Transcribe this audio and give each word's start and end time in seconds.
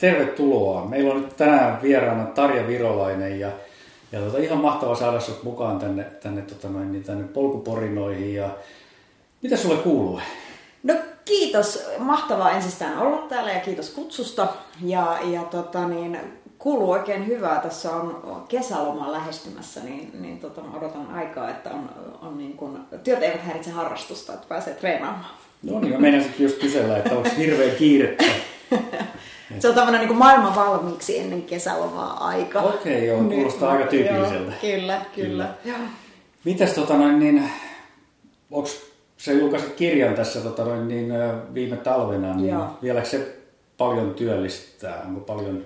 tervetuloa. 0.00 0.84
Meillä 0.84 1.14
on 1.14 1.20
nyt 1.20 1.36
tänään 1.36 1.82
vieraana 1.82 2.24
Tarja 2.24 2.66
Virolainen 2.66 3.40
ja, 3.40 3.50
ja 4.12 4.20
tota, 4.20 4.38
ihan 4.38 4.58
mahtava 4.58 4.94
saada 4.94 5.20
sinut 5.20 5.42
mukaan 5.42 5.78
tänne, 5.78 6.04
tänne, 6.04 6.42
tota 6.42 6.68
noin, 6.68 6.92
niin 6.92 7.04
tänne 7.04 7.24
polkuporinoihin. 7.24 8.34
Ja, 8.34 8.50
mitä 9.42 9.56
sulle 9.56 9.76
kuuluu? 9.76 10.20
No 10.82 10.94
kiitos. 11.24 11.86
Mahtavaa 11.98 12.50
ensistään 12.50 12.98
olla 12.98 13.26
täällä 13.28 13.52
ja 13.52 13.60
kiitos 13.60 13.90
kutsusta. 13.90 14.46
Ja, 14.84 15.18
ja 15.24 15.42
tota, 15.42 15.88
niin, 15.88 16.18
kuuluu 16.58 16.90
oikein 16.90 17.26
hyvää. 17.26 17.60
Tässä 17.60 17.90
on 17.90 18.44
kesäloma 18.48 19.12
lähestymässä, 19.12 19.80
niin, 19.80 20.10
niin 20.20 20.38
tota, 20.38 20.60
odotan 20.76 21.14
aikaa, 21.14 21.50
että 21.50 21.70
on, 21.70 21.90
on 22.22 22.38
niin 22.38 22.52
kun, 22.52 22.84
työt 23.04 23.22
eivät 23.22 23.42
häiritse 23.42 23.70
harrastusta, 23.70 24.32
että 24.32 24.46
pääsee 24.48 24.74
treenaamaan. 24.74 25.34
No 25.62 25.80
niin, 25.80 25.92
mä 25.92 25.98
meinasinkin 25.98 26.44
just 26.44 26.58
kysellä, 26.58 26.96
että 26.96 27.16
onko 27.16 27.28
hirveän 27.38 27.76
kiirettä. 27.76 28.24
Se 29.58 29.68
on 29.68 29.74
tämmöinen 29.74 30.00
niin 30.00 30.16
maailman 30.16 30.54
valmiiksi 30.54 31.18
ennen 31.18 31.42
kesälomaa 31.42 32.26
aika. 32.26 32.60
Okei, 32.60 32.96
okay, 32.96 33.04
joo, 33.04 33.24
kuulostaa 33.24 33.72
aika 33.72 33.86
tyypilliseltä. 33.86 34.50
Joo, 34.50 34.60
kyllä, 34.60 35.00
kyllä. 35.14 35.48
kyllä. 35.62 35.78
Mitäs 36.44 36.70
tota 36.70 36.96
noin, 36.96 37.18
niin, 37.18 37.50
onko 38.50 38.68
se 39.16 39.32
julkaisit 39.32 39.74
kirjan 39.74 40.14
tässä 40.14 40.40
tota 40.40 40.64
noin, 40.64 40.88
niin, 40.88 41.12
viime 41.54 41.76
talvena, 41.76 42.34
niin 42.34 42.56
vieläkö 42.82 43.08
se 43.08 43.36
paljon 43.76 44.14
työllistää? 44.14 45.02
Onko 45.06 45.20
paljon 45.20 45.64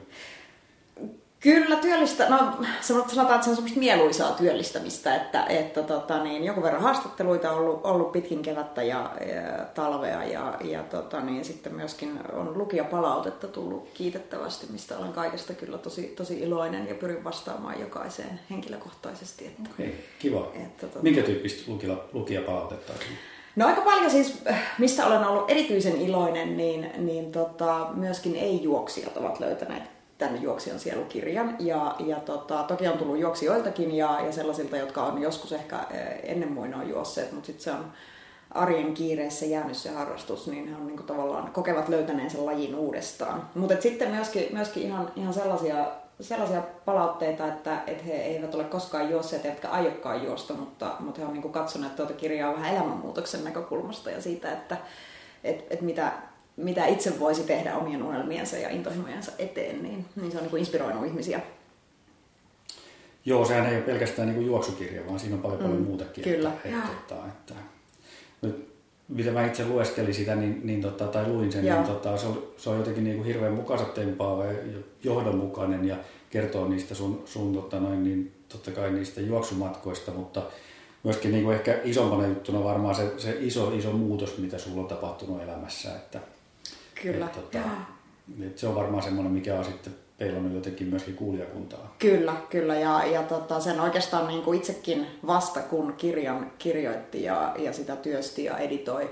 Kyllä 1.45 1.77
työllistä, 1.77 2.29
no 2.29 2.53
sanotaan, 2.81 3.35
että 3.35 3.45
se 3.45 3.51
on 3.51 3.57
semmoista 3.57 3.79
mieluisaa 3.79 4.33
työllistämistä, 4.33 5.17
että, 5.17 5.45
että 5.45 5.83
tota, 5.83 6.23
niin, 6.23 6.45
joku 6.45 6.63
verran 6.63 6.83
haastatteluita 6.83 7.53
on 7.53 7.59
ollut, 7.59 7.81
ollut 7.85 8.13
pitkin 8.13 8.43
kevättä 8.43 8.83
ja, 8.83 9.11
ja 9.27 9.65
talvea 9.75 10.25
ja, 10.25 10.55
ja 10.65 10.83
tota, 10.83 11.21
niin, 11.21 11.45
sitten 11.45 11.75
myöskin 11.75 12.21
on 12.33 12.59
lukijapalautetta 12.59 13.49
tullut 13.49 13.89
kiitettävästi, 13.95 14.67
mistä 14.71 14.99
olen 14.99 15.13
kaikesta 15.13 15.53
kyllä 15.53 15.79
tosi, 15.79 16.03
tosi 16.03 16.41
iloinen 16.41 16.89
ja 16.89 16.95
pyrin 16.95 17.25
vastaamaan 17.25 17.81
jokaiseen 17.81 18.41
henkilökohtaisesti. 18.51 19.47
Että, 19.47 19.71
Okei, 19.75 20.05
kiva. 20.19 20.53
Että, 20.55 20.87
tota, 20.87 21.03
Minkä 21.03 21.23
tyyppistä 21.23 21.73
lukijapalautetta 22.13 22.93
on? 22.93 22.99
No 23.57 23.67
aika 23.67 23.81
paljon 23.81 24.11
siis, 24.11 24.43
mistä 24.79 25.07
olen 25.07 25.25
ollut 25.25 25.51
erityisen 25.51 26.01
iloinen, 26.01 26.57
niin, 26.57 26.91
niin 26.97 27.33
tota, 27.33 27.89
myöskin 27.95 28.37
ei-juoksijat 28.37 29.17
ovat 29.17 29.41
löytäneet 29.41 29.94
tämän 30.25 30.43
juoksijan 30.43 30.79
sielukirjan. 30.79 31.57
Ja, 31.59 31.97
ja 31.99 32.21
tota, 32.21 32.63
toki 32.63 32.89
on 32.89 32.99
tullut 32.99 33.19
juoksijoiltakin 33.19 33.97
ja, 33.97 34.21
ja 34.21 34.33
sellaisilta, 34.33 34.77
jotka 34.77 35.05
on 35.05 35.23
joskus 35.23 35.53
ehkä 35.53 35.79
eh, 35.91 36.21
ennen 36.23 36.53
muinoa 36.53 36.83
juosseet, 36.83 37.33
mutta 37.33 37.47
sitten 37.47 37.65
se 37.65 37.71
on 37.71 37.93
arjen 38.51 38.95
kiireessä 38.95 39.47
jäänyt 39.47 39.77
se 39.77 39.91
harrastus, 39.91 40.47
niin 40.47 40.69
he 40.69 40.77
on 40.77 40.87
niin 40.87 40.97
kuin 40.97 41.07
tavallaan 41.07 41.53
kokevat 41.53 41.89
löytäneen 41.89 42.31
sen 42.31 42.47
lajin 42.47 42.75
uudestaan. 42.75 43.49
Mutta 43.55 43.81
sitten 43.81 44.11
myöskin, 44.11 44.49
myöskin 44.53 44.83
ihan, 44.83 45.13
ihan 45.17 45.35
sellaisia, 45.35 45.87
sellaisia 46.21 46.63
palautteita, 46.85 47.47
että, 47.47 47.83
että 47.87 48.05
he 48.05 48.13
eivät 48.13 48.55
ole 48.55 48.65
koskaan 48.65 49.11
juosseet 49.11 49.45
eivätkä 49.45 49.69
aiokkaan 49.69 50.25
juosta, 50.25 50.55
mutta, 50.55 50.97
mutta 51.01 51.21
he 51.21 51.27
on 51.27 51.33
niin 51.33 51.43
kuin 51.43 51.53
katsoneet 51.53 51.97
tuota 51.97 52.13
kirjaa 52.13 52.55
vähän 52.55 52.75
elämänmuutoksen 52.75 53.45
näkökulmasta 53.45 54.11
ja 54.11 54.23
siitä, 54.23 54.53
että 54.53 54.77
et, 55.45 55.67
et 55.71 55.81
mitä, 55.81 56.13
mitä 56.57 56.87
itse 56.87 57.21
voisi 57.21 57.43
tehdä 57.43 57.77
omien 57.77 58.03
unelmiensa 58.03 58.57
ja 58.57 58.71
intohimojensa 58.71 59.33
eteen, 59.39 59.83
niin, 59.83 60.05
niin 60.17 60.33
se 60.33 60.39
on 60.39 60.45
niin 60.45 60.59
inspiroinut 60.59 61.07
ihmisiä. 61.07 61.41
Joo, 63.25 63.45
sehän 63.45 63.67
ei 63.67 63.77
ole 63.77 63.85
pelkästään 63.85 64.29
niin 64.29 64.37
kuin 64.37 64.47
juoksukirja, 64.47 65.07
vaan 65.07 65.19
siinä 65.19 65.37
on 65.37 65.43
paljon, 65.43 65.61
mm, 65.61 65.67
paljon 65.67 65.83
muutakin. 65.83 66.25
Kyllä. 66.25 66.53
Että, 66.65 66.69
että, 66.69 67.15
että, 67.15 67.15
että, 67.29 67.55
nyt, 68.43 68.75
mitä 69.09 69.31
mä 69.31 69.47
itse 69.47 69.65
lueskelin 69.65 70.15
sitä 70.15 70.35
niin, 70.35 70.61
niin 70.65 70.83
tota, 70.83 71.07
tai 71.07 71.29
luin 71.29 71.53
sen, 71.53 71.67
Joo. 71.67 71.77
niin 71.77 71.87
tota, 71.87 72.17
se, 72.17 72.27
on, 72.27 72.43
se 72.57 72.71
on 72.71 72.79
jotenkin 72.79 73.05
niin 73.05 73.17
kuin 73.17 73.27
hirveän 73.27 73.53
mukaansa 73.53 73.85
tempaava 73.85 74.45
ja 74.45 74.79
johdonmukainen 75.05 75.85
ja 75.85 75.97
kertoo 76.31 76.69
niistä 76.69 76.95
sun, 76.95 77.23
sun 77.25 77.55
tota, 77.55 77.81
noin, 77.81 78.05
niin, 78.05 78.33
totta 78.49 78.71
kai 78.71 78.91
niistä 78.91 79.21
juoksumatkoista, 79.21 80.11
mutta 80.11 80.43
myöskin 81.05 81.31
niin 81.31 81.45
kuin 81.45 81.57
ehkä 81.57 81.81
isompana 81.85 82.27
juttuna 82.27 82.65
varmaan 82.65 82.95
se, 82.95 83.13
se 83.17 83.37
iso, 83.41 83.73
iso 83.75 83.93
muutos, 83.93 84.39
mitä 84.39 84.59
sulla 84.59 84.81
on 84.81 84.89
tapahtunut 84.89 85.43
elämässä, 85.43 85.97
että 85.97 86.21
Kyllä. 87.13 87.27
Et, 87.27 87.33
tota, 87.33 87.59
et 88.47 88.59
se 88.59 88.69
on 88.69 88.75
varmaan 88.75 89.03
semmoinen, 89.03 89.33
mikä 89.33 89.59
on 89.59 89.65
sitten 89.65 89.95
peilannut 90.19 90.55
jotenkin 90.55 90.87
myöskin 90.87 91.17
kuulijakuntaa. 91.17 91.95
Kyllä, 91.99 92.37
kyllä. 92.51 92.75
Ja, 92.75 93.07
ja 93.07 93.23
tota, 93.23 93.61
sen 93.61 93.81
oikeastaan 93.81 94.29
niin 94.29 94.43
kuin 94.43 94.59
itsekin 94.59 95.07
vasta 95.27 95.61
kun 95.61 95.93
kirjan 95.93 96.53
kirjoitti 96.59 97.23
ja, 97.23 97.55
ja 97.59 97.73
sitä 97.73 97.97
työsti 97.97 98.45
ja 98.45 98.59
editoi 98.59 99.11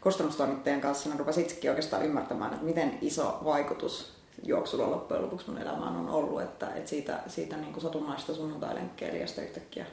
kustannustoimittajan 0.00 0.80
kanssa, 0.80 1.08
niin 1.08 1.18
rupesi 1.18 1.40
itsekin 1.40 1.70
oikeastaan 1.70 2.04
ymmärtämään, 2.04 2.52
että 2.52 2.64
miten 2.64 2.98
iso 3.00 3.40
vaikutus 3.44 4.14
juoksulla 4.42 4.90
loppujen 4.90 5.22
lopuksi 5.22 5.50
mun 5.50 5.62
elämään 5.62 5.96
on 5.96 6.08
ollut, 6.08 6.42
että, 6.42 6.74
että 6.74 6.90
siitä, 6.90 7.18
siitä 7.26 7.56
niin 7.56 7.72
kuin 7.72 7.82
satunnaista 7.82 8.34
sunnuntailenkkeilijästä 8.34 9.42
yhtäkkiä 9.42 9.86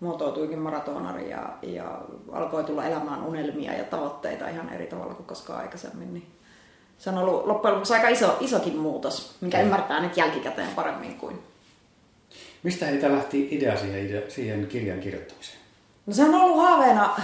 muotoutuikin 0.00 0.58
maratonari 0.58 1.30
ja, 1.30 1.58
ja 1.62 2.00
alkoi 2.32 2.64
tulla 2.64 2.84
elämään 2.84 3.22
unelmia 3.22 3.72
ja 3.72 3.84
tavoitteita 3.84 4.48
ihan 4.48 4.72
eri 4.72 4.86
tavalla 4.86 5.14
kuin 5.14 5.26
koskaan 5.26 5.60
aikaisemmin. 5.60 6.14
Niin 6.14 6.41
se 7.02 7.10
on 7.10 7.18
ollut 7.18 7.46
loppujen 7.46 7.74
lopuksi 7.74 7.94
aika 7.94 8.08
iso, 8.08 8.36
isokin 8.40 8.76
muutos, 8.76 9.36
mikä 9.40 9.58
mm. 9.58 9.64
ymmärtää 9.64 10.00
nyt 10.00 10.16
jälkikäteen 10.16 10.68
paremmin 10.68 11.14
kuin. 11.14 11.42
Mistä 12.62 12.86
heitä 12.86 13.12
lähti 13.12 13.48
idea 13.50 13.76
siihen, 13.76 14.22
siihen 14.28 14.66
kirjan 14.66 15.00
kirjoittamiseen? 15.00 15.58
No 16.06 16.14
se 16.14 16.24
on 16.24 16.34
ollut 16.34 16.56
haaveena, 16.56 17.16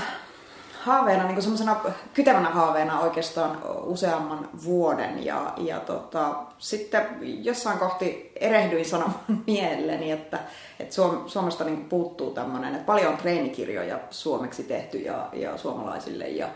haaveena 0.80 1.24
niin 1.24 1.42
semmoisena 1.42 1.80
kytevänä 2.14 2.50
haaveena 2.50 3.00
oikeastaan 3.00 3.58
useamman 3.82 4.48
vuoden. 4.64 5.24
Ja, 5.24 5.52
ja 5.56 5.80
tota, 5.80 6.34
sitten 6.58 7.06
jossain 7.20 7.78
kohti 7.78 8.32
erehdyin 8.36 8.84
sanomaan 8.84 9.20
mielelläni, 9.46 10.10
että, 10.10 10.38
että 10.80 10.94
Suom- 10.94 11.28
Suomesta 11.28 11.64
niin 11.64 11.84
puuttuu 11.84 12.30
tämmöinen, 12.30 12.74
että 12.74 12.86
paljon 12.86 13.12
on 13.12 13.18
treenikirjoja 13.18 13.98
suomeksi 14.10 14.62
tehty 14.62 14.98
ja, 14.98 15.28
ja 15.32 15.56
suomalaisille. 15.58 16.28
Ja, 16.28 16.48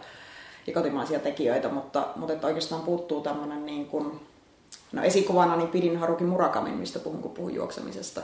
ja 0.67 0.73
kotimaisia 0.75 1.19
tekijöitä, 1.19 1.69
mutta, 1.69 2.09
mutta 2.17 2.33
että 2.33 2.47
oikeastaan 2.47 2.83
puuttuu 2.83 3.21
tämmöinen 3.21 3.67
niin 3.67 3.87
kuin, 3.87 4.21
no 4.93 5.03
esikuvana 5.03 5.57
niin 5.57 5.69
pidin 5.69 5.97
Haruki 5.97 6.25
Murakamin, 6.25 6.75
mistä 6.75 6.99
puhun, 6.99 7.23
kun 7.23 7.31
puhun 7.31 7.55
juoksemisesta. 7.55 8.21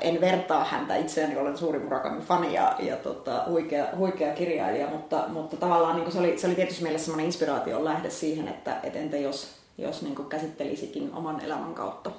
En 0.00 0.20
vertaa 0.20 0.64
häntä 0.64 0.96
itseäni, 0.96 1.36
olen 1.36 1.58
suuri 1.58 1.78
Murakamin 1.78 2.22
fani 2.22 2.54
ja, 2.54 2.76
ja 2.78 2.96
tota, 2.96 3.44
huikea, 3.48 3.86
huikea 3.96 4.34
kirjailija, 4.34 4.86
mutta, 4.86 5.24
mutta 5.28 5.56
tavallaan 5.56 5.96
niin 5.96 6.12
se, 6.12 6.18
oli, 6.18 6.38
se 6.38 6.46
oli 6.46 6.54
tietysti 6.54 6.82
mielessä 6.82 7.04
semmoinen 7.04 7.26
inspiraation 7.26 7.84
lähde 7.84 8.10
siihen, 8.10 8.48
että 8.48 8.76
et 8.82 8.96
entä 8.96 9.16
jos, 9.16 9.48
jos 9.78 10.02
niin 10.02 10.28
käsittelisikin 10.28 11.10
oman 11.14 11.40
elämän 11.40 11.74
kautta 11.74 12.10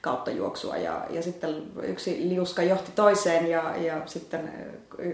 kautta 0.00 0.30
juoksua. 0.30 0.76
Ja, 0.76 1.06
ja 1.10 1.22
sitten 1.22 1.62
yksi 1.82 2.28
liuska 2.28 2.62
johti 2.62 2.90
toiseen 2.94 3.50
ja, 3.50 3.76
ja 3.76 4.02
sitten 4.06 4.52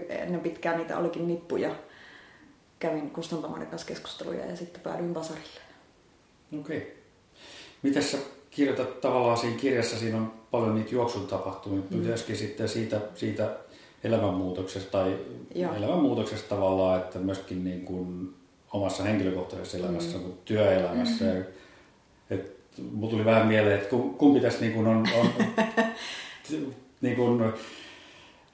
ennen 0.09 0.39
pitkään 0.39 0.77
niitä 0.77 0.97
olikin 0.97 1.27
nippuja 1.27 1.69
kävin 2.79 3.09
kustantamoiden 3.09 3.67
kanssa 3.67 3.87
keskusteluja 3.87 4.45
ja 4.45 4.55
sitten 4.55 4.81
päädyin 4.81 5.13
Basarille. 5.13 5.61
Okei. 6.59 6.77
Okay. 6.77 6.89
Miten 7.83 8.03
sä 8.03 8.17
kirjoitat 8.51 9.01
tavallaan 9.01 9.37
siinä 9.37 9.57
kirjassa, 9.57 9.97
siinä 9.97 10.17
on 10.17 10.33
paljon 10.51 10.75
niitä 10.75 10.95
juoksun 10.95 11.27
tapahtumia, 11.27 11.81
mm. 11.89 11.97
myöskin 11.97 12.37
sitten 12.37 12.69
siitä, 12.69 13.01
siitä 13.15 13.55
elämänmuutoksesta 14.03 14.91
tai 14.91 15.17
Joo. 15.55 15.75
elämänmuutoksesta 15.75 16.55
tavallaan, 16.55 16.99
että 16.99 17.19
myöskin 17.19 17.63
niin 17.63 17.81
kuin 17.81 18.33
omassa 18.73 19.03
henkilökohtaisessa 19.03 19.77
elämässä, 19.77 20.17
mm. 20.17 20.23
kuin 20.23 20.37
työelämässä. 20.45 21.25
Mm-hmm. 21.25 21.43
Et, 22.29 22.57
mulla 22.91 23.11
tuli 23.11 23.25
vähän 23.25 23.47
mieleen, 23.47 23.75
että 23.75 23.95
kumpi 24.17 24.39
tässä 24.39 24.61
niin 24.61 24.73
kuin 24.73 24.87
on, 24.87 25.07
on 25.19 25.29
niin 27.01 27.15
kuin, 27.15 27.53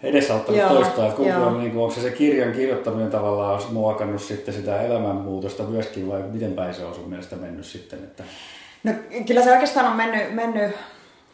edesauttanut 0.04 0.62
joo, 0.62 0.70
toista, 0.70 1.06
että 1.06 1.18
kumpi 1.18 1.32
on, 1.32 1.60
niin 1.60 1.72
kuin, 1.72 1.84
onko 1.84 1.96
se, 1.96 2.02
se 2.02 2.12
kirjan 2.12 2.52
kirjoittaminen 2.52 3.12
tavallaan 3.12 3.62
muokannut 3.72 4.22
sitten 4.22 4.54
sitä 4.54 4.82
elämänmuutosta 4.82 5.64
myöskin 5.64 6.10
vai 6.10 6.24
miten 6.24 6.54
päin 6.54 6.74
se 6.74 6.86
on 6.86 6.96
sun 6.96 7.10
mielestä 7.10 7.36
mennyt 7.36 7.66
sitten? 7.66 8.00
Että... 8.00 8.24
No 8.84 8.92
kyllä 9.28 9.42
se 9.42 9.52
oikeastaan 9.52 9.86
on 9.86 9.98
mennyt, 9.98 10.34
mennyt 10.34 10.76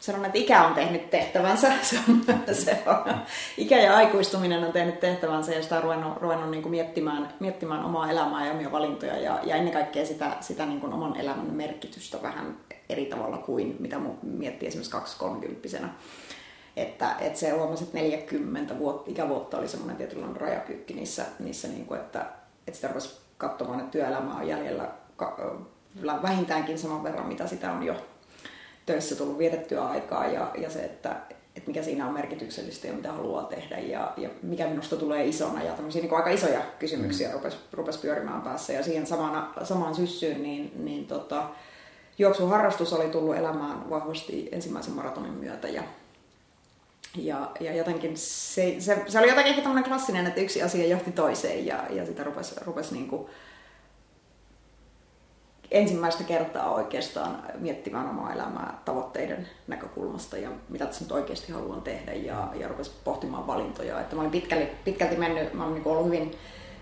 sanon, 0.00 0.24
että 0.24 0.38
ikä 0.38 0.66
on 0.66 0.74
tehnyt 0.74 1.10
tehtävänsä. 1.10 1.72
Se 1.82 1.98
on, 2.08 2.22
se 2.52 2.82
on, 2.86 3.14
ikä 3.58 3.80
ja 3.80 3.96
aikuistuminen 3.96 4.64
on 4.64 4.72
tehnyt 4.72 5.00
tehtävänsä 5.00 5.52
ja 5.52 5.62
sitä 5.62 5.76
on 5.76 5.82
ruvennut, 5.82 6.16
ruvennut 6.16 6.50
niin 6.50 6.62
kuin 6.62 6.70
miettimään, 6.70 7.28
miettimään 7.40 7.84
omaa 7.84 8.10
elämää 8.10 8.46
ja 8.46 8.52
omia 8.52 8.72
valintoja 8.72 9.16
ja, 9.16 9.38
ja 9.42 9.56
ennen 9.56 9.72
kaikkea 9.72 10.06
sitä, 10.06 10.36
sitä 10.40 10.66
niin 10.66 10.80
kuin 10.80 10.92
oman 10.92 11.20
elämän 11.20 11.54
merkitystä 11.54 12.22
vähän 12.22 12.56
eri 12.88 13.06
tavalla 13.06 13.38
kuin 13.38 13.76
mitä 13.78 13.96
miettii 14.22 14.68
esimerkiksi 14.68 15.18
2-30 15.82 15.86
että, 16.82 17.16
että 17.20 17.38
se 17.38 17.50
huomasi, 17.50 17.84
että 17.84 17.98
40 17.98 18.78
vuotta, 18.78 19.10
ikävuotta 19.10 19.58
oli 19.58 19.68
semmoinen 19.68 19.96
tietynlainen 19.96 20.40
rajapyykki 20.40 20.94
niissä, 20.94 21.24
niissä 21.38 21.68
niin 21.68 21.86
kuin, 21.86 22.00
että, 22.00 22.26
että 22.66 22.76
sitä 22.76 22.88
rupesi 22.88 23.20
katsomaan, 23.38 23.80
että 23.80 23.90
työelämä 23.90 24.36
on 24.36 24.48
jäljellä 24.48 24.88
vähintäänkin 26.22 26.78
saman 26.78 27.02
verran, 27.02 27.26
mitä 27.26 27.46
sitä 27.46 27.72
on 27.72 27.82
jo 27.82 27.94
töissä 28.86 29.16
tullut 29.16 29.38
vietettyä 29.38 29.84
aikaa. 29.84 30.26
Ja, 30.26 30.50
ja 30.58 30.70
se, 30.70 30.84
että, 30.84 31.16
että 31.56 31.68
mikä 31.70 31.82
siinä 31.82 32.06
on 32.06 32.14
merkityksellistä 32.14 32.86
ja 32.86 32.92
mitä 32.92 33.12
haluaa 33.12 33.42
tehdä. 33.42 33.78
Ja, 33.78 34.12
ja 34.16 34.28
mikä 34.42 34.66
minusta 34.66 34.96
tulee 34.96 35.26
isona. 35.26 35.62
Ja 35.62 35.72
tämmöisiä 35.72 36.02
niin 36.02 36.14
aika 36.14 36.30
isoja 36.30 36.62
kysymyksiä 36.78 37.28
mm. 37.28 37.34
rupesi, 37.34 37.56
rupesi 37.72 37.98
pyörimään 37.98 38.42
päässä. 38.42 38.72
Ja 38.72 38.82
siihen 38.82 39.06
samana, 39.06 39.52
samaan 39.62 39.94
syssyyn 39.94 40.42
niin, 40.42 40.72
niin 40.84 41.06
tota, 41.06 41.48
juoksuharrastus 42.18 42.92
oli 42.92 43.08
tullut 43.08 43.36
elämään 43.36 43.90
vahvasti 43.90 44.48
ensimmäisen 44.52 44.94
maratonin 44.94 45.32
myötä. 45.32 45.68
Ja, 45.68 45.82
ja, 47.16 47.50
ja 47.60 47.74
jotenkin 47.74 48.16
se, 48.16 48.76
se, 48.78 49.02
se, 49.08 49.18
oli 49.18 49.28
jotenkin 49.28 49.50
ehkä 49.50 49.62
tämmöinen 49.62 49.90
klassinen, 49.90 50.26
että 50.26 50.40
yksi 50.40 50.62
asia 50.62 50.86
johti 50.86 51.12
toiseen 51.12 51.66
ja, 51.66 51.84
ja 51.90 52.06
sitä 52.06 52.24
rupesi, 52.24 52.54
rupesi 52.64 52.94
niin 52.94 53.08
kuin 53.08 53.26
ensimmäistä 55.70 56.24
kertaa 56.24 56.74
oikeastaan 56.74 57.42
miettimään 57.58 58.08
omaa 58.08 58.32
elämää 58.32 58.78
tavoitteiden 58.84 59.48
näkökulmasta 59.66 60.36
ja 60.36 60.50
mitä 60.68 60.86
tässä 60.86 61.04
nyt 61.04 61.12
oikeasti 61.12 61.52
haluan 61.52 61.82
tehdä 61.82 62.12
ja, 62.12 62.48
ja 62.54 62.68
rupesi 62.68 62.90
pohtimaan 63.04 63.46
valintoja. 63.46 64.00
Että 64.00 64.16
mä 64.16 64.20
olin 64.20 64.30
pitkälti, 64.30 64.68
pitkälti 64.84 65.16
mennyt, 65.16 65.54
mä 65.54 65.64
olin 65.64 65.74
niin 65.74 65.88
ollut 65.88 66.06
hyvin 66.06 66.34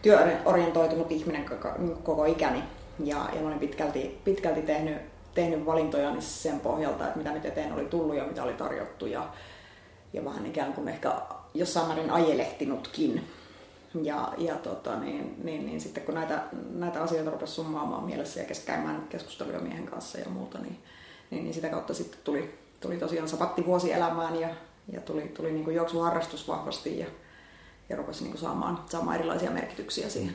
työorientoitunut 0.03 1.13
ihminen 1.13 1.45
koko, 1.45 1.69
niin 1.79 1.97
koko 1.97 2.25
ikäni 2.25 2.63
ja, 3.05 3.29
ja 3.35 3.41
mä 3.41 3.47
olin 3.47 3.59
pitkälti, 3.59 4.21
pitkälti 4.25 4.63
tehnyt, 4.63 4.97
tehnyt 5.35 5.67
valintoja 5.67 6.15
sen 6.19 6.61
pohjalta, 6.61 7.05
että 7.05 7.19
mitä 7.19 7.33
nyt 7.33 7.45
eteen 7.45 7.73
oli 7.73 7.85
tullut 7.85 8.17
ja 8.17 8.25
mitä 8.25 8.43
oli 8.43 8.53
tarjottu 8.53 9.07
ja, 9.07 9.29
ja 10.12 10.25
vähän 10.25 10.46
ikään 10.46 10.72
kuin 10.72 10.88
ehkä 10.88 11.12
jossain 11.55 11.87
määrin 11.87 12.10
ajelehtinutkin. 12.10 13.25
Ja, 14.02 14.32
ja 14.38 14.55
tota, 14.55 14.99
niin, 14.99 15.34
niin, 15.44 15.66
niin, 15.66 15.81
sitten 15.81 16.02
kun 16.02 16.14
näitä, 16.14 16.43
näitä 16.70 17.02
asioita 17.02 17.31
rupesi 17.31 17.52
summaamaan 17.52 18.05
mielessä 18.05 18.40
ja 18.40 18.46
käymään 18.66 19.06
keskusteluja 19.08 19.58
miehen 19.58 19.87
kanssa 19.87 20.19
ja 20.19 20.28
muuta, 20.28 20.58
niin, 20.58 20.78
niin, 21.31 21.44
niin 21.44 21.55
sitä 21.55 21.69
kautta 21.69 21.94
sitten 21.94 22.20
tuli, 22.25 22.55
tuli 22.81 22.96
tosiaan 22.96 23.28
sapatti 23.28 23.66
vuosi 23.66 23.93
elämään 23.93 24.40
ja, 24.40 24.49
ja 24.93 25.00
tuli, 25.00 25.22
tuli 25.22 25.52
niin 25.52 25.64
kuin 25.64 25.76
juoksuharrastus 25.76 26.49
vahvasti 26.49 26.99
ja, 26.99 27.06
ja 27.88 27.96
rupesi 27.96 28.22
niin 28.22 28.32
kuin 28.32 28.40
saamaan, 28.40 28.78
saamaan 28.87 29.16
erilaisia 29.16 29.50
merkityksiä 29.50 30.08
siihen. 30.08 30.34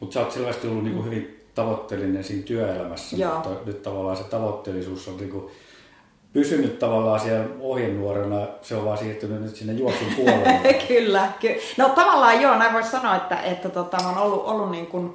Mutta 0.00 0.14
sä 0.14 0.20
oot 0.20 0.32
selvästi 0.32 0.68
ollut 0.68 0.84
niin 0.84 0.94
kuin 0.94 1.06
hyvin 1.06 1.40
tavoitteellinen 1.54 2.24
siinä 2.24 2.42
työelämässä, 2.42 3.16
Joo. 3.16 3.34
mutta 3.34 3.50
nyt 3.64 3.82
tavallaan 3.82 4.16
se 4.16 4.24
tavoitteellisuus 4.24 5.08
on 5.08 5.16
niin 5.16 5.30
kuin 5.30 5.50
pysynyt 6.32 6.78
tavallaan 6.78 7.20
siellä 7.20 7.46
ohjenuorena, 7.60 8.46
se 8.62 8.76
on 8.76 8.84
vaan 8.84 8.98
siirtynyt 8.98 9.42
nyt 9.42 9.56
sinne 9.56 9.72
juoksun 9.72 10.08
puolelle. 10.16 10.74
kyllä, 10.88 11.28
ky- 11.40 11.56
no 11.76 11.88
tavallaan 11.88 12.40
joo, 12.40 12.58
näin 12.58 12.72
voisi 12.72 12.90
sanoa, 12.90 13.16
että, 13.16 13.40
että 13.42 13.68
tota, 13.68 13.96
mä 14.02 14.08
oon 14.08 14.18
ollut, 14.18 14.44
ollut 14.46 14.70
niin 14.70 14.86
kuin, 14.86 15.14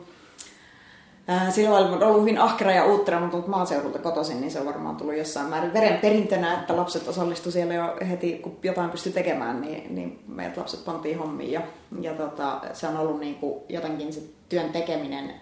äh, 1.30 1.54
sillä 1.54 1.72
lailla 1.72 2.06
ollut 2.06 2.22
hyvin 2.22 2.38
ahkera 2.38 2.72
ja 2.72 2.86
uuttera, 2.86 3.20
mutta 3.20 3.32
tullut 3.32 3.48
maaseudulta 3.48 4.00
kotoisin, 4.00 4.42
niin 4.42 4.52
se 4.52 4.60
on 4.60 4.66
varmaan 4.66 4.96
tullut 4.96 5.18
jossain 5.18 5.50
määrin 5.50 5.74
verenperintönä, 5.74 6.54
että 6.54 6.76
lapset 6.76 7.08
osallistu 7.08 7.52
siellä 7.52 7.74
jo 7.74 7.98
heti, 8.10 8.34
kun 8.34 8.58
jotain 8.64 8.90
pystyi 8.90 9.12
tekemään, 9.12 9.62
niin, 9.62 9.96
niin 9.96 10.20
meidät 10.28 10.58
lapset 10.58 10.86
pantiin 10.86 11.20
hommiin. 11.20 11.52
Ja, 11.52 11.62
ja 12.02 12.14
tota, 12.14 12.62
se 12.74 12.88
on 12.88 12.98
ollut 12.98 13.20
niin 13.20 13.36
kuin 13.36 13.64
jotenkin 13.70 14.14
se 14.14 14.22
työn 14.50 14.70
tekeminen 14.70 15.34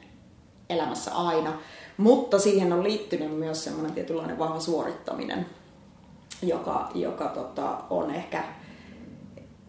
elämässä 0.70 1.12
aina. 1.16 1.54
Mutta 1.98 2.40
siihen 2.40 2.74
on 2.74 2.84
liittynyt 2.84 3.38
myös 3.38 3.64
semmoinen 3.64 3.94
tietynlainen 3.94 4.40
vahva 4.40 4.60
suorittaminen 4.60 5.46
joka, 6.44 6.92
joka 6.96 7.28
tota, 7.28 7.78
on 7.90 8.12
ehkä, 8.12 8.44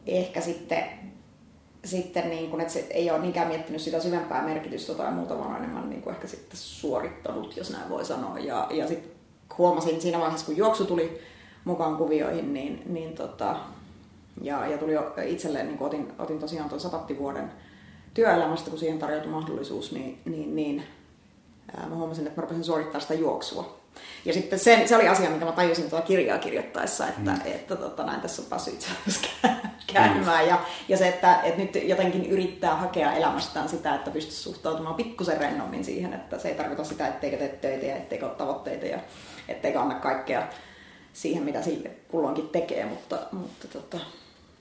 ehkä 0.07 0.41
sitten, 0.41 0.85
sitten 1.85 2.31
niin 2.31 2.51
kuin, 2.51 2.61
että 2.61 2.73
se 2.73 2.87
ei 2.91 3.11
ole 3.11 3.19
niinkään 3.19 3.49
miettinyt 3.49 3.81
sitä 3.81 4.01
syvempää 4.01 4.45
merkitystä 4.45 4.95
tai 4.95 5.13
muuta, 5.13 5.39
vaan 5.39 5.57
enemmän 5.57 5.91
niin 5.91 6.11
ehkä 6.11 6.27
sitten 6.27 6.57
suorittanut, 6.57 7.57
jos 7.57 7.71
näin 7.71 7.91
voi 7.91 8.05
sanoa. 8.05 8.39
Ja, 8.39 8.67
ja 8.71 8.89
sitten 8.89 9.11
huomasin 9.59 10.01
siinä 10.01 10.21
vaiheessa, 10.21 10.47
kun 10.47 10.57
juoksu 10.57 10.85
tuli 10.85 11.21
mukaan 11.65 11.97
kuvioihin, 11.97 12.55
niin, 12.55 12.83
niin 12.87 13.15
tota, 13.15 13.57
ja, 14.43 14.67
ja 14.67 14.79
tuli 14.79 14.93
itselleen, 15.27 15.67
niin 15.67 15.83
otin, 15.83 16.13
otin 16.19 16.39
tosiaan 16.39 16.69
tuon 16.69 16.81
sapattivuoden 16.81 17.53
työelämästä, 18.15 18.71
kun 18.71 18.79
siihen 18.79 18.99
tarjoutui 18.99 19.33
mahdollisuus, 19.33 19.93
niin, 19.93 20.21
niin, 20.25 20.57
niin 20.57 20.83
ää, 21.77 21.89
mä 21.89 21.95
huomasin, 21.95 22.27
että 22.27 22.41
mä 22.41 22.43
rupesin 22.43 22.65
suorittaa 22.65 23.01
sitä 23.01 23.15
juoksua. 23.15 23.84
Ja 24.25 24.33
sitten 24.33 24.59
se, 24.59 24.83
se 24.87 24.97
oli 24.97 25.09
asia, 25.09 25.31
mitä 25.31 25.45
mä 25.45 25.53
tajusin 25.53 25.91
tuota 25.91 26.07
kirjaa 26.07 26.39
kirjoittaessa, 26.39 27.09
että, 27.09 27.31
mm. 27.31 27.37
että, 27.37 27.49
että 27.49 27.77
tota, 27.77 28.05
näin 28.07 28.21
tässä 28.21 28.43
on 28.43 28.49
päässyt 28.49 28.75
itse 28.75 28.89
asiassa 29.07 29.29
käymään. 29.93 30.45
Mm. 30.45 30.49
Ja, 30.49 30.61
ja 30.89 30.97
se, 30.97 31.09
että, 31.09 31.41
että 31.43 31.63
nyt 31.63 31.89
jotenkin 31.89 32.27
yrittää 32.27 32.77
hakea 32.77 33.13
elämästään 33.13 33.69
sitä, 33.69 33.95
että 33.95 34.11
pystyisi 34.11 34.43
suhtautumaan 34.43 34.95
pikkusen 34.95 35.41
rennommin 35.41 35.85
siihen, 35.85 36.13
että 36.13 36.39
se 36.39 36.49
ei 36.49 36.55
tarkoita 36.55 36.85
sitä, 36.85 37.09
etteikö 37.09 37.37
tee 37.37 37.49
töitä 37.49 37.87
ja 37.87 37.97
etteikö 37.97 38.27
ole 38.27 38.35
tavoitteita 38.35 38.87
ja 38.87 38.99
etteikö 39.49 39.81
anna 39.81 39.95
kaikkea 39.95 40.49
siihen, 41.13 41.43
mitä 41.43 41.63
sille 41.63 41.91
kulloinkin 42.09 42.49
tekee, 42.49 42.87
mutta, 42.87 43.19
mutta 43.33 43.69
tota, 43.69 43.99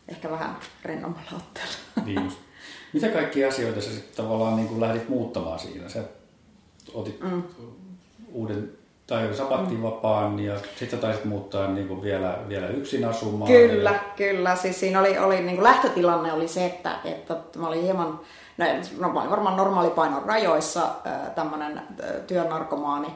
ehkä 0.07 0.31
vähän 0.31 0.57
rennommalla 0.83 1.31
otteella. 1.35 1.73
Niin 2.05 2.23
just. 2.23 2.37
Mitä 2.93 3.07
kaikkia 3.07 3.47
asioita 3.47 3.81
sä 3.81 3.91
sitten 3.91 4.25
tavallaan 4.25 4.55
niin 4.55 4.67
kuin 4.67 4.81
lähdit 4.81 5.09
muuttamaan 5.09 5.59
siinä? 5.59 5.89
Sä 5.89 6.03
otit 6.93 7.19
mm. 7.21 7.43
uuden 8.31 8.71
tai 9.13 9.33
sapattivapaan 9.33 10.39
ja 10.39 10.53
sitten 10.75 10.99
taisit 10.99 11.25
muuttaa 11.25 11.67
niin 11.67 11.87
kuin 11.87 12.01
vielä, 12.01 12.39
vielä 12.49 12.67
yksin 12.67 13.05
asumaan. 13.05 13.51
Kyllä, 13.51 13.89
ja... 13.89 13.99
kyllä. 14.15 14.55
Siis 14.55 14.79
siinä 14.79 14.99
oli, 14.99 15.17
oli 15.17 15.41
niin 15.41 15.55
kuin 15.55 15.63
lähtötilanne 15.63 16.33
oli 16.33 16.47
se, 16.47 16.65
että, 16.65 16.99
että 17.05 17.37
mä 17.57 17.67
olin 17.67 17.83
hieman, 17.83 18.19
no, 18.57 18.65
no 18.99 19.13
varmaan 19.13 19.57
normaalipainon 19.57 20.23
rajoissa 20.23 20.81
tämmöinen 21.35 21.81
työnarkomaani, 22.27 23.07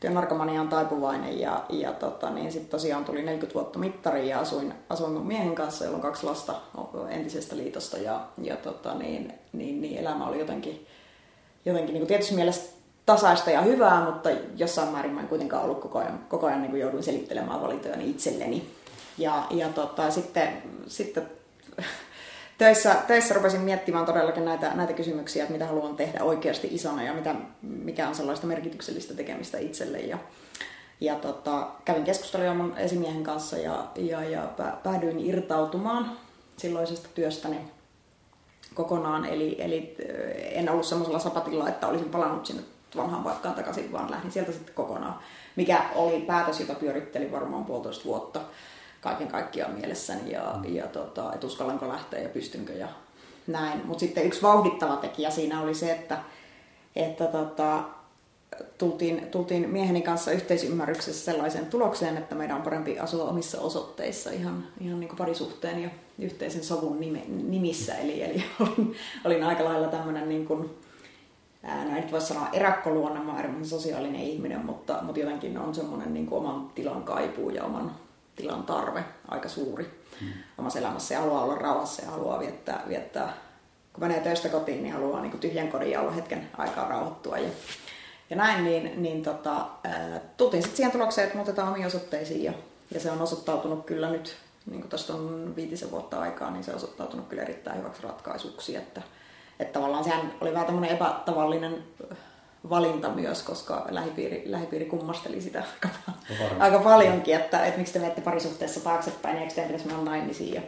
työnarkomaniaan 0.00 0.68
taipuvainen 0.68 1.40
ja, 1.40 1.64
ja 1.68 1.92
tota, 1.92 2.30
niin 2.30 2.52
sitten 2.52 2.70
tosiaan 2.70 3.04
tuli 3.04 3.22
40 3.22 3.54
vuotta 3.54 3.78
mittari 3.78 4.28
ja 4.28 4.40
asuin, 4.40 4.74
asuin 4.88 5.12
mun 5.12 5.26
miehen 5.26 5.54
kanssa, 5.54 5.84
jolla 5.84 5.96
on 5.96 6.02
kaksi 6.02 6.26
lasta 6.26 6.54
entisestä 7.08 7.56
liitosta 7.56 7.98
ja, 7.98 8.20
ja 8.42 8.56
tota, 8.56 8.94
niin, 8.94 9.32
niin, 9.52 9.80
niin, 9.80 9.98
elämä 9.98 10.26
oli 10.26 10.38
jotenkin, 10.38 10.86
jotenkin 11.64 11.92
niin 11.92 12.00
kuin 12.00 12.08
tietysti 12.08 12.34
mielessä 12.34 12.74
tasaista 13.06 13.50
ja 13.50 13.60
hyvää, 13.60 14.04
mutta 14.04 14.30
jossain 14.56 14.88
määrin 14.88 15.12
mä 15.12 15.20
en 15.20 15.28
kuitenkaan 15.28 15.64
ollut 15.64 15.80
koko 15.80 15.98
ajan, 15.98 16.18
koko 16.28 16.46
ajan 16.46 16.62
niin 16.62 16.70
kuin 16.70 16.80
jouduin 16.80 17.02
selittelemään 17.02 17.62
valintojani 17.62 18.10
itselleni. 18.10 18.70
Ja, 19.18 19.46
ja 19.50 19.68
tota, 19.68 20.10
sitten, 20.10 20.62
sitten 20.86 21.28
töissä, 22.58 22.94
töissä 23.06 23.34
rupesin 23.34 23.60
miettimään 23.60 24.06
todellakin 24.06 24.44
näitä, 24.44 24.74
näitä 24.74 24.92
kysymyksiä, 24.92 25.42
että 25.42 25.52
mitä 25.52 25.66
haluan 25.66 25.96
tehdä 25.96 26.24
oikeasti 26.24 26.68
isona 26.70 27.02
ja 27.02 27.14
mitä, 27.14 27.34
mikä 27.62 28.08
on 28.08 28.14
sellaista 28.14 28.46
merkityksellistä 28.46 29.14
tekemistä 29.14 29.58
itselle. 29.58 29.98
Ja, 29.98 30.18
ja 31.00 31.14
tota, 31.14 31.68
kävin 31.84 32.04
keskustelua 32.04 32.54
mun 32.54 32.76
esimiehen 32.76 33.22
kanssa 33.22 33.58
ja, 33.58 33.84
ja, 33.96 34.24
ja 34.24 34.48
päädyin 34.82 35.20
irtautumaan 35.20 36.16
silloisesta 36.56 37.08
työstäni 37.14 37.58
kokonaan. 38.74 39.24
Eli, 39.24 39.56
eli 39.58 39.96
en 40.36 40.70
ollut 40.70 40.86
semmoisella 40.86 41.18
sapatilla, 41.18 41.68
että 41.68 41.86
olisin 41.86 42.08
palannut 42.08 42.46
sinne 42.46 42.62
vanhaan 42.96 43.24
paikkaan 43.24 43.54
takaisin, 43.54 43.92
vaan 43.92 44.10
lähdin 44.10 44.32
sieltä 44.32 44.52
sitten 44.52 44.74
kokonaan. 44.74 45.18
Mikä 45.56 45.82
oli 45.94 46.20
päätös, 46.20 46.60
jota 46.60 46.74
pyörittelin 46.74 47.32
varmaan 47.32 47.64
puolitoista 47.64 48.04
vuotta 48.04 48.40
kaiken 49.00 49.28
kaikkiaan 49.28 49.74
mielessäni 49.74 50.32
ja, 50.32 50.54
mm. 50.56 50.74
ja 50.74 50.86
tota, 50.86 51.32
että 51.32 51.46
uskallanko 51.46 51.88
lähteä 51.88 52.20
ja 52.20 52.28
pystynkö 52.28 52.72
ja 52.72 52.88
näin. 53.46 53.86
Mutta 53.86 54.00
sitten 54.00 54.26
yksi 54.26 54.42
vauhdittava 54.42 54.96
tekijä 54.96 55.30
siinä 55.30 55.60
oli 55.60 55.74
se, 55.74 55.92
että, 55.92 56.18
että 56.96 57.26
tota, 57.26 57.84
tultiin, 58.78 59.26
tultiin 59.30 59.70
mieheni 59.70 60.02
kanssa 60.02 60.30
yhteisymmärryksessä 60.30 61.24
sellaiseen 61.24 61.66
tulokseen, 61.66 62.16
että 62.16 62.34
meidän 62.34 62.56
on 62.56 62.62
parempi 62.62 62.98
asua 62.98 63.24
omissa 63.24 63.60
osoitteissa 63.60 64.30
ihan, 64.30 64.66
ihan 64.80 65.00
niin 65.00 65.08
kuin 65.08 65.18
parisuhteen 65.18 65.82
ja 65.82 65.90
yhteisen 66.18 66.64
sovun 66.64 67.00
nime, 67.00 67.22
nimissä. 67.28 67.94
Eli, 67.94 68.22
eli 68.22 68.44
olin, 68.60 68.96
olin 69.24 69.44
aika 69.44 69.64
lailla 69.64 69.88
tämmöinen 69.88 70.28
niin 70.28 70.46
kuin, 70.46 70.70
no 71.64 71.94
nyt 71.94 72.12
voisi 72.12 72.26
sanoa 72.26 72.48
erakkoluonne, 72.52 73.20
mä 73.20 73.32
olen 73.32 73.66
sosiaalinen 73.66 74.20
ihminen, 74.20 74.66
mutta, 74.66 74.98
mutta 75.02 75.20
jotenkin 75.20 75.58
on 75.58 75.74
semmoinen 75.74 76.14
niin 76.14 76.28
oman 76.30 76.70
tilan 76.74 77.02
kaipuu 77.02 77.50
ja 77.50 77.64
oman 77.64 77.94
tilan 78.36 78.62
tarve 78.62 79.04
aika 79.28 79.48
suuri 79.48 80.02
hmm. 80.20 80.28
omassa 80.58 80.78
elämässä 80.78 81.14
ja 81.14 81.20
haluaa 81.20 81.44
olla 81.44 81.54
rauhassa 81.54 82.02
ja 82.02 82.10
haluaa 82.10 82.40
viettää, 82.40 82.82
viettää 82.88 83.32
kun 83.94 84.04
menee 84.04 84.20
töistä 84.20 84.48
kotiin, 84.48 84.82
niin 84.82 84.94
haluaa 84.94 85.20
niin 85.20 85.38
tyhjän 85.38 85.68
kodin 85.68 85.90
ja 85.90 86.00
olla 86.00 86.10
hetken 86.10 86.50
aikaa 86.58 86.88
rauhoittua 86.88 87.38
ja, 87.38 87.48
ja 88.30 88.36
näin, 88.36 88.64
niin, 88.64 89.02
niin 89.02 89.22
tota, 89.22 89.66
ää, 89.84 90.20
tultiin 90.36 90.62
sitten 90.62 90.76
siihen 90.76 90.92
tulokseen, 90.92 91.24
että 91.24 91.38
muutetaan 91.38 91.68
omiin 91.68 91.86
osoitteisiin 91.86 92.42
ja, 92.42 92.52
ja 92.90 93.00
se 93.00 93.10
on 93.10 93.22
osoittautunut 93.22 93.86
kyllä 93.86 94.10
nyt, 94.10 94.36
niin 94.66 94.80
kuin 94.80 94.90
tästä 94.90 95.12
on 95.12 95.56
viitisen 95.56 95.90
vuotta 95.90 96.20
aikaa, 96.20 96.50
niin 96.50 96.64
se 96.64 96.70
on 96.70 96.76
osoittautunut 96.76 97.28
kyllä 97.28 97.42
erittäin 97.42 97.78
hyväksi 97.78 98.02
ratkaisuksi, 98.02 98.76
että, 98.76 99.02
että 99.60 99.72
tavallaan 99.72 100.04
sehän 100.04 100.32
oli 100.40 100.52
vähän 100.52 100.66
tämmöinen 100.66 100.96
epätavallinen 100.96 101.84
valinta 102.70 103.08
myös, 103.08 103.42
koska 103.42 103.86
lähipiiri, 103.90 104.42
lähipiiri 104.46 104.84
kummasteli 104.84 105.40
sitä 105.40 105.58
aika, 105.74 105.88
no 106.08 106.14
aika 106.58 106.78
paljonkin, 106.78 107.34
että, 107.34 107.64
että 107.64 107.78
miksi 107.78 107.92
te 107.92 107.98
menette 107.98 108.20
parisuhteessa 108.20 108.80
taaksepäin, 108.80 109.36
eikö 109.36 109.54
teidän 109.54 109.72
pitäisi 109.72 109.86
mennä 109.86 110.10
naimisiin 110.10 110.54
ja, 110.54 110.62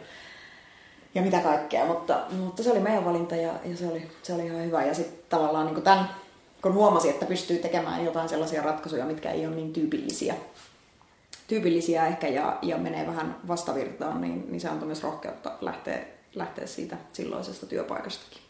ja 1.15 1.21
mitä 1.21 1.39
kaikkea, 1.39 1.85
mutta, 1.85 2.19
mutta 2.31 2.63
se 2.63 2.71
oli 2.71 2.79
meidän 2.79 3.05
valinta 3.05 3.35
ja, 3.35 3.53
ja 3.65 3.77
se, 3.77 3.87
oli, 3.87 4.11
se 4.23 4.33
oli 4.33 4.45
ihan 4.45 4.65
hyvä. 4.65 4.83
Ja 4.83 4.93
sitten 4.93 5.19
tavallaan 5.29 5.65
niin 5.65 5.81
tämän, 5.81 6.09
kun 6.61 6.73
huomasi, 6.73 7.09
että 7.09 7.25
pystyy 7.25 7.57
tekemään 7.57 8.05
jotain 8.05 8.29
sellaisia 8.29 8.61
ratkaisuja, 8.61 9.05
mitkä 9.05 9.31
ei 9.31 9.47
ole 9.47 9.55
niin 9.55 9.73
tyypillisiä, 9.73 10.35
tyypillisiä 11.47 12.07
ehkä 12.07 12.27
ja, 12.27 12.57
ja 12.61 12.77
menee 12.77 13.07
vähän 13.07 13.35
vastavirtaan, 13.47 14.21
niin, 14.21 14.45
niin 14.51 14.61
se 14.61 14.69
antoi 14.69 14.87
myös 14.87 15.03
rohkeutta 15.03 15.51
lähteä, 15.61 15.99
lähteä 16.35 16.67
siitä 16.67 16.97
silloisesta 17.13 17.65
työpaikastakin. 17.65 18.46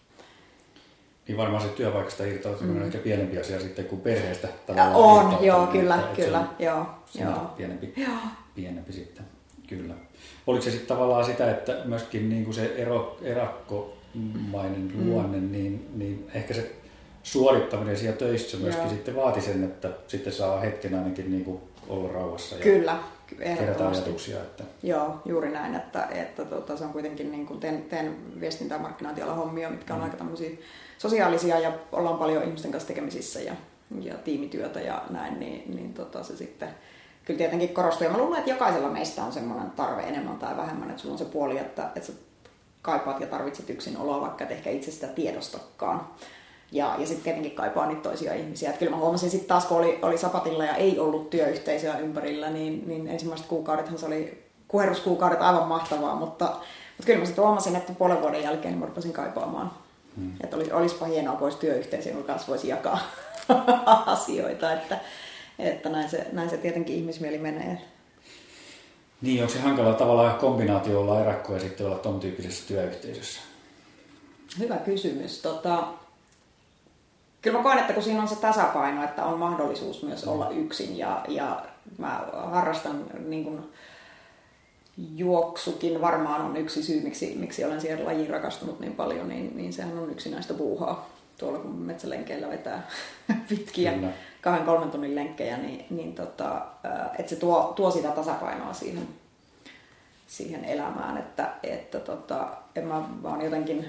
Niin 1.28 1.38
varmaan 1.38 1.64
se 1.64 1.70
työpaikasta 1.70 2.26
irtautuminen 2.26 2.76
mm. 2.76 2.82
on 2.82 2.86
ehkä 2.86 2.98
pienempi 2.98 3.40
asia 3.40 3.60
sitten 3.60 3.86
kuin 3.86 4.02
perheestä. 4.02 4.48
On, 4.94 5.38
joo, 5.42 5.68
kyllä, 5.68 5.96
että, 5.96 6.16
kyllä, 6.16 6.42
että 6.42 6.64
joo. 6.64 6.86
Se 7.06 7.28
on, 7.28 7.34
joo. 7.34 7.54
Pienempi, 7.58 7.94
joo. 7.98 8.18
pienempi 8.56 8.94
sitten, 8.94 9.26
kyllä. 9.68 9.94
Oliko 10.48 10.64
se 10.64 10.72
sitten 10.72 10.88
tavallaan 10.88 11.26
sitä, 11.26 11.52
että 11.52 11.78
myöskin 11.86 12.30
niin 12.30 12.44
kuin 12.44 12.54
se 12.54 12.74
ero, 12.78 13.18
erakkomainen 13.22 14.92
mm. 14.96 15.10
luonne, 15.10 15.40
niin, 15.40 15.90
niin 15.96 16.28
ehkä 16.34 16.54
se 16.54 16.72
suorittaminen 17.24 17.98
siellä 17.98 18.18
töissä 18.18 18.58
myöskin 18.58 18.84
joo. 18.84 18.94
sitten 18.94 19.16
vaati 19.16 19.42
sen, 19.42 19.64
että 19.64 19.90
sitten 20.08 20.34
saa 20.34 20.60
hetken 20.60 20.96
ainakin 20.96 21.32
niin 21.32 21.46
kuin 21.46 21.60
olla 21.90 22.12
rauhassa 22.12 22.56
ja 22.56 22.62
Kyllä, 22.62 22.98
kerätä 23.36 23.90
ajatuksia. 23.90 24.38
Että... 24.38 24.64
Joo, 24.84 25.22
juuri 25.26 25.52
näin, 25.52 25.76
että, 25.76 26.08
että 26.12 26.46
tota, 26.46 26.78
se 26.78 26.84
on 26.84 26.94
kuitenkin, 26.94 27.32
niin 27.32 27.46
kuin 27.46 27.60
teen, 27.60 27.82
teen 27.82 28.40
viestintä- 28.40 28.76
ja 28.76 28.82
markkinointialan 28.82 29.36
hommia, 29.36 29.70
mitkä 29.70 29.94
on 29.94 30.00
mm. 30.00 30.04
aika 30.04 30.18
tämmöisiä 30.18 30.50
sosiaalisia 30.98 31.60
ja 31.60 31.72
ollaan 31.92 32.18
paljon 32.18 32.44
ihmisten 32.44 32.72
kanssa 32.72 32.88
tekemisissä 32.88 33.40
ja, 33.40 33.54
ja 34.02 34.14
tiimityötä 34.14 34.82
ja 34.82 35.04
näin, 35.10 35.40
niin, 35.40 35.76
niin 35.76 35.94
tota, 35.94 36.24
se 36.24 36.38
sitten 36.38 36.70
kyllä 37.26 37.38
tietenkin 37.38 37.70
korostuu. 37.70 38.06
Ja 38.06 38.12
mä 38.12 38.18
luulen, 38.18 38.40
että 38.40 38.52
jokaisella 38.52 38.90
meistä 38.90 39.24
on 39.24 39.32
semmoinen 39.32 39.72
tarve 39.72 40.02
enemmän 40.02 40.38
tai 40.38 40.58
vähemmän, 40.58 40.90
että 40.90 41.02
sulla 41.02 41.14
on 41.14 41.20
se 41.20 41.26
puoli, 41.26 41.58
että, 41.58 41.90
että 41.96 42.08
sä 42.08 42.14
kaipaat 42.82 43.20
ja 43.20 43.28
tarvitset 43.28 43.70
yksin 43.70 43.98
oloa, 43.98 44.22
vaikka 44.22 44.44
et 44.44 44.52
ehkä 44.52 44.70
itse 44.70 44.92
sitä 44.92 45.08
tiedostakaan. 45.08 46.08
Ja, 46.72 46.96
ja 46.98 47.08
sitten 47.08 47.24
tietenkin 47.24 47.52
kaipaa 47.52 47.86
niitä 47.86 48.02
toisia 48.02 48.34
ihmisia. 48.34 48.70
Et 48.70 48.78
kyllä 48.78 48.92
mä 48.92 48.98
huomasin 48.98 49.30
sitten 49.30 49.48
taas, 49.48 49.66
kun 49.66 49.78
oli, 49.78 50.00
oli 50.02 50.18
sapatilla 50.18 50.66
ja 50.66 50.76
ei 50.76 51.00
ollut 51.00 51.30
työyhteisöä 51.30 51.98
ympärillä, 51.98 52.50
niin, 52.50 52.84
niin 52.88 53.08
ensimmäiset 53.08 53.48
kuukaudethan 53.48 53.98
se 53.98 54.06
oli 54.06 54.44
kuheruskuukaudet 54.68 55.42
aivan 55.42 55.68
mahtavaa, 55.68 56.16
mutta, 56.16 56.46
mutta 56.46 57.06
kyllä 57.06 57.20
mä 57.20 57.26
sitten 57.26 57.44
huomasin, 57.44 57.76
että 57.76 57.94
puolen 57.94 58.22
vuoden 58.22 58.44
jälkeen 58.44 58.72
niin 58.72 58.80
mä 58.80 58.86
rupesin 58.86 59.14
kaipaamaan. 59.14 59.72
Hmm. 60.18 60.32
Että 60.44 60.56
olisi, 60.56 60.72
olisipa 60.72 61.06
hienoa, 61.06 61.36
kun 61.36 61.44
olisi 61.44 61.58
työyhteisö, 61.58 62.10
jonka 62.10 62.28
kanssa 62.28 62.48
voisi 62.48 62.68
jakaa 62.68 63.00
asioita, 64.06 64.74
että, 64.74 65.00
että 65.60 65.90
näin, 65.90 66.10
se, 66.10 66.28
näin 66.32 66.50
se 66.50 66.58
tietenkin 66.58 66.96
ihmismieli 66.96 67.38
menee. 67.38 67.82
Niin, 69.22 69.42
onko 69.42 69.54
se 69.54 69.60
hankala 69.60 69.94
tavallaan 69.94 70.40
kombinaatio 70.40 71.00
olla 71.00 71.22
erakko 71.22 71.54
ja 71.54 71.60
sitten 71.60 71.86
olla 71.86 71.98
tuon 71.98 72.20
tyyppisessä 72.20 72.68
työyhteisössä? 72.68 73.40
Hyvä 74.60 74.76
kysymys. 74.76 75.42
Tota, 75.42 75.88
kyllä 77.48 77.60
mä 77.60 77.63
koen, 77.63 77.80
että 77.80 77.94
kun 77.94 78.04
siinä 78.04 78.22
on 78.22 78.27
se 78.27 78.36
tasapaino, 78.36 79.04
että 79.04 79.25
on 79.25 79.39
mahdollisuus 79.39 80.04
myös 80.04 80.24
olla 80.24 80.50
yksin 80.50 80.98
ja, 80.98 81.25
ja 81.27 81.66
mä 81.98 82.27
harrastan 82.34 83.06
niin 83.27 83.44
kuin, 83.44 83.60
juoksukin 85.16 86.01
varmaan 86.01 86.42
on 86.42 86.58
yksi 86.58 86.84
syy, 86.84 87.01
miksi, 87.01 87.36
miksi 87.39 87.66
olen 87.66 87.82
siihen 87.82 88.06
lajiin 88.06 88.30
rakastunut 88.30 88.80
niin 88.80 88.96
paljon, 88.96 89.30
niin, 89.30 89.58
niin 89.58 89.74
sehän 89.74 90.00
on 90.00 90.12
yksi 90.12 90.30
näistä 90.30 90.54
puuhaa. 90.54 91.10
Tuolla 91.38 91.60
kun 91.60 91.75
metsälenkeillä 91.75 92.50
vetää 92.50 92.88
pitkiä 93.50 93.94
Kyllä. 93.94 94.10
kahden 94.42 94.66
kolmen 94.66 94.92
tunnin 94.92 95.16
lenkkejä, 95.16 95.58
niin, 95.58 95.86
niin 95.89 96.16
tota, 96.16 96.66
että 97.20 97.30
se 97.30 97.36
tuo, 97.36 97.74
tuo 97.75 97.92
sitä 97.92 98.10
tasapainoa 98.10 98.74
siihen, 98.74 99.08
siihen 100.27 100.66
elämään, 100.66 101.18
että, 101.18 101.54
että 101.63 102.00
tota, 102.00 102.48
en 102.75 102.84
mä 102.84 103.01
vaan 103.24 103.42
jotenkin 103.42 103.86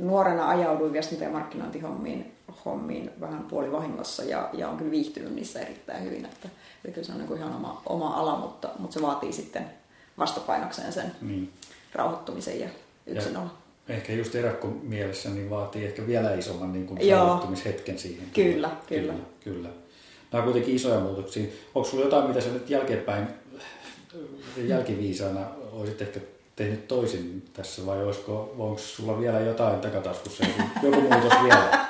nuorena 0.00 0.48
ajauduin 0.48 0.92
viestintä- 0.92 1.24
ja 1.24 1.30
markkinointihommiin 1.30 2.32
hommiin 2.64 3.10
vähän 3.20 3.42
puolivahingossa 3.42 4.24
ja, 4.24 4.50
ja 4.52 4.68
on 4.68 4.76
kyllä 4.76 4.90
viihtynyt 4.90 5.34
niissä 5.34 5.60
erittäin 5.60 6.04
hyvin. 6.04 6.24
Että, 6.24 6.48
että 6.84 6.94
kyllä 6.94 7.06
se 7.06 7.12
on 7.12 7.18
niin 7.18 7.28
kuin 7.28 7.40
ihan 7.40 7.56
oma, 7.56 7.82
oma 7.86 8.14
ala, 8.14 8.36
mutta, 8.36 8.68
mutta 8.78 8.94
se 8.94 9.02
vaatii 9.02 9.32
sitten 9.32 9.70
vastapainokseen 10.18 10.92
sen 10.92 11.12
niin. 11.20 11.52
rauhoittumisen 11.94 12.60
ja 12.60 12.68
yksinolo. 13.06 13.46
Ehkä 13.88 14.12
just 14.12 14.34
erakko 14.34 14.68
mielessä 14.82 15.30
niin 15.30 15.50
vaatii 15.50 15.84
ehkä 15.84 16.06
vielä 16.06 16.34
isomman 16.34 16.72
niin 16.72 16.86
kuin 16.86 17.10
rauhoittumishetken 17.10 17.98
siihen. 17.98 18.30
Kyllä, 18.34 18.70
kyllä. 18.88 19.12
kyllä. 19.12 19.24
kyllä. 19.44 19.68
Nämä 20.32 20.42
on 20.42 20.44
kuitenkin 20.44 20.76
isoja 20.76 21.00
muutoksia. 21.00 21.50
Onko 21.74 21.88
sinulla 21.88 22.06
jotain, 22.06 22.28
mitä 22.28 22.40
sä 22.40 22.50
nyt 22.50 22.70
jälkeenpäin 22.70 23.28
jälkiviisaana 24.56 25.40
olisit 25.72 26.02
ehkä 26.02 26.20
tehnyt 26.56 26.88
toisin 26.88 27.42
tässä 27.52 27.86
vai 27.86 28.04
olisiko, 28.04 28.54
onko 28.58 28.78
sulla 28.78 29.20
vielä 29.20 29.40
jotain 29.40 29.80
takataskussa, 29.80 30.44
joku 30.82 31.00
muutos 31.00 31.32
vielä? 31.44 31.86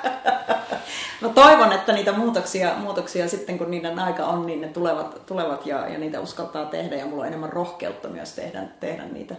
No 1.21 1.29
toivon, 1.29 1.73
että 1.73 1.93
niitä 1.93 2.11
muutoksia, 2.11 2.75
muutoksia 2.77 3.27
sitten 3.27 3.57
kun 3.57 3.71
niiden 3.71 3.99
aika 3.99 4.25
on, 4.25 4.45
niin 4.45 4.61
ne 4.61 4.67
tulevat, 4.67 5.25
tulevat 5.25 5.65
ja, 5.65 5.87
ja 5.87 5.99
niitä 5.99 6.19
uskaltaa 6.19 6.65
tehdä 6.65 6.95
ja 6.95 7.05
mulla 7.05 7.21
on 7.21 7.27
enemmän 7.27 7.53
rohkeutta 7.53 8.07
myös 8.07 8.33
tehdä, 8.33 8.63
tehdä 8.79 9.05
niitä, 9.05 9.35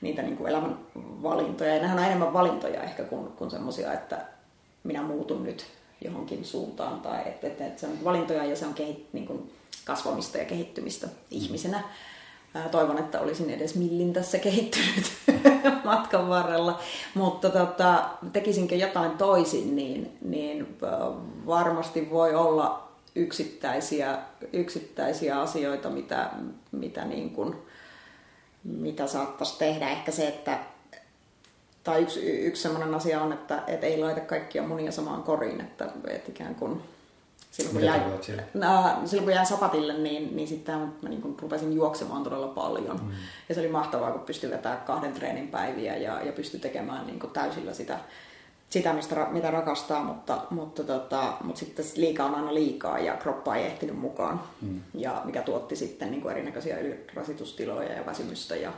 niitä 0.00 0.22
niin 0.22 0.36
kuin 0.36 0.48
elämän 0.48 0.78
valintoja. 1.22 1.74
Ja 1.74 1.82
nehän 1.82 1.98
on 1.98 2.04
enemmän 2.04 2.32
valintoja 2.32 2.82
ehkä 2.82 3.02
kuin, 3.02 3.32
kuin 3.32 3.50
semmoisia, 3.50 3.92
että 3.92 4.18
minä 4.84 5.02
muutun 5.02 5.44
nyt 5.44 5.66
johonkin 6.04 6.44
suuntaan 6.44 7.00
tai 7.00 7.20
että, 7.26 7.46
että, 7.46 7.66
että 7.66 7.80
se 7.80 7.86
on 7.86 8.04
valintoja 8.04 8.44
ja 8.44 8.56
se 8.56 8.66
on 8.66 8.74
kehit, 8.74 9.08
niin 9.12 9.26
kuin 9.26 9.52
kasvamista 9.84 10.38
ja 10.38 10.44
kehittymistä 10.44 11.08
ihmisenä. 11.30 11.82
Toivon, 12.70 12.98
että 12.98 13.20
olisin 13.20 13.50
edes 13.50 13.74
millin 13.74 14.12
tässä 14.12 14.38
kehittynyt 14.38 15.12
matkan 15.84 16.28
varrella, 16.28 16.80
mutta 17.14 17.50
tota, 17.50 18.04
tekisinkö 18.32 18.74
jotain 18.74 19.10
toisin, 19.10 19.76
niin, 19.76 20.18
niin 20.20 20.78
varmasti 21.46 22.10
voi 22.10 22.34
olla 22.34 22.88
yksittäisiä, 23.14 24.18
yksittäisiä 24.52 25.40
asioita, 25.40 25.90
mitä, 25.90 26.30
mitä, 26.72 27.04
niin 27.04 27.30
kuin, 27.30 27.54
mitä 28.64 29.06
saattaisi 29.06 29.58
tehdä. 29.58 29.88
Ehkä 29.88 30.12
se, 30.12 30.28
että 30.28 30.58
tai 31.84 32.02
yksi, 32.02 32.20
yksi 32.20 32.62
sellainen 32.62 32.94
asia 32.94 33.22
on, 33.22 33.32
että, 33.32 33.62
että 33.66 33.86
ei 33.86 33.98
laita 33.98 34.20
kaikkia 34.20 34.62
munia 34.62 34.92
samaan 34.92 35.22
koriin, 35.22 35.60
että, 35.60 35.88
että 36.06 36.30
ikään 36.30 36.54
kuin 36.54 36.82
silloin 37.52 37.76
kun, 37.76 37.84
jäin, 37.84 38.02
silloin 39.04 39.24
kun 39.24 39.34
jäin 39.34 39.46
sapatille, 39.46 39.92
niin, 39.92 40.36
niin 40.36 40.48
sitten 40.48 40.78
mä 40.78 41.08
niin 41.08 41.22
kun 41.22 41.36
rupesin 41.42 41.72
juoksemaan 41.72 42.22
todella 42.24 42.48
paljon. 42.48 43.00
Mm. 43.00 43.10
Ja 43.48 43.54
se 43.54 43.60
oli 43.60 43.68
mahtavaa, 43.68 44.12
kun 44.12 44.20
pystyi 44.20 44.50
vetämään 44.50 44.80
kahden 44.80 45.12
treenin 45.12 45.48
päiviä 45.48 45.96
ja, 45.96 46.22
ja 46.22 46.32
pystyi 46.32 46.60
tekemään 46.60 47.06
niin 47.06 47.20
täysillä 47.32 47.74
sitä, 47.74 47.98
sitä 48.70 48.92
mistä, 48.92 49.26
mitä 49.30 49.50
rakastaa, 49.50 50.04
mutta, 50.04 50.42
mutta, 50.50 50.84
tota, 50.84 51.32
mutta 51.44 51.58
sitten 51.58 51.84
liikaa 51.96 52.26
on 52.26 52.34
aina 52.34 52.54
liikaa 52.54 52.98
ja 52.98 53.16
kroppa 53.16 53.56
ei 53.56 53.66
ehtinyt 53.66 53.98
mukaan. 53.98 54.40
Mm. 54.60 54.80
Ja 54.94 55.22
mikä 55.24 55.42
tuotti 55.42 55.76
sitten 55.76 56.10
niin 56.10 56.30
erinäköisiä 56.30 56.78
ylirasitustiloja 56.78 57.92
ja 57.92 58.06
väsymystä 58.06 58.56
ja, 58.56 58.72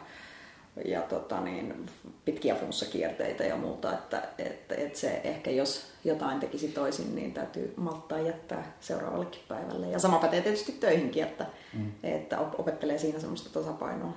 ja 0.84 1.02
tota 1.02 1.40
niin, 1.40 1.86
pitkiä 2.24 2.54
flunssakierteitä 2.54 3.44
ja 3.44 3.56
muuta, 3.56 3.92
että, 3.92 4.22
että, 4.38 4.74
että 4.74 4.98
se 4.98 5.20
ehkä 5.24 5.50
jos 5.50 5.86
jotain 6.04 6.40
tekisi 6.40 6.68
toisin, 6.68 7.14
niin 7.14 7.34
täytyy 7.34 7.74
malttaa 7.76 8.18
jättää 8.18 8.72
seuraavallekin 8.80 9.42
päivälle. 9.48 9.90
Ja 9.90 9.98
sama 9.98 10.18
pätee 10.18 10.40
tietysti 10.40 10.72
töihinkin, 10.72 11.22
että, 11.22 11.46
mm. 11.72 11.92
että 12.02 12.40
opettelee 12.40 12.98
siinä 12.98 13.20
semmoista 13.20 13.60
tasapainoa. 13.60 14.12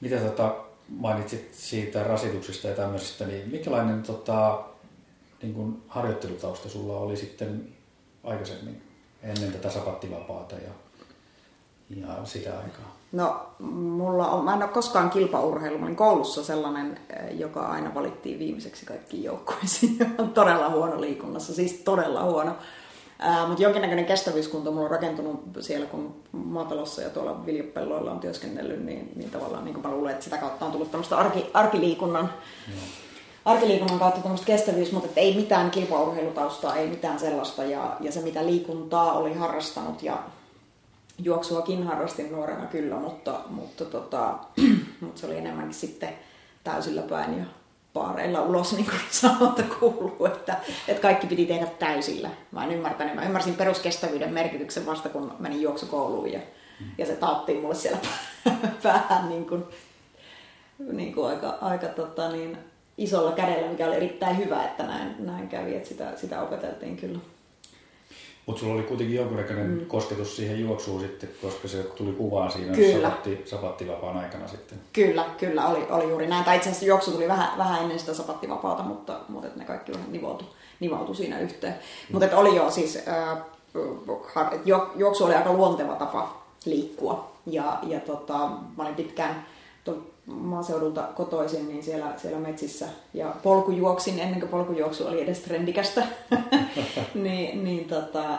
Mitä 0.00 0.16
tota, 0.16 0.56
mainitsit 0.88 1.54
siitä 1.54 2.04
rasituksesta 2.04 2.68
ja 2.68 2.74
tämmöisestä, 2.74 3.26
niin 3.26 3.48
minkälainen 3.50 4.02
tota, 4.02 4.64
niin 5.42 5.54
kuin 5.54 5.82
harjoittelutausta 5.88 6.68
sulla 6.68 6.98
oli 6.98 7.16
sitten 7.16 7.68
aikaisemmin 8.24 8.82
ennen 9.22 9.52
tätä 9.52 9.70
sapattivapaata 9.70 10.54
ja, 10.54 10.72
ja 11.90 12.24
sitä 12.24 12.58
aikaa? 12.58 13.01
No, 13.12 13.46
mulla 13.72 14.30
on, 14.30 14.44
mä 14.44 14.54
en 14.54 14.62
ole 14.62 14.70
koskaan 14.70 15.10
kilpaurheilu. 15.10 15.78
Mä 15.78 15.84
olin 15.84 15.96
koulussa 15.96 16.44
sellainen, 16.44 16.98
eh, 17.10 17.38
joka 17.38 17.60
aina 17.60 17.94
valittiin 17.94 18.38
viimeiseksi 18.38 18.86
kaikkiin 18.86 19.22
joukkueisiin. 19.24 19.98
on 20.18 20.30
todella 20.30 20.68
huono 20.68 21.00
liikunnassa, 21.00 21.54
siis 21.54 21.72
todella 21.72 22.24
huono. 22.24 22.52
Ää, 23.18 23.46
mutta 23.46 23.62
jonkinnäköinen 23.62 24.04
kestävyyskunto 24.04 24.70
mulla 24.70 24.84
on 24.84 24.90
rakentunut 24.90 25.42
siellä, 25.60 25.86
kun 25.86 26.14
maatalossa 26.32 27.02
ja 27.02 27.10
tuolla 27.10 27.46
viljapelloilla 27.46 28.12
on 28.12 28.20
työskennellyt, 28.20 28.84
niin, 28.84 29.12
niin 29.16 29.30
tavallaan 29.30 29.64
niin 29.64 29.82
mä 29.82 29.90
luulen, 29.90 30.12
että 30.12 30.24
sitä 30.24 30.38
kautta 30.38 30.66
on 30.66 30.72
tullut 30.72 30.90
tämmöistä 30.90 31.16
arki, 31.16 31.50
arkiliikunnan, 31.54 32.32
mm. 32.68 32.74
arkiliikunnan 33.44 33.98
kautta 33.98 34.20
tämmöistä 34.20 34.46
kestävyys, 34.46 34.92
mutta 34.92 35.08
ei 35.16 35.36
mitään 35.36 35.70
kilpaurheilutaustaa, 35.70 36.76
ei 36.76 36.86
mitään 36.86 37.18
sellaista. 37.18 37.64
Ja, 37.64 37.96
ja 38.00 38.12
se, 38.12 38.20
mitä 38.20 38.46
liikuntaa 38.46 39.12
oli 39.12 39.34
harrastanut 39.34 40.02
ja 40.02 40.18
juoksuakin 41.18 41.82
harrastin 41.82 42.32
nuorena 42.32 42.66
kyllä, 42.66 42.96
mutta, 42.96 43.40
mutta, 43.50 43.84
tota, 43.84 44.34
mutta 45.00 45.20
se 45.20 45.26
oli 45.26 45.36
enemmänkin 45.36 45.74
sitten 45.74 46.08
täysillä 46.64 47.02
päin 47.02 47.38
ja 47.38 47.44
paareilla 47.92 48.42
ulos, 48.42 48.72
niin 48.72 48.84
kuin 48.84 49.00
sanonta 49.20 49.62
kuuluu, 49.62 50.26
että, 50.26 50.56
että 50.88 51.02
kaikki 51.02 51.26
piti 51.26 51.46
tehdä 51.46 51.66
täysillä. 51.66 52.30
Mä 52.52 52.64
en 52.64 52.72
ymmärtänyt. 52.72 53.14
Mä 53.14 53.24
ymmärsin 53.24 53.54
peruskestävyyden 53.54 54.32
merkityksen 54.32 54.86
vasta, 54.86 55.08
kun 55.08 55.32
menin 55.38 55.62
juoksukouluun 55.62 56.32
ja, 56.32 56.40
ja 56.98 57.06
se 57.06 57.16
taattiin 57.16 57.60
mulle 57.60 57.74
siellä 57.74 57.98
vähän 58.84 59.28
niin 59.28 59.46
kuin, 59.46 59.64
niin 60.92 61.14
kuin 61.14 61.30
aika, 61.30 61.58
aika 61.60 61.86
tota, 61.86 62.32
niin, 62.32 62.58
isolla 62.98 63.32
kädellä, 63.32 63.68
mikä 63.68 63.86
oli 63.86 63.96
erittäin 63.96 64.38
hyvä, 64.38 64.64
että 64.64 64.82
näin, 64.82 65.14
näin 65.18 65.48
kävi, 65.48 65.74
että 65.74 65.88
sitä, 65.88 66.16
sitä 66.16 66.42
opeteltiin 66.42 66.96
kyllä. 66.96 67.18
Mutta 68.46 68.60
sulla 68.60 68.74
oli 68.74 68.82
kuitenkin 68.82 69.16
jonkunnäköinen 69.16 69.66
mm. 69.66 69.86
kosketus 69.86 70.36
siihen 70.36 70.60
juoksuun 70.60 71.00
sitten, 71.00 71.28
koska 71.42 71.68
se 71.68 71.82
tuli 71.82 72.12
kuvaan 72.12 72.50
siinä 72.50 72.74
kyllä. 72.74 73.08
sapatti, 73.08 73.42
sapattivapaan 73.44 74.16
aikana 74.16 74.48
sitten. 74.48 74.78
Kyllä, 74.92 75.24
kyllä, 75.38 75.66
oli, 75.66 75.86
oli 75.90 76.08
juuri 76.08 76.26
näin. 76.26 76.44
Tai 76.44 76.56
itse 76.56 76.70
asiassa 76.70 76.86
juoksu 76.86 77.10
tuli 77.10 77.28
vähän, 77.28 77.58
vähän 77.58 77.82
ennen 77.82 77.98
sitä 77.98 78.14
sapattivapaata, 78.14 78.82
mutta, 78.82 79.20
mutta 79.28 79.48
ne 79.56 79.64
kaikki 79.64 79.92
vähän 79.92 80.12
nivoutui, 80.12 80.48
nivoutui 80.80 81.14
siinä 81.14 81.40
yhteen. 81.40 81.72
Mm. 81.72 82.12
Mutta 82.12 82.38
oli 82.38 82.56
jo 82.56 82.70
siis, 82.70 82.96
äh, 83.08 83.38
juoksu 84.96 85.24
oli 85.24 85.34
aika 85.34 85.52
luonteva 85.52 85.94
tapa 85.94 86.42
liikkua. 86.64 87.32
Ja, 87.46 87.78
ja 87.82 88.00
tota, 88.00 88.38
mä 88.76 88.82
olin 88.82 88.94
pitkään 88.94 89.46
maaseudulta 90.26 91.02
kotoisin, 91.02 91.68
niin 91.68 91.82
siellä, 91.82 92.14
siellä 92.16 92.38
metsissä 92.38 92.88
ja 93.14 93.34
polkujuoksin 93.42 94.18
ennen 94.18 94.40
kuin 94.40 94.50
polkujuoksu 94.50 95.06
oli 95.06 95.22
edes 95.22 95.40
trendikästä. 95.40 96.06
niin, 97.14 97.64
niin 97.64 97.84
tota, 97.84 98.38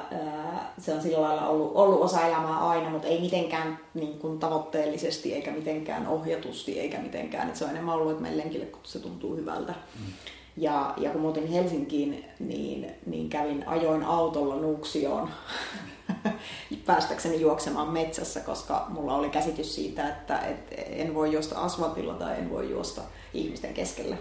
se 0.78 0.94
on 0.94 1.02
sillä 1.02 1.22
lailla 1.22 1.48
ollut, 1.48 1.72
ollut 1.76 2.02
osa 2.02 2.28
elämää 2.28 2.68
aina, 2.68 2.90
mutta 2.90 3.08
ei 3.08 3.22
mitenkään 3.22 3.80
niin 3.94 4.20
kuin 4.20 4.40
tavoitteellisesti 4.40 5.34
eikä 5.34 5.52
mitenkään 5.52 6.08
ohjatusti 6.08 6.80
eikä 6.80 7.00
mitenkään. 7.00 7.50
Et 7.50 7.56
se 7.56 7.64
on 7.64 7.70
enemmän 7.70 7.96
ollut, 7.96 8.12
että 8.12 8.22
meidän 8.22 8.40
lenkille, 8.40 8.66
kun 8.66 8.82
se 8.84 9.00
tuntuu 9.00 9.36
hyvältä. 9.36 9.72
Mm. 9.72 10.14
Ja, 10.58 10.94
ja 10.98 11.10
kun 11.10 11.22
muutin 11.22 11.48
Helsinkiin, 11.48 12.26
niin, 12.40 12.92
niin 13.06 13.30
kävin, 13.30 13.68
ajoin 13.68 14.04
autolla 14.04 14.56
Nuuksioon 14.56 15.30
päästäkseni 16.86 17.42
juoksemaan 17.42 17.90
metsässä, 17.90 18.40
koska 18.40 18.86
mulla 18.90 19.16
oli 19.16 19.30
käsitys 19.30 19.76
siitä, 19.76 20.10
että, 20.10 20.40
että 20.40 20.76
en 20.76 21.16
voi 21.16 21.34
juosta 21.34 21.60
asfaltilla 21.60 22.14
tai 22.14 22.38
en 22.38 22.50
voi 22.50 22.70
juosta 22.70 23.02
ihmisten 23.34 23.74
keskellä 23.74 24.18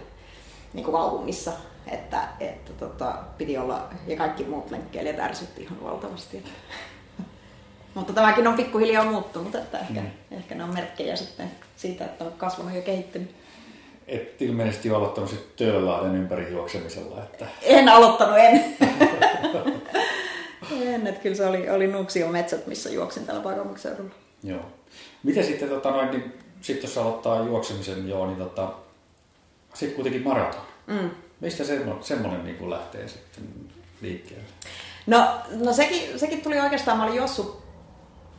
niin 0.73 0.83
kuin 0.83 0.95
kaupungissa. 0.95 1.51
Että, 1.87 2.27
että 2.39 2.73
tota, 2.73 3.13
piti 3.37 3.57
olla, 3.57 3.89
ja 4.07 4.17
kaikki 4.17 4.43
muut 4.43 4.71
lenkkeilijät 4.71 5.19
ärsytti 5.19 5.63
ihan 5.63 5.83
valtavasti. 5.83 6.43
Mutta 7.93 8.13
tämäkin 8.13 8.47
on 8.47 8.53
pikkuhiljaa 8.53 9.05
muuttunut, 9.05 9.55
että 9.55 9.79
ehkä, 9.79 10.01
mm. 10.01 10.07
ehkä 10.31 10.55
ne 10.55 10.63
on 10.63 10.73
merkkejä 10.73 11.15
sitten 11.15 11.51
siitä, 11.75 12.05
että 12.05 12.23
on 12.23 12.31
kasvanut 12.31 12.73
ja 12.73 12.81
kehittynyt. 12.81 13.35
Et 14.07 14.41
ilmeisesti 14.41 14.89
ole 14.89 14.97
aloittanut 14.97 15.29
sitten 15.29 15.51
Töölölahden 15.55 16.15
ympäri 16.15 16.51
juoksemisella. 16.51 17.23
Että... 17.23 17.47
En 17.61 17.89
aloittanut, 17.89 18.37
en. 18.37 18.75
en, 20.81 21.07
että 21.07 21.21
kyllä 21.21 21.35
se 21.35 21.45
oli, 21.45 21.69
oli 21.69 21.87
Nuuksion 21.87 22.31
metsät, 22.31 22.67
missä 22.67 22.89
juoksin 22.89 23.25
tällä 23.25 23.41
pääkaupunkiseudulla. 23.41 24.13
Joo. 24.43 24.61
Miten 25.23 25.45
sitten, 25.45 25.69
tota, 25.69 25.91
noin, 25.91 26.11
niin, 26.11 26.33
sit 26.61 26.83
jos 26.83 26.97
aloittaa 26.97 27.43
juoksemisen 27.43 28.09
joo, 28.09 28.27
niin 28.27 28.37
tota, 28.37 28.73
sitten 29.73 29.95
kuitenkin 29.95 30.23
maraton. 30.23 30.61
Mm. 30.87 31.09
Mistä 31.39 31.63
semmoinen, 31.63 32.03
semmoinen 32.03 32.45
niin 32.45 32.69
lähtee 32.69 33.07
sitten 33.07 33.43
liikkeelle? 34.01 34.45
No, 35.07 35.27
no 35.59 35.73
sekin, 35.73 36.19
sekin 36.19 36.41
tuli 36.41 36.59
oikeastaan, 36.59 36.97
mä 36.97 37.03
olin 37.03 37.15
juossut 37.15 37.63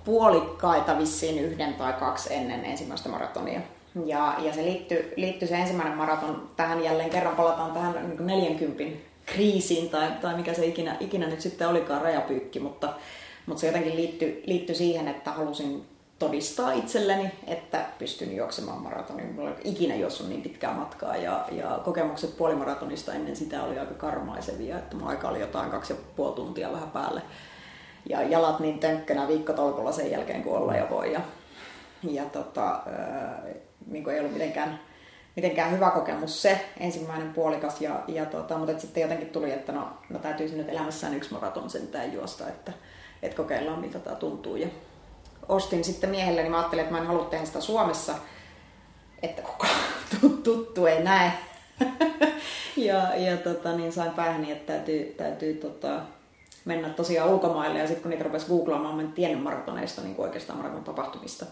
puolikkaita 0.05 0.99
vissiin 0.99 1.39
yhden 1.39 1.75
tai 1.75 1.93
kaksi 1.93 2.35
ennen 2.35 2.65
ensimmäistä 2.65 3.09
maratonia. 3.09 3.61
Ja, 4.07 4.35
ja 4.39 4.55
se 4.55 4.63
liittyy, 4.63 5.13
liittyy 5.17 5.49
se 5.49 5.55
ensimmäinen 5.55 5.97
maraton 5.99 6.49
tähän 6.57 6.85
jälleen 6.85 7.11
kerran, 7.11 7.37
palataan 7.37 7.73
tähän 7.73 8.09
niin 8.09 8.27
40 8.27 8.85
kriisiin 9.27 9.91
tai, 9.91 10.11
tai 10.21 10.37
mikä 10.37 10.55
se 10.55 10.67
ikinä, 10.67 10.97
ikinä 11.01 11.27
nyt 11.27 11.41
sitten 11.41 11.69
olikaan 11.69 12.03
rajapyykki, 12.03 12.61
mutta, 12.61 12.95
mutta 13.47 13.61
se 13.61 13.67
jotenkin 13.67 13.97
liittyi, 13.97 14.43
liittyi 14.47 14.75
siihen, 14.75 15.09
että 15.09 15.33
halusin 15.33 15.87
todistaa 16.19 16.73
itselleni, 16.73 17.31
että 17.47 17.87
pystyn 17.99 18.37
juoksemaan 18.37 18.83
maratonin. 18.83 19.35
Mulla 19.35 19.51
ei 19.51 19.57
ikinä 19.65 19.95
juossut 19.95 20.29
niin 20.29 20.43
pitkää 20.43 20.73
matkaa 20.75 21.17
ja, 21.17 21.47
ja 21.53 21.81
kokemukset 21.85 22.37
puolimaratonista 22.37 23.15
ennen 23.15 23.37
sitä 23.37 23.63
oli 23.63 23.79
aika 23.79 23.95
karmaisevia, 23.95 24.79
että 24.79 24.97
mun 24.97 25.09
aika 25.09 25.29
oli 25.29 25.41
jotain 25.41 25.71
kaksi 25.71 25.93
ja 25.93 25.99
puoli 26.17 26.35
tuntia 26.35 26.73
vähän 26.73 26.91
päälle. 26.91 27.23
Ja 28.09 28.23
jalat 28.23 28.61
niin 28.61 28.79
tönkkönä 28.79 29.29
viikkotolkulla 29.29 29.93
sen 29.93 30.11
jälkeen, 30.11 30.43
kun 30.43 30.57
olla 30.57 30.75
ja 30.75 30.91
voi. 30.91 31.13
Ja, 31.13 31.21
ja 32.03 32.25
tota, 32.25 32.81
niin 33.87 34.09
ei 34.09 34.21
ollut 34.21 34.33
mitenkään, 34.33 34.81
mitenkään 35.37 35.71
hyvä 35.71 35.91
kokemus 35.91 36.43
se 36.43 36.67
ensimmäinen 36.81 37.33
puolikas. 37.33 37.81
Ja, 37.81 38.03
ja 38.09 38.27
tota, 38.27 38.59
mutta 38.59 38.79
sitten 38.79 39.01
jotenkin 39.01 39.29
tuli, 39.29 39.53
että 39.53 39.73
no, 39.73 39.89
no 40.11 40.19
täytyisi 40.19 40.57
nyt 40.57 40.69
elämässään 40.69 41.15
yksi 41.15 41.33
maraton 41.33 41.71
sentään 41.71 42.13
juosta, 42.13 42.49
että, 42.49 42.73
että 43.23 43.37
kokeillaan 43.37 43.81
miltä 43.81 43.99
tämä 43.99 44.17
tuntuu. 44.17 44.57
Ja 44.57 44.69
ostin 45.49 45.85
sitten 45.85 46.11
miehelle, 46.11 46.43
niin 46.43 46.51
mä 46.51 46.59
ajattelin, 46.59 46.83
että 46.83 46.95
mä 46.95 47.01
en 47.01 47.07
halua 47.07 47.25
tehdä 47.25 47.45
sitä 47.45 47.61
Suomessa, 47.61 48.15
että 49.23 49.43
kukaan 49.43 49.77
tuttu 50.45 50.87
ei 50.87 51.03
näe. 51.03 51.33
ja 52.77 53.17
ja 53.17 53.37
tota, 53.37 53.73
niin 53.73 53.93
sain 53.93 54.11
päähän, 54.11 54.45
että 54.45 54.73
täytyy, 54.73 55.15
täytyy 55.17 55.55
tota, 55.55 56.01
mennä 56.65 56.89
tosiaan 56.89 57.31
ulkomaille 57.31 57.79
ja 57.79 57.87
sitten 57.87 58.03
kun 58.03 58.11
niitä 58.11 58.25
rupesi 58.25 58.47
googlaamaan, 58.47 58.95
mä 58.95 59.03
en 59.03 59.13
tiennyt 59.13 59.43
maratoneista 59.43 60.03
niin 60.03 60.15
oikeastaan 60.19 60.59
maraton 60.59 60.85
tapahtumista. 60.85 61.47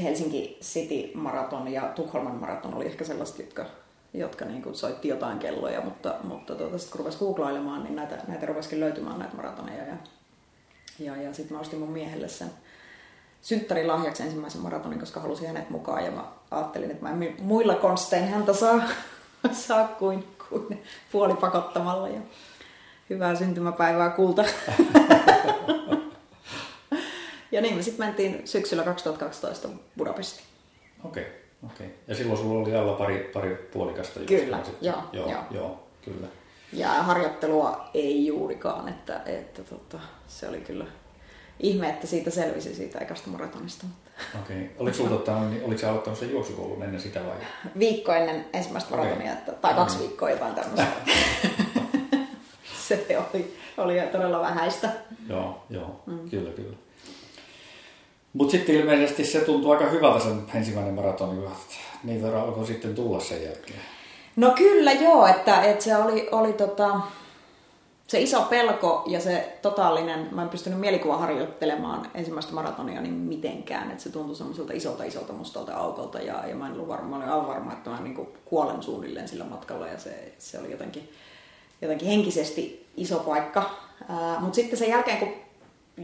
Helsinki 0.00 0.58
City 0.62 1.10
Maraton 1.14 1.68
ja 1.68 1.82
Tukholman 1.82 2.36
Maraton 2.36 2.74
oli 2.74 2.86
ehkä 2.86 3.04
sellaiset, 3.04 3.38
jotka, 3.38 3.66
jotka 4.14 4.44
niin 4.44 4.62
kuin 4.62 4.74
soitti 4.74 5.08
jotain 5.08 5.38
kelloja, 5.38 5.80
mutta, 5.80 6.14
mutta 6.24 6.54
tuota, 6.54 6.78
sitten 6.78 6.92
kun 6.92 6.98
rupesi 6.98 7.18
googlailemaan, 7.18 7.84
niin 7.84 7.96
näitä, 7.96 8.18
näitä 8.28 8.46
rupesikin 8.46 8.80
löytymään 8.80 9.18
näitä 9.18 9.36
maratoneja. 9.36 9.84
Ja, 9.84 9.96
ja, 10.98 11.22
ja 11.22 11.34
sitten 11.34 11.56
mä 11.56 11.60
ostin 11.60 11.78
mun 11.78 11.90
miehelle 11.90 12.28
sen 12.28 12.50
synttärin 13.42 13.88
lahjaksi 13.88 14.22
ensimmäisen 14.22 14.60
maratonin, 14.60 15.00
koska 15.00 15.20
halusin 15.20 15.46
hänet 15.46 15.70
mukaan. 15.70 16.04
Ja 16.04 16.10
mä 16.10 16.24
ajattelin, 16.50 16.90
että 16.90 17.02
mä 17.02 17.10
en 17.10 17.36
muilla 17.38 17.74
konstein 17.74 18.28
häntä 18.28 18.52
saa, 18.52 18.82
saa 19.52 19.88
kuin, 19.88 20.24
kuin 20.48 20.82
puolipakottamalla. 21.12 22.08
Ja 22.08 22.20
hyvää 23.10 23.34
syntymäpäivää 23.34 24.10
kulta. 24.10 24.44
Ja 27.52 27.60
niin 27.60 27.76
me 27.76 27.82
sitten 27.82 28.06
mentiin 28.06 28.42
syksyllä 28.44 28.82
2012 28.82 29.68
Budapestiin. 29.98 30.46
Okei, 31.04 31.22
okay, 31.22 31.34
okei. 31.72 31.86
Okay. 31.86 31.98
Ja 32.08 32.14
silloin 32.14 32.38
sulla 32.38 32.62
oli 32.62 32.76
alla 32.76 32.92
pari, 32.92 33.30
pari 33.34 33.68
puolikasta 33.72 34.20
Kyllä, 34.20 34.58
joo, 34.80 35.02
joo, 35.12 35.30
joo. 35.30 35.44
joo, 35.50 35.86
kyllä. 36.04 36.26
Ja 36.72 36.88
harjoittelua 36.88 37.88
ei 37.94 38.26
juurikaan, 38.26 38.88
että, 38.88 39.20
että 39.26 39.62
tota, 39.62 39.98
se 40.28 40.48
oli 40.48 40.60
kyllä 40.60 40.86
ihme, 41.60 41.88
että 41.88 42.06
siitä 42.06 42.30
selvisi 42.30 42.74
siitä 42.74 42.98
ekasta 42.98 43.30
maratonista. 43.30 43.86
Okei. 44.42 44.56
Okay. 44.56 44.68
Oliko, 44.78 44.96
sulta, 44.96 45.10
tota, 45.10 45.40
niin, 45.40 45.64
oliko 45.64 45.86
aloittanut 45.86 46.18
sen 46.18 46.30
juoksukoulun 46.30 46.82
ennen 46.82 47.00
sitä 47.00 47.20
vai? 47.26 47.36
Viikko 47.78 48.12
ennen 48.12 48.44
ensimmäistä 48.52 48.94
okay. 48.94 49.04
maratonia, 49.04 49.32
että, 49.32 49.52
tai 49.52 49.74
kaksi 49.74 49.96
mm. 49.96 50.02
viikkoa 50.02 50.30
jotain 50.30 50.54
tämmöistä. 50.54 50.86
se 52.88 53.06
oli, 53.32 53.56
oli 53.78 54.00
todella 54.12 54.40
vähäistä. 54.40 54.92
Joo, 55.28 55.64
joo, 55.70 56.02
mm. 56.06 56.30
kyllä, 56.30 56.50
kyllä. 56.50 56.76
Mutta 58.32 58.50
sitten 58.50 58.74
ilmeisesti 58.74 59.24
se 59.24 59.40
tuntuu 59.40 59.70
aika 59.70 59.86
hyvältä 59.86 60.24
sen 60.24 60.42
ensimmäinen 60.54 60.94
maratoni, 60.94 61.40
kun 61.40 61.50
niitä 62.04 62.42
alkoi 62.42 62.66
sitten 62.66 62.94
tulla 62.94 63.20
sen 63.20 63.44
jälkeen. 63.44 63.80
No 64.36 64.50
kyllä 64.50 64.92
joo, 64.92 65.26
että, 65.26 65.62
että 65.62 65.84
se 65.84 65.96
oli, 65.96 66.28
oli 66.32 66.52
tota, 66.52 67.00
se 68.06 68.20
iso 68.20 68.42
pelko 68.42 69.02
ja 69.06 69.20
se 69.20 69.58
totaalinen, 69.62 70.28
mä 70.32 70.42
en 70.42 70.48
pystynyt 70.48 70.80
mielikuva 70.80 71.16
harjoittelemaan 71.16 72.10
ensimmäistä 72.14 72.52
maratonia 72.52 73.00
niin 73.00 73.14
mitenkään, 73.14 73.90
että 73.90 74.02
se 74.02 74.10
tuntui 74.10 74.36
semmoiselta 74.36 74.72
isolta 74.72 75.04
isolta 75.04 75.32
mustalta 75.32 75.76
aukolta 75.76 76.18
ja, 76.18 76.46
ja 76.46 76.54
mä 76.54 76.66
en 76.66 76.72
ollut 76.72 76.88
varma, 76.88 77.08
mä 77.08 77.16
olin 77.16 77.28
aivan 77.28 77.48
varma, 77.48 77.72
että 77.72 77.90
mä 77.90 78.00
niin 78.00 78.28
kuolen 78.44 78.82
suunnilleen 78.82 79.28
sillä 79.28 79.44
matkalla 79.44 79.86
ja 79.86 79.98
se, 79.98 80.32
se 80.38 80.58
oli 80.58 80.70
jotenkin, 80.70 81.12
jotenkin 81.82 82.08
henkisesti 82.08 82.86
iso 82.96 83.18
paikka. 83.18 83.70
Mutta 84.40 84.54
sitten 84.54 84.78
sen 84.78 84.88
jälkeen, 84.88 85.18
kun 85.18 85.32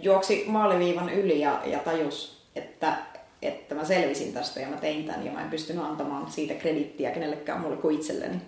juoksi 0.03 0.45
maaliviivan 0.47 1.11
yli 1.11 1.41
ja, 1.41 1.61
ja 1.65 1.79
tajus, 1.79 2.43
että, 2.57 2.97
että 3.43 3.75
mä 3.75 3.85
selvisin 3.85 4.33
tästä 4.33 4.61
ja 4.61 4.69
mä 4.69 4.77
tein 4.77 5.05
tämän 5.05 5.27
ja 5.27 5.33
mä 5.33 5.43
en 5.43 5.51
pystynyt 5.51 5.85
antamaan 5.85 6.31
siitä 6.31 6.55
kredittiä 6.55 7.11
kenellekään 7.11 7.61
mulle 7.61 7.77
kuin 7.77 7.97
itselleni 7.97 8.41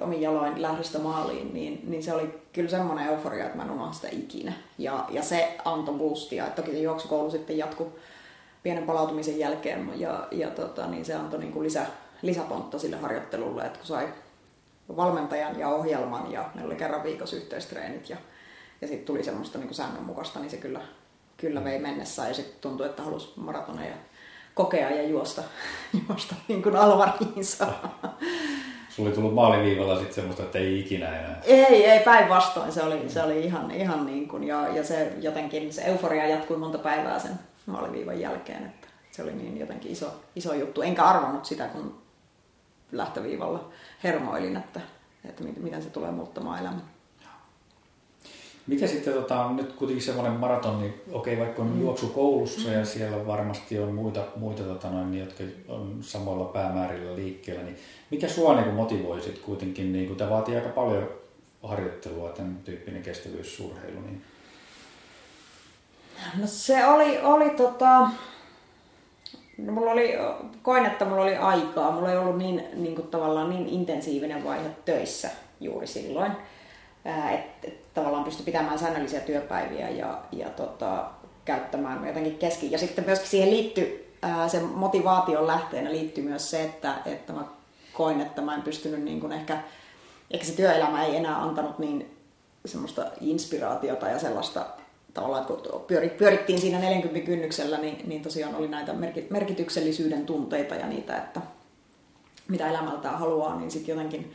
omin 0.00 0.22
jaloin 0.22 0.62
lähdöstä 0.62 0.98
maaliin, 0.98 1.54
niin, 1.54 1.80
niin 1.86 2.02
se 2.02 2.12
oli 2.12 2.40
kyllä 2.52 2.70
semmoinen 2.70 3.06
euforia, 3.06 3.44
että 3.44 3.56
mä 3.56 3.62
en 3.62 3.70
unohda 3.70 3.92
sitä 3.92 4.08
ikinä. 4.12 4.52
Ja, 4.78 5.04
ja 5.10 5.22
se 5.22 5.56
antoi 5.64 5.94
boostia. 5.94 6.46
Toki 6.46 6.70
se 6.70 6.78
juoksukoulu 6.78 7.30
sitten 7.30 7.58
jatkui 7.58 7.92
pienen 8.62 8.84
palautumisen 8.84 9.38
jälkeen 9.38 9.92
ja, 9.96 10.28
ja 10.30 10.50
tota, 10.50 10.86
niin 10.86 11.04
se 11.04 11.14
antoi 11.14 11.40
niin 11.40 11.52
kuin 11.52 11.64
lisä, 11.64 11.86
lisäpontta 12.22 12.78
sille 12.78 12.96
harjoittelulle, 12.96 13.62
että 13.62 13.78
kun 13.78 13.88
sai 13.88 14.08
valmentajan 14.96 15.58
ja 15.58 15.68
ohjelman 15.68 16.32
ja 16.32 16.50
meillä 16.54 16.68
oli 16.68 16.78
kerran 16.78 17.04
viikossa 17.04 17.36
yhteistreenit 17.36 18.10
ja 18.10 18.16
ja 18.82 18.88
sitten 18.88 19.06
tuli 19.06 19.24
semmoista 19.24 19.58
niin 19.58 19.74
säännönmukaista, 19.74 20.40
niin 20.40 20.50
se 20.50 20.56
kyllä, 20.56 20.80
kyllä 21.36 21.64
vei 21.64 21.78
mennessä 21.78 22.28
ja 22.28 22.34
sitten 22.34 22.60
tuntui, 22.60 22.86
että 22.86 23.02
halusi 23.02 23.32
maratoneja 23.36 23.94
kokea 24.54 24.90
ja 24.90 25.02
juosta, 25.02 25.42
juosta 26.08 26.34
niin 26.48 26.62
kuin 26.62 26.76
alvariinsa. 26.76 27.66
Sulla 28.88 29.08
oli 29.08 29.14
tullut 29.14 29.34
maaliviivalla 29.34 29.96
sitten 29.96 30.14
semmoista, 30.14 30.42
että 30.42 30.58
ei 30.58 30.80
ikinä 30.80 31.18
enää. 31.18 31.40
Ei, 31.44 31.86
ei 31.86 32.00
päinvastoin. 32.00 32.72
Se 32.72 32.82
oli, 32.82 33.08
se 33.08 33.22
oli 33.22 33.44
ihan, 33.44 33.70
ihan 33.70 34.06
niin 34.06 34.28
kuin, 34.28 34.44
ja, 34.44 34.68
ja 34.68 34.84
se 34.84 35.12
jotenkin, 35.20 35.72
se 35.72 35.82
euforia 35.82 36.26
jatkui 36.26 36.56
monta 36.56 36.78
päivää 36.78 37.18
sen 37.18 37.32
maaliviivan 37.66 38.20
jälkeen, 38.20 38.66
että 38.66 38.88
se 39.10 39.22
oli 39.22 39.32
niin 39.32 39.60
jotenkin 39.60 39.92
iso, 39.92 40.06
iso 40.36 40.54
juttu. 40.54 40.82
Enkä 40.82 41.04
arvannut 41.04 41.44
sitä, 41.44 41.66
kun 41.66 42.02
lähtöviivalla 42.92 43.68
hermoilin, 44.04 44.56
että, 44.56 44.80
että 45.24 45.44
miten 45.44 45.82
se 45.82 45.90
tulee 45.90 46.10
muuttamaan 46.10 46.60
elämän. 46.60 46.91
Mikä 48.66 48.86
sitten 48.86 49.12
tota, 49.14 49.44
on 49.44 49.56
nyt 49.56 49.72
kuitenkin 49.72 50.04
semmoinen 50.04 50.32
maraton, 50.32 50.80
niin 50.80 50.94
okei, 51.12 51.38
vaikka 51.38 51.62
on 51.62 51.68
mm. 51.68 51.80
juoksu 51.80 52.06
koulussa 52.06 52.68
mm. 52.68 52.74
ja 52.74 52.84
siellä 52.84 53.26
varmasti 53.26 53.78
on 53.78 53.94
muita, 53.94 54.24
muita 54.36 54.62
tota 54.62 54.90
noin, 54.90 55.18
jotka 55.18 55.44
on 55.68 55.98
samoilla 56.00 56.44
päämäärillä 56.44 57.16
liikkeellä, 57.16 57.62
niin 57.62 57.76
mikä 58.10 58.28
sua 58.28 58.60
niin 58.60 58.74
motivoi 58.74 59.20
sitten 59.20 59.44
kuitenkin, 59.44 59.92
niin 59.92 60.08
kun 60.08 60.16
tämä 60.16 60.30
vaatii 60.30 60.56
aika 60.56 60.68
paljon 60.68 61.08
harjoittelua, 61.62 62.28
tämän 62.28 62.58
tyyppinen 62.64 63.02
kestävyysurheilu, 63.02 64.00
niin 64.00 64.22
No 66.38 66.46
se 66.46 66.86
oli, 66.86 67.18
oli 67.22 67.50
tota, 67.50 68.08
no 69.58 69.72
mulla 69.72 69.90
oli, 69.90 70.14
koin, 70.62 70.86
että 70.86 71.04
mulla 71.04 71.22
oli 71.22 71.36
aikaa. 71.36 71.90
Mulla 71.90 72.12
ei 72.12 72.18
ollut 72.18 72.38
niin, 72.38 72.64
niin 72.74 72.94
kuin 72.94 73.08
tavallaan 73.08 73.50
niin 73.50 73.68
intensiivinen 73.68 74.44
vaihe 74.44 74.70
töissä 74.84 75.30
juuri 75.60 75.86
silloin, 75.86 76.32
että 77.04 77.68
et, 77.68 77.94
tavallaan 77.94 78.24
pystyi 78.24 78.44
pitämään 78.44 78.78
säännöllisiä 78.78 79.20
työpäiviä 79.20 79.88
ja, 79.88 80.18
ja 80.32 80.48
tota, 80.50 81.10
käyttämään 81.44 82.06
jotenkin 82.06 82.38
keski. 82.38 82.70
Ja 82.70 82.78
sitten 82.78 83.04
myöskin 83.04 83.28
siihen 83.28 83.50
liittyy, 83.50 84.16
sen 84.48 84.64
motivaation 84.64 85.46
lähteenä 85.46 85.90
liittyy 85.90 86.24
myös 86.24 86.50
se, 86.50 86.62
että, 86.62 86.94
että 87.06 87.32
mä 87.32 87.44
koin, 87.92 88.20
että 88.20 88.42
mä 88.42 88.54
en 88.54 88.62
pystynyt 88.62 89.02
niin 89.02 89.20
kuin 89.20 89.32
ehkä, 89.32 89.58
ehkä 90.30 90.46
se 90.46 90.52
työelämä 90.52 91.04
ei 91.04 91.16
enää 91.16 91.42
antanut 91.42 91.78
niin 91.78 92.16
semmoista 92.66 93.06
inspiraatiota 93.20 94.08
ja 94.08 94.18
sellaista 94.18 94.66
tavallaan, 95.14 95.44
kun 95.44 95.62
pyörittiin 96.18 96.60
siinä 96.60 96.78
40 96.78 97.26
kynnyksellä, 97.26 97.78
niin, 97.78 98.08
niin 98.08 98.22
tosiaan 98.22 98.54
oli 98.54 98.68
näitä 98.68 98.92
merkityksellisyyden 99.30 100.26
tunteita 100.26 100.74
ja 100.74 100.86
niitä, 100.86 101.16
että 101.16 101.40
mitä 102.48 102.70
elämältään 102.70 103.18
haluaa, 103.18 103.56
niin 103.56 103.70
sitten 103.70 103.92
jotenkin 103.92 104.34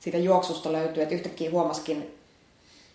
siitä 0.00 0.18
juoksusta 0.18 0.72
löytyy, 0.72 1.02
että 1.02 1.14
yhtäkkiä 1.14 1.50
huomaskin, 1.50 2.18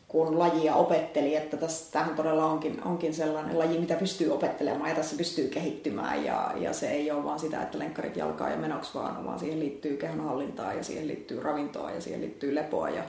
kun 0.08 0.40
lajia 0.40 0.76
opetteli, 0.76 1.36
että 1.36 1.58
tämähän 1.92 2.16
todella 2.16 2.46
onkin, 2.46 2.84
onkin 2.86 3.14
sellainen 3.14 3.60
laji, 3.60 3.80
mitä 3.80 3.96
pystyy 3.96 4.32
opettelemaan 4.32 4.90
ja 4.90 4.96
tässä 4.96 5.16
pystyy 5.16 5.48
kehittymään. 5.48 6.26
Ja, 6.26 6.52
ja 6.56 6.74
se 6.74 6.90
ei 6.90 7.12
ole 7.12 7.24
vaan 7.24 7.40
sitä, 7.40 7.62
että 7.62 7.80
lenkkarit 7.80 8.18
jalkaa 8.18 8.50
ja 8.50 8.58
menoksi 8.58 8.94
vaan, 8.94 9.26
vaan 9.26 9.40
siihen 9.40 9.60
liittyy 9.60 9.98
kehonhallintaa 9.98 10.74
ja 10.74 10.84
siihen 10.84 11.08
liittyy 11.08 11.40
ravintoa 11.40 11.92
ja 11.92 12.02
siihen 12.02 12.22
liittyy 12.22 12.56
lepoa 12.56 12.90
ja, 12.90 13.04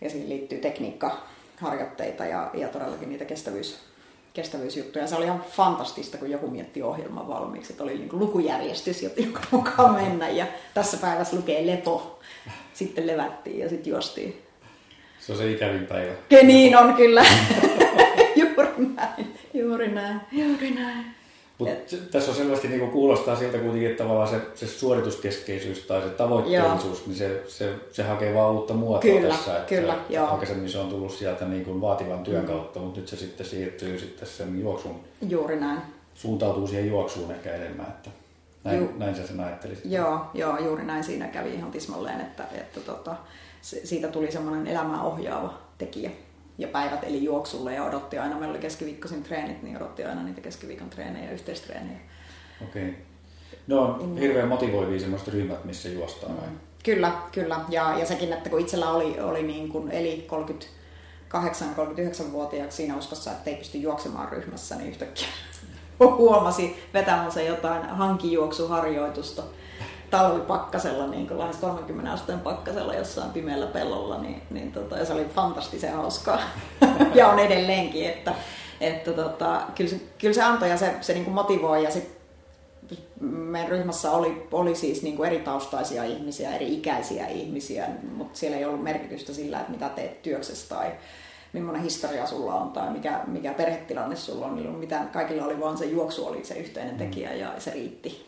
ja 0.00 0.10
siihen 0.10 0.28
liittyy 0.28 0.58
tekniikka, 0.58 1.18
harjoitteita 1.56 2.26
ja, 2.26 2.50
ja 2.54 2.68
todellakin 2.68 3.08
niitä 3.08 3.24
kestävyys, 3.24 3.78
kestävyysjuttuja. 4.34 5.06
Se 5.06 5.16
oli 5.16 5.24
ihan 5.24 5.44
fantastista, 5.50 6.18
kun 6.18 6.30
joku 6.30 6.50
mietti 6.50 6.82
ohjelman 6.82 7.28
valmiiksi, 7.28 7.72
että 7.72 7.84
oli 7.84 7.94
niin 7.94 8.08
kuin 8.08 8.20
lukujärjestys, 8.20 9.02
jonka 9.02 9.40
mukaan 9.50 9.94
mennä 9.94 10.28
ja 10.28 10.46
tässä 10.74 10.96
päivässä 10.96 11.36
lukee 11.36 11.66
lepo. 11.66 12.20
Sitten 12.72 13.06
levättiin 13.06 13.58
ja 13.58 13.68
sitten 13.68 13.90
juostiin. 13.90 14.42
Se 15.20 15.32
on 15.32 15.38
se 15.38 15.50
ikävin 15.50 15.86
päivä. 15.86 16.12
Ke, 16.28 16.42
niin 16.42 16.76
on 16.76 16.94
kyllä. 16.94 17.24
juuri 18.36 18.68
näin, 18.96 19.34
juuri 19.54 19.88
näin, 19.88 20.20
juuri 20.32 20.70
näin. 20.70 21.17
Mutta 21.58 21.96
tässä 22.10 22.30
on 22.30 22.36
selvästi 22.36 22.68
niin 22.68 22.90
kuulostaa 22.90 23.36
siltä 23.36 23.58
kuitenkin, 23.58 23.90
että 23.90 24.02
tavallaan 24.02 24.28
se, 24.28 24.40
se 24.54 24.66
suorituskeskeisyys 24.66 25.78
tai 25.78 26.02
se 26.02 26.08
tavoitteellisuus, 26.08 26.98
joo. 26.98 27.06
niin 27.06 27.16
se, 27.16 27.42
se, 27.48 27.74
se 27.92 28.02
hakee 28.02 28.34
vaan 28.34 28.54
uutta 28.54 28.74
muotoa 28.74 29.10
kyllä, 29.10 29.34
tässä. 29.34 29.56
Että, 29.56 29.68
kyllä, 29.68 29.98
joo. 30.08 30.28
Aikaisemmin 30.28 30.70
se 30.70 30.78
on 30.78 30.88
tullut 30.88 31.12
sieltä 31.12 31.44
niin 31.44 31.64
kuin 31.64 31.80
vaativan 31.80 32.24
työn 32.24 32.42
mm. 32.42 32.48
kautta, 32.48 32.80
mutta 32.80 33.00
nyt 33.00 33.08
se 33.08 33.16
sitten 33.16 33.46
siirtyy 33.46 33.98
sitten 33.98 34.28
sen 34.28 34.60
juoksun. 34.60 35.00
Juuri 35.28 35.60
näin. 35.60 35.80
Suuntautuu 36.14 36.66
siihen 36.66 36.88
juoksuun 36.88 37.30
ehkä 37.30 37.54
enemmän, 37.54 37.86
että 37.86 38.10
näin, 38.64 38.78
Ju- 38.78 38.92
näin 38.98 39.16
sä 39.16 39.26
sen 39.26 39.40
ajattelisit. 39.40 39.84
Joo, 39.84 40.20
joo, 40.34 40.58
juuri 40.58 40.84
näin 40.84 41.04
siinä 41.04 41.28
kävi 41.28 41.54
ihan 41.54 41.70
tismalleen, 41.70 42.20
että, 42.20 42.44
että 42.54 42.80
tota, 42.80 43.16
se, 43.62 43.86
siitä 43.86 44.08
tuli 44.08 44.32
semmoinen 44.32 44.66
elämää 44.66 45.02
ohjaava 45.02 45.58
tekijä 45.78 46.10
ja 46.58 46.68
päivät 46.68 47.04
eli 47.04 47.24
juoksulle 47.24 47.74
ja 47.74 47.84
odotti 47.84 48.18
aina, 48.18 48.36
meillä 48.38 48.52
oli 48.52 48.58
keskiviikkoisin 48.58 49.22
treenit, 49.22 49.62
niin 49.62 49.76
odotti 49.76 50.04
aina 50.04 50.22
niitä 50.22 50.40
keskiviikon 50.40 50.90
treenejä, 50.90 51.30
yhteistreenejä. 51.30 51.98
Okei. 52.68 52.82
Okay. 52.82 52.94
No 53.66 53.82
on 53.82 54.08
mm. 54.08 54.16
hirveän 54.16 54.48
motivoivia 54.48 55.00
semmoista 55.00 55.30
ryhmät, 55.30 55.64
missä 55.64 55.88
juostaan 55.88 56.36
vai? 56.36 56.48
Kyllä, 56.84 57.12
kyllä. 57.32 57.60
Ja, 57.68 57.98
ja 57.98 58.06
sekin, 58.06 58.32
että 58.32 58.50
kun 58.50 58.60
itsellä 58.60 58.90
oli, 58.90 59.20
oli 59.20 59.42
niin 59.42 59.68
kuin, 59.68 59.90
eli 59.90 60.26
38-39-vuotiaaksi 61.32 62.76
siinä 62.76 62.96
uskossa, 62.96 63.32
että 63.32 63.50
ei 63.50 63.56
pysty 63.56 63.78
juoksemaan 63.78 64.28
ryhmässä, 64.28 64.76
niin 64.76 64.88
yhtäkkiä 64.88 65.28
huomasi 66.00 66.76
vetämänsä 66.94 67.42
jotain 67.42 67.82
hankijuoksuharjoitusta 67.82 69.42
talvipakkasella, 70.10 71.06
niin 71.06 71.26
kuin 71.26 71.38
lähes 71.38 71.56
30 71.56 72.12
asteen 72.12 72.40
pakkasella 72.40 72.94
jossain 72.94 73.30
pimeällä 73.30 73.66
pellolla, 73.66 74.18
niin, 74.18 74.42
niin 74.50 74.72
tota, 74.72 74.98
ja 74.98 75.04
se 75.04 75.12
oli 75.12 75.24
fantastisen 75.24 75.94
hauskaa. 75.94 76.40
ja 77.14 77.28
on 77.28 77.38
edelleenkin, 77.38 78.08
että, 78.08 78.34
että 78.80 79.12
tota, 79.12 79.62
kyllä, 79.74 79.90
se, 79.90 80.00
kyllä 80.18 80.34
se 80.34 80.42
antoi 80.42 80.70
ja 80.70 80.76
se, 80.76 80.94
se 81.00 81.12
niin 81.12 81.24
kuin 81.24 81.34
motivoi 81.34 81.84
ja 81.84 81.90
sit 81.90 82.18
meidän 83.20 83.68
ryhmässä 83.68 84.10
oli, 84.10 84.48
oli 84.52 84.74
siis 84.74 85.02
niin 85.02 85.16
kuin 85.16 85.26
eri 85.26 85.38
taustaisia 85.38 86.04
ihmisiä, 86.04 86.54
eri 86.54 86.74
ikäisiä 86.74 87.26
ihmisiä, 87.26 87.88
mutta 88.14 88.38
siellä 88.38 88.56
ei 88.56 88.64
ollut 88.64 88.82
merkitystä 88.82 89.32
sillä, 89.32 89.60
että 89.60 89.72
mitä 89.72 89.88
teet 89.88 90.22
työksessä 90.22 90.74
tai 90.74 90.92
millainen 91.52 91.82
historia 91.82 92.26
sulla 92.26 92.54
on 92.54 92.70
tai 92.70 92.90
mikä, 92.90 93.20
mikä 93.26 93.52
perhetilanne 93.52 94.16
sulla 94.16 94.46
on. 94.46 94.56
Niin 94.56 94.70
mitään, 94.70 95.08
kaikilla 95.08 95.44
oli 95.44 95.60
vaan 95.60 95.78
se 95.78 95.84
juoksu 95.84 96.26
oli 96.26 96.44
se 96.44 96.54
yhteinen 96.54 96.96
tekijä 96.96 97.34
ja 97.34 97.52
se 97.58 97.70
riitti. 97.70 98.27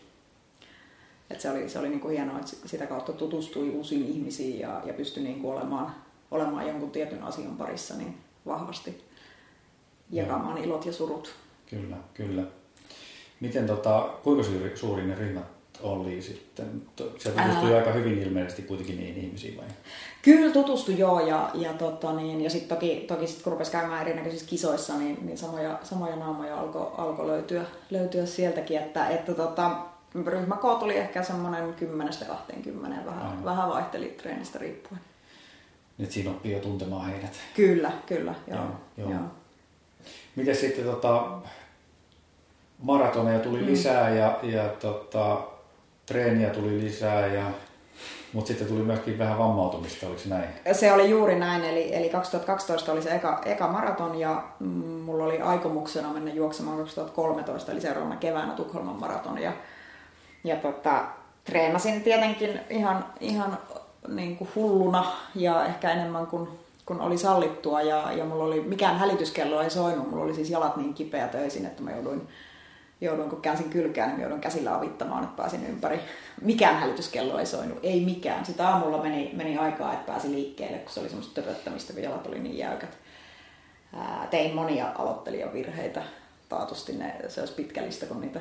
Et 1.40 1.42
se 1.42 1.50
oli, 1.50 1.68
se 1.68 1.78
oli 1.78 1.88
niin 1.88 2.00
kuin 2.00 2.14
hienoa, 2.14 2.38
että 2.38 2.52
sitä 2.66 2.86
kautta 2.86 3.12
tutustui 3.12 3.70
uusiin 3.70 4.06
ihmisiin 4.06 4.60
ja, 4.60 4.82
ja 4.84 4.94
pystyi 4.94 5.22
niin 5.22 5.40
kuin 5.40 5.52
olemaan, 5.52 5.94
olemaan 6.30 6.66
jonkun 6.66 6.90
tietyn 6.90 7.22
asian 7.22 7.56
parissa 7.56 7.96
niin 7.96 8.18
vahvasti 8.46 9.04
jakamaan 10.10 10.56
Joo. 10.56 10.64
ilot 10.64 10.86
ja 10.86 10.92
surut. 10.92 11.34
Kyllä, 11.70 11.96
kyllä. 12.14 12.42
Miten, 13.40 13.66
tota, 13.66 14.10
kuinka 14.22 14.42
suuri, 14.42 14.76
suuri 14.76 15.06
ne 15.06 15.14
ryhmät 15.14 15.44
oli 15.82 16.22
sitten? 16.22 16.82
Se 17.18 17.30
tutustui 17.30 17.72
Ää... 17.72 17.78
aika 17.78 17.92
hyvin 17.92 18.18
ilmeisesti 18.18 18.62
kuitenkin 18.62 18.96
niihin 18.96 19.24
ihmisiin 19.24 19.56
vai? 19.56 19.66
Kyllä 20.22 20.52
tutustui 20.52 20.98
joo 20.98 21.20
ja, 21.20 21.50
ja, 21.54 21.72
tota, 21.72 22.12
niin, 22.12 22.40
ja 22.40 22.50
sitten 22.50 22.78
toki, 22.78 23.04
toki 23.08 23.26
sit, 23.26 23.42
kun 23.42 23.52
rupesi 23.52 23.72
käymään 23.72 24.02
erinäköisissä 24.02 24.46
kisoissa, 24.46 24.98
niin, 24.98 25.26
niin 25.26 25.38
samoja, 25.38 25.78
samoja 25.82 26.16
naamoja 26.16 26.60
alkoi 26.60 26.92
alko 26.98 27.26
löytyä, 27.26 27.64
löytyä 27.90 28.26
sieltäkin, 28.26 28.78
että, 28.78 29.08
että 29.08 29.34
tota, 29.34 29.89
ryhmäkoot 30.26 30.82
oli 30.82 30.96
ehkä 30.96 31.22
semmoinen 31.22 31.74
10-20, 31.74 33.06
vähän, 33.06 33.44
vähän 33.44 33.68
vaihteli 33.68 34.06
treenistä 34.06 34.58
riippuen. 34.58 35.00
Nyt 35.98 36.10
siinä 36.10 36.30
oppii 36.30 36.52
jo 36.52 36.58
tuntemaan 36.58 37.06
heidät. 37.06 37.32
Kyllä, 37.56 37.92
kyllä, 38.06 38.34
joo. 38.46 38.58
joo, 38.58 38.70
joo. 38.96 39.10
joo. 39.10 39.20
Miten 40.36 40.56
sitten 40.56 40.84
tota, 40.84 41.28
maratoneja 42.78 43.38
tuli 43.38 43.60
mm. 43.60 43.66
lisää 43.66 44.10
ja, 44.10 44.38
ja 44.42 44.68
tota, 44.68 45.42
treeniä 46.06 46.50
tuli 46.50 46.80
lisää 46.80 47.26
ja 47.26 47.50
mutta 48.32 48.48
sitten 48.48 48.68
tuli 48.68 48.82
myöskin 48.82 49.18
vähän 49.18 49.38
vammautumista, 49.38 50.06
oliko 50.06 50.20
se 50.20 50.28
näin? 50.28 50.48
Se 50.72 50.92
oli 50.92 51.10
juuri 51.10 51.38
näin, 51.38 51.64
eli, 51.64 51.94
eli 51.94 52.08
2012 52.08 52.92
oli 52.92 53.02
se 53.02 53.14
eka, 53.14 53.40
eka 53.44 53.68
maraton 53.68 54.18
ja 54.18 54.44
mm, 54.60 54.66
mulla 54.84 55.24
oli 55.24 55.40
aikomuksena 55.40 56.12
mennä 56.12 56.32
juoksemaan 56.32 56.78
2013, 56.78 57.72
eli 57.72 57.80
seuraavana 57.80 58.16
keväänä 58.16 58.52
Tukholman 58.52 59.00
maraton. 59.00 59.38
Ja 59.38 59.52
tota, 60.62 61.04
treenasin 61.44 62.02
tietenkin 62.02 62.60
ihan, 62.70 63.04
ihan 63.20 63.58
niin 64.08 64.36
kuin 64.36 64.50
hulluna 64.54 65.12
ja 65.34 65.64
ehkä 65.66 65.90
enemmän 65.90 66.26
kuin, 66.26 66.48
kuin 66.86 67.00
oli 67.00 67.18
sallittua. 67.18 67.82
Ja, 67.82 68.12
ja 68.12 68.24
mulla 68.24 68.44
oli, 68.44 68.60
mikään 68.60 68.98
hälytyskello 68.98 69.62
ei 69.62 69.70
soinut, 69.70 70.10
mulla 70.10 70.24
oli 70.24 70.34
siis 70.34 70.50
jalat 70.50 70.76
niin 70.76 70.94
kipeät 70.94 71.34
öisin, 71.34 71.66
että 71.66 71.82
mä 71.82 71.90
jouduin, 71.90 72.28
jouduin 73.00 73.30
kun 73.30 73.42
käänsin 73.42 73.70
kylkään, 73.70 74.10
niin 74.10 74.20
joudun 74.20 74.40
käsillä 74.40 74.74
avittamaan, 74.74 75.24
että 75.24 75.36
pääsin 75.36 75.66
ympäri. 75.66 76.00
Mikään 76.42 76.76
hälytyskello 76.76 77.38
ei 77.38 77.46
soinut, 77.46 77.78
ei 77.82 78.00
mikään. 78.00 78.46
Sitä 78.46 78.68
aamulla 78.68 79.02
meni, 79.02 79.30
meni 79.34 79.58
aikaa, 79.58 79.92
että 79.92 80.12
pääsi 80.12 80.30
liikkeelle, 80.30 80.78
kun 80.78 80.92
se 80.92 81.00
oli 81.00 81.08
semmoista 81.08 81.42
töpöttämistä, 81.42 81.92
kun 81.92 82.02
jalat 82.02 82.26
oli 82.26 82.38
niin 82.38 82.58
jäykät. 82.58 82.98
Ää, 83.96 84.28
tein 84.30 84.54
monia 84.54 84.86
aloittelijavirheitä. 84.94 86.02
Taatusti 86.48 86.92
ne, 86.92 87.16
se 87.28 87.40
olisi 87.40 87.54
pitkä 87.54 87.82
lista, 87.82 88.06
kun 88.06 88.20
niitä 88.20 88.40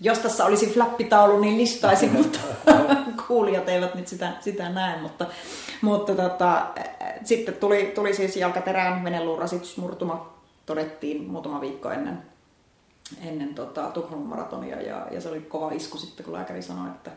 jos 0.00 0.18
tässä 0.18 0.44
olisi 0.44 0.70
flappitaulu, 0.74 1.40
niin 1.40 1.58
listaisin, 1.58 2.12
mutta 2.18 2.38
kuulijat 3.26 3.68
eivät 3.68 3.94
nyt 3.94 4.08
sitä, 4.08 4.32
sitä 4.40 4.68
näe. 4.68 5.00
Mutta, 5.00 5.26
mutta 5.80 6.14
tota, 6.14 6.66
sitten 7.24 7.54
tuli, 7.54 7.92
tuli 7.94 8.14
siis 8.14 8.36
jalkaterään 8.36 9.04
veneluurasitusmurtuma, 9.04 10.34
todettiin 10.66 11.30
muutama 11.30 11.60
viikko 11.60 11.90
ennen, 11.90 12.22
ennen 13.22 13.54
tota, 13.54 13.82
Tukholman 13.82 14.26
maratonia 14.26 14.82
ja, 14.82 15.06
ja, 15.10 15.20
se 15.20 15.28
oli 15.28 15.40
kova 15.40 15.70
isku 15.70 15.98
sitten, 15.98 16.24
kun 16.24 16.34
lääkäri 16.34 16.62
sanoi, 16.62 16.88
että, 16.88 17.10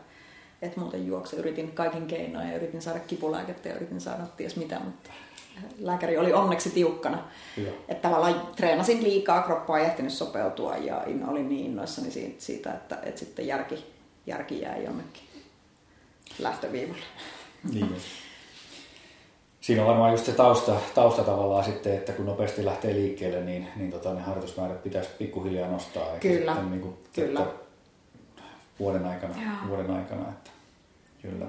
että 0.62 0.80
muuten 0.80 1.06
juokse. 1.06 1.36
Yritin 1.36 1.72
kaikin 1.72 2.06
keinoin 2.06 2.48
ja 2.48 2.56
yritin 2.56 2.82
saada 2.82 2.98
kipulääkettä 2.98 3.68
ja 3.68 3.74
yritin 3.74 4.00
saada 4.00 4.26
ties 4.36 4.56
mitä, 4.56 4.80
mutta 4.84 5.10
lääkäri 5.78 6.18
oli 6.18 6.32
onneksi 6.32 6.70
tiukkana. 6.70 7.24
Että 7.88 8.08
tavallaan 8.08 8.48
treenasin 8.56 9.02
liikaa, 9.02 9.42
kroppa 9.42 9.78
ei 9.78 9.84
ehtinyt 9.84 10.12
sopeutua 10.12 10.76
ja 10.76 11.04
olin 11.26 11.48
niin 11.48 11.66
innoissani 11.66 12.10
siitä, 12.38 12.72
että, 12.72 12.98
että 13.02 13.18
sitten 13.18 13.46
järki, 13.46 13.84
järki 14.26 14.60
jäi 14.60 14.84
jonnekin 14.84 15.22
lähtöviivalle. 16.38 17.04
Niin. 17.72 17.96
siinä 19.60 19.82
on 19.82 19.88
varmaan 19.88 20.12
just 20.12 20.26
se 20.26 20.32
tausta, 20.32 20.76
tausta 20.94 21.22
tavallaan 21.22 21.64
sitten, 21.64 21.94
että 21.94 22.12
kun 22.12 22.26
nopeasti 22.26 22.64
lähtee 22.64 22.94
liikkeelle, 22.94 23.40
niin, 23.40 23.68
niin 23.76 23.90
tota, 23.90 24.14
ne 24.14 24.20
harjoitusmäärät 24.20 24.82
pitäisi 24.82 25.10
pikkuhiljaa 25.18 25.70
nostaa. 25.70 26.18
Kyllä, 26.20 26.52
sitten, 26.52 26.70
niin 26.70 26.80
kuin, 26.80 26.94
kyllä. 27.14 27.40
Että 27.40 27.65
vuoden 28.80 29.06
aikana. 29.06 29.34
Vuoden 29.68 29.90
aikana 29.90 30.22
että, 30.28 30.50
kyllä. 31.22 31.46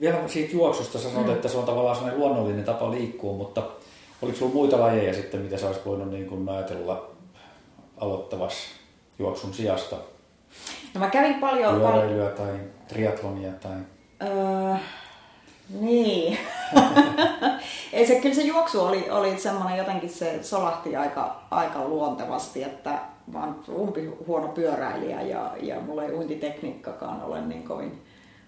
Vielä 0.00 0.28
siitä 0.28 0.52
juoksusta, 0.52 0.98
sä 0.98 1.10
sanot, 1.10 1.26
mm. 1.26 1.32
että 1.32 1.48
se 1.48 1.58
on 1.58 1.64
tavallaan 1.64 1.96
sellainen 1.96 2.20
luonnollinen 2.20 2.64
tapa 2.64 2.90
liikkua, 2.90 3.32
mutta 3.32 3.62
oliko 4.22 4.38
sulla 4.38 4.54
muita 4.54 4.80
lajeja 4.80 5.14
sitten, 5.14 5.40
mitä 5.40 5.58
sä 5.58 5.66
olisit 5.66 5.86
voinut 5.86 6.10
niin 6.10 6.26
kuin 6.26 6.48
ajatella 6.48 7.10
aloittavas 7.96 8.54
juoksun 9.18 9.54
sijasta? 9.54 9.96
No 10.94 11.00
mä 11.00 11.10
kävin 11.10 11.34
paljon... 11.34 11.74
Pyöräilyä 11.74 12.30
tai 12.30 12.60
triatlonia 12.88 13.52
tai... 13.52 13.76
Öö, 14.22 14.74
niin. 15.80 16.38
Ei 17.92 18.06
se, 18.06 18.20
kyllä 18.20 18.34
se 18.34 18.42
juoksu 18.42 18.80
oli, 18.80 19.10
oli 19.10 19.38
semmoinen 19.38 19.78
jotenkin 19.78 20.10
se 20.10 20.42
solahti 20.42 20.96
aika, 20.96 21.40
aika 21.50 21.84
luontevasti, 21.84 22.62
että 22.62 22.98
oon 23.34 23.64
umpi 23.68 24.06
huono 24.26 24.48
pyöräilijä 24.48 25.22
ja, 25.22 25.56
ja 25.60 25.80
mulla 25.80 26.04
ei 26.04 26.12
uintitekniikkakaan 26.12 27.22
ole 27.22 27.40
niin 27.40 27.62
kovin, 27.62 28.02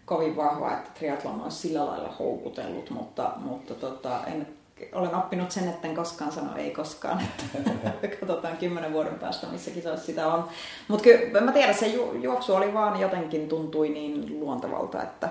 kovin 0.05 0.37
vahva, 0.37 0.73
että 0.73 0.91
triathlon 0.95 1.43
olisi 1.43 1.57
sillä 1.57 1.87
lailla 1.87 2.15
houkutellut, 2.19 2.91
mutta, 2.91 3.33
mutta 3.37 3.75
tota, 3.75 4.27
en, 4.27 4.47
olen 4.93 5.15
oppinut 5.15 5.51
sen, 5.51 5.69
että 5.69 5.89
en 5.89 5.95
koskaan 5.95 6.33
sano 6.33 6.57
ei 6.57 6.71
koskaan. 6.71 7.23
Katsotaan 8.21 8.57
kymmenen 8.57 8.93
vuoden 8.93 9.19
päästä, 9.19 9.47
missä 9.47 9.71
kisoissa 9.71 10.07
sitä 10.07 10.27
on. 10.27 10.49
Mutta 10.89 11.03
kyllä 11.03 11.41
mä 11.41 11.53
tiedän, 11.53 11.75
se 11.75 11.87
ju, 11.87 12.13
juoksu 12.13 12.55
oli 12.55 12.75
vaan 12.75 13.01
jotenkin 13.01 13.49
tuntui 13.49 13.89
niin 13.89 14.41
luontevalta, 14.41 15.03
että, 15.03 15.29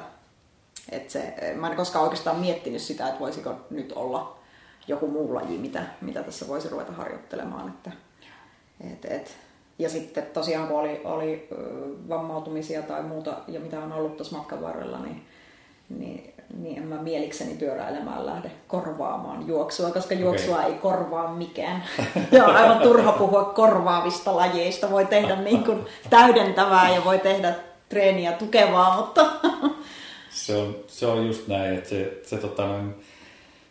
että 0.92 1.12
se, 1.12 1.54
mä 1.56 1.70
en 1.70 1.76
koskaan 1.76 2.04
oikeastaan 2.04 2.40
miettinyt 2.40 2.82
sitä, 2.82 3.08
että 3.08 3.20
voisiko 3.20 3.56
nyt 3.70 3.92
olla 3.92 4.40
joku 4.88 5.08
muu 5.08 5.36
laji, 5.36 5.58
mitä, 5.58 5.84
mitä 6.02 6.24
tässä 6.24 6.48
voisi 6.48 6.70
ruveta 6.70 6.92
harjoittelemaan. 6.92 7.68
Että, 7.68 7.92
et, 8.84 9.06
et. 9.06 9.38
Ja 9.80 9.90
sitten 9.90 10.24
tosiaan 10.34 10.68
kun 10.68 10.80
oli, 10.80 11.02
oli 11.04 11.48
vammautumisia 12.10 12.82
tai 12.82 13.04
muuta 13.04 13.34
ja 13.48 13.60
mitä 13.60 13.80
on 13.80 13.92
ollut 13.92 14.18
tuossa 14.18 14.38
matkan 14.38 14.62
varrella, 14.62 15.00
niin, 15.00 15.26
niin, 15.90 16.34
niin 16.58 16.78
en 16.78 16.88
mä 16.88 17.02
mielikseni 17.02 17.56
pyöräilemään 17.56 18.26
lähde 18.26 18.52
korvaamaan 18.68 19.48
juoksua, 19.48 19.92
koska 19.92 20.14
juoksua 20.14 20.58
okay. 20.58 20.72
ei 20.72 20.78
korvaa 20.78 21.34
mikään. 21.34 21.84
ja 22.32 22.46
on 22.46 22.56
aivan 22.56 22.80
turha 22.80 23.12
puhua 23.12 23.44
korvaavista 23.44 24.36
lajeista. 24.36 24.92
Voi 24.92 25.06
tehdä 25.06 25.36
niin 25.36 25.64
kuin 25.64 25.86
täydentävää 26.10 26.96
ja 26.96 27.06
voi 27.06 27.20
tehdä 27.20 27.56
treeniä 27.90 28.32
tukevaa, 28.32 28.98
mutta... 28.98 29.26
se, 30.30 30.56
on, 30.56 30.76
se 30.88 31.06
on 31.06 31.28
just 31.28 31.48
näin, 31.48 31.74
että 31.78 31.90
se, 31.90 32.22
se 32.26 32.38
tota, 32.38 32.68
noin, 32.68 32.96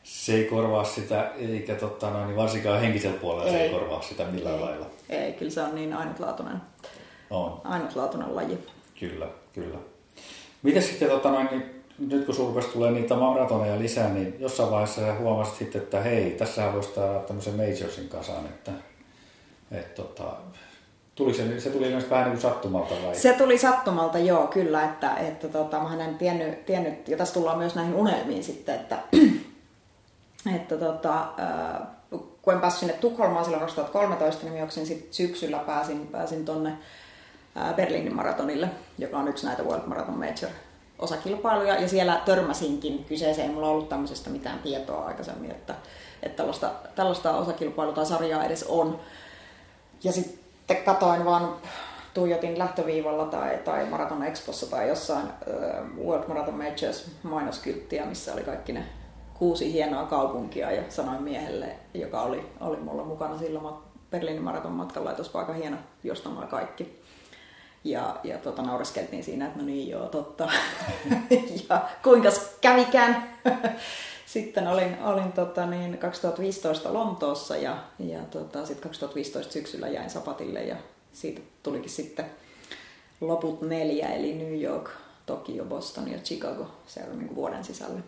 se 0.09 0.35
ei 0.35 0.45
korvaa 0.45 0.85
sitä, 0.85 1.31
eikä 1.39 1.75
totta, 1.75 2.11
no, 2.11 2.27
niin 2.27 2.37
varsinkaan 2.37 2.81
henkisellä 2.81 3.17
puolella 3.17 3.45
ei. 3.45 3.53
se 3.53 3.63
ei 3.65 3.71
korvaa 3.71 4.03
sitä 4.03 4.25
millään 4.25 4.55
ei. 4.55 4.61
lailla. 4.61 4.87
Ei, 5.09 5.33
kyllä 5.33 5.51
se 5.51 5.63
on 5.63 5.75
niin 5.75 5.95
ainutlaatuinen, 5.95 6.57
on. 7.31 7.61
ainutlaatuinen 7.65 8.37
laji. 8.37 8.59
Kyllä, 9.01 9.27
kyllä. 9.53 9.79
Miten 10.63 10.83
sitten, 10.83 11.09
tota, 11.09 11.31
noin, 11.31 11.49
niin, 11.51 11.85
nyt 11.99 12.27
kun 12.27 12.35
sinulla 12.35 12.63
tulee 12.63 12.91
niitä 12.91 13.15
maratoneja 13.15 13.79
lisää, 13.79 14.09
niin 14.09 14.37
jossain 14.39 14.71
vaiheessa 14.71 15.01
sä 15.01 15.15
huomasit 15.15 15.55
sitten, 15.55 15.83
että 15.83 16.01
hei, 16.01 16.31
tässähän 16.31 16.75
voisi 16.75 16.95
saada 16.95 17.19
tämmöisen 17.19 17.55
majorsin 17.55 18.09
kasaan, 18.09 18.47
että, 18.47 18.73
että 19.71 20.03
tota, 20.03 20.33
Tuli 21.15 21.35
se, 21.35 21.61
se 21.61 21.71
tuli 21.71 21.93
vähän 22.11 22.25
niin 22.25 22.39
kuin 22.39 22.41
sattumalta 22.41 22.95
vai? 23.07 23.15
Se 23.15 23.33
tuli 23.33 23.59
sattumalta, 23.59 24.19
joo, 24.19 24.47
kyllä. 24.47 24.85
Että, 24.85 25.17
että 25.17 25.49
tota, 25.49 25.81
mä 25.81 26.05
en 26.05 26.19
tiennyt, 26.19 26.67
tiennyt, 26.67 27.09
ja 27.09 27.17
tässä 27.17 27.35
tullaan 27.35 27.59
myös 27.59 27.75
näihin 27.75 27.95
unelmiin 27.95 28.45
sitten, 28.45 28.75
että 28.75 28.99
että 30.57 30.77
tota, 30.77 31.29
kun 32.43 32.55
en 32.55 32.61
päässyt 32.61 32.81
sinne 32.81 32.95
Tukholmaan 32.95 33.45
silloin 33.45 33.61
2013, 33.61 34.45
niin 34.45 34.59
juoksin 34.59 34.87
sit 34.87 35.13
syksyllä 35.13 35.59
pääsin, 35.59 36.07
pääsin 36.07 36.45
tonne 36.45 36.73
Berliinin 37.77 38.17
maratonille, 38.17 38.69
joka 38.99 39.19
on 39.19 39.29
yksi 39.29 39.47
näitä 39.47 39.63
World 39.63 39.87
Marathon 39.87 40.19
Major 40.19 40.51
osakilpailuja, 40.99 41.81
ja 41.81 41.89
siellä 41.89 42.21
törmäsinkin 42.25 43.05
kyseeseen, 43.05 43.49
ei 43.49 43.55
mulla 43.55 43.69
ollut 43.69 43.89
tämmöisestä 43.89 44.31
mitään 44.31 44.59
tietoa 44.59 45.05
aikaisemmin, 45.05 45.51
että, 45.51 45.75
että 46.23 46.37
tällaista, 46.37 46.71
tällaista 46.95 47.37
osakilpailua 47.37 47.95
tai 47.95 48.07
sarjaa 48.07 48.45
edes 48.45 48.63
on. 48.69 49.01
Ja 50.05 50.13
sitten 50.13 50.77
katoin 50.85 51.25
vaan, 51.25 51.57
tuijotin 52.15 52.59
lähtöviivalla 52.59 53.27
tai, 53.27 53.59
tai 53.65 53.85
Marathon 53.85 54.23
Expossa 54.23 54.67
tai 54.67 54.89
jossain 54.89 55.29
World 56.05 56.29
Marathon 56.29 56.55
Majors 56.55 57.11
mainoskylttiä, 57.23 58.07
missä 58.07 58.33
oli 58.33 58.43
kaikki 58.43 58.73
ne 58.73 58.85
kuusi 59.39 59.73
hienoa 59.73 60.05
kaupunkia 60.05 60.73
ja 60.73 60.83
sanoin 60.89 61.23
miehelle, 61.23 61.77
joka 61.95 62.23
oli, 62.23 62.47
oli 62.61 62.77
mulla 62.77 63.05
mukana 63.05 63.39
silloin 63.39 63.75
Berliinin 64.11 64.43
maraton 64.43 64.73
matkalla, 64.73 65.11
että 65.11 65.39
aika 65.39 65.53
hieno 65.53 65.77
jostamaan 66.05 66.49
kaikki. 66.49 67.03
Ja, 67.85 68.17
ja 68.25 68.39
tota, 68.39 68.63
naureskeltiin 68.63 69.25
siinä, 69.25 69.47
että 69.47 69.59
no 69.59 69.65
niin 69.65 69.89
joo, 69.89 70.07
totta. 70.07 70.49
ja 71.71 71.89
kuinka 72.03 72.29
kävikään. 72.61 73.39
sitten 74.27 74.69
olin, 74.69 74.97
olin 75.05 75.33
tota, 75.33 75.67
niin 75.67 75.99
2015 75.99 76.93
Lontoossa 76.93 77.57
ja, 77.57 77.77
ja 77.99 78.21
tota, 78.31 78.67
sitten 78.67 78.89
2015 78.89 79.53
syksyllä 79.53 79.89
jäin 79.89 80.11
sapatille 80.11 80.63
ja 80.63 80.77
siitä 81.13 81.41
tulikin 81.63 81.91
sitten 81.91 82.27
loput 83.21 83.63
neljä, 83.63 84.09
eli 84.09 84.35
New 84.35 84.63
York, 84.63 84.91
Tokio, 85.27 85.65
Boston 85.65 86.11
ja 86.11 86.19
Chicago 86.19 86.67
siellä 86.87 87.15
niin 87.15 87.35
vuoden 87.35 87.65
sisällä 87.65 88.01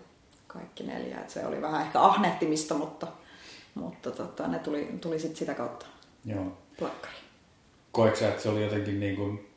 kaikki 0.53 0.83
neljä. 0.83 1.21
Et 1.21 1.31
se 1.31 1.47
oli 1.47 1.63
vähän 1.63 1.83
ehkä 1.83 2.01
ahnehtimista, 2.01 2.75
mutta, 2.75 3.07
mutta 3.75 4.11
tota, 4.11 4.49
ne 4.49 4.59
tuli, 4.59 4.89
tuli 5.01 5.19
sit 5.19 5.37
sitä 5.37 5.55
kautta 5.55 5.87
Joo. 6.25 6.53
plakkari. 6.79 7.15
Koetko 7.93 8.25
että 8.25 8.43
se 8.43 8.49
oli 8.49 8.63
jotenkin 8.63 9.01
niin 9.01 9.17
kuin 9.17 9.51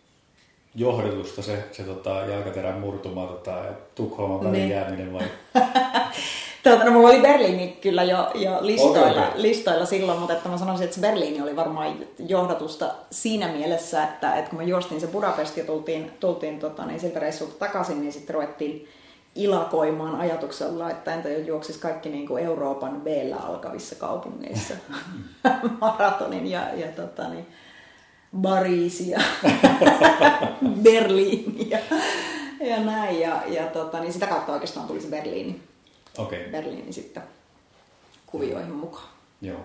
johdotusta 0.76 1.42
se, 1.42 1.64
se 1.72 1.84
tota, 1.84 2.10
jalkaterän 2.10 2.80
murtuma 2.80 3.28
tota, 3.28 3.52
ja 3.52 3.74
Tukholman 3.96 4.40
välin 4.40 4.52
niin. 4.54 4.70
jääminen 4.70 5.14
vai? 5.14 5.24
Tuota, 6.64 6.84
no, 6.84 6.92
mulla 6.92 7.10
oli 7.10 7.22
Berliini 7.22 7.78
kyllä 7.82 8.04
jo, 8.04 8.32
jo 8.36 8.58
listoilla, 8.62 9.28
okay. 9.28 9.42
listoilla 9.42 9.86
silloin, 9.86 10.20
mutta 10.20 10.34
että 10.34 10.50
mä 10.50 10.58
sanoisin, 10.58 10.84
että 10.84 10.96
se 10.96 11.02
Berliini 11.02 11.42
oli 11.42 11.56
varmaan 11.56 11.98
johdatusta 12.28 12.92
siinä 13.12 13.48
mielessä, 13.48 14.04
että, 14.04 14.36
että 14.36 14.50
kun 14.50 14.60
me 14.60 14.66
juostiin 14.66 15.02
se 15.02 15.08
Budapest 15.08 15.58
ja 15.58 15.64
tultiin, 15.64 16.12
tultiin 16.20 16.60
tota, 16.60 16.86
niin 16.86 17.00
siltä 17.00 17.20
reissulta 17.20 17.54
takaisin, 17.60 18.02
niin 18.02 18.14
sitten 18.14 18.34
ruvettiin 18.34 18.88
ilakoimaan 19.36 20.16
ajatuksella, 20.16 20.90
että 20.90 21.14
entä 21.14 21.30
jos 21.30 21.48
juoksisi 21.48 21.80
kaikki 21.80 22.10
niin 22.10 22.28
kuin 22.28 22.44
Euroopan 22.44 23.02
b 23.02 23.08
alkavissa 23.44 23.96
kaupungeissa 23.96 24.74
maratonin 25.82 26.48
ja, 26.48 26.74
ja 26.74 26.88
tota, 26.88 27.30
niin, 27.30 27.48
Barisi 28.42 29.10
ja 29.10 29.20
Berliini 30.84 31.70
ja, 32.60 32.80
näin. 32.80 33.20
Ja, 33.20 33.42
ja 33.48 33.68
tota, 33.68 34.00
niin 34.00 34.14
sitä 34.14 34.28
kautta 34.28 34.54
oikeastaan 34.54 34.88
tuli 34.88 35.02
se 35.02 35.08
Berliini. 35.08 35.62
Okay. 36.18 36.40
Berliini 36.52 36.94
sitten 36.94 37.24
kuvioihin 38.26 38.74
mukaan. 38.74 39.08
Joo. 39.42 39.60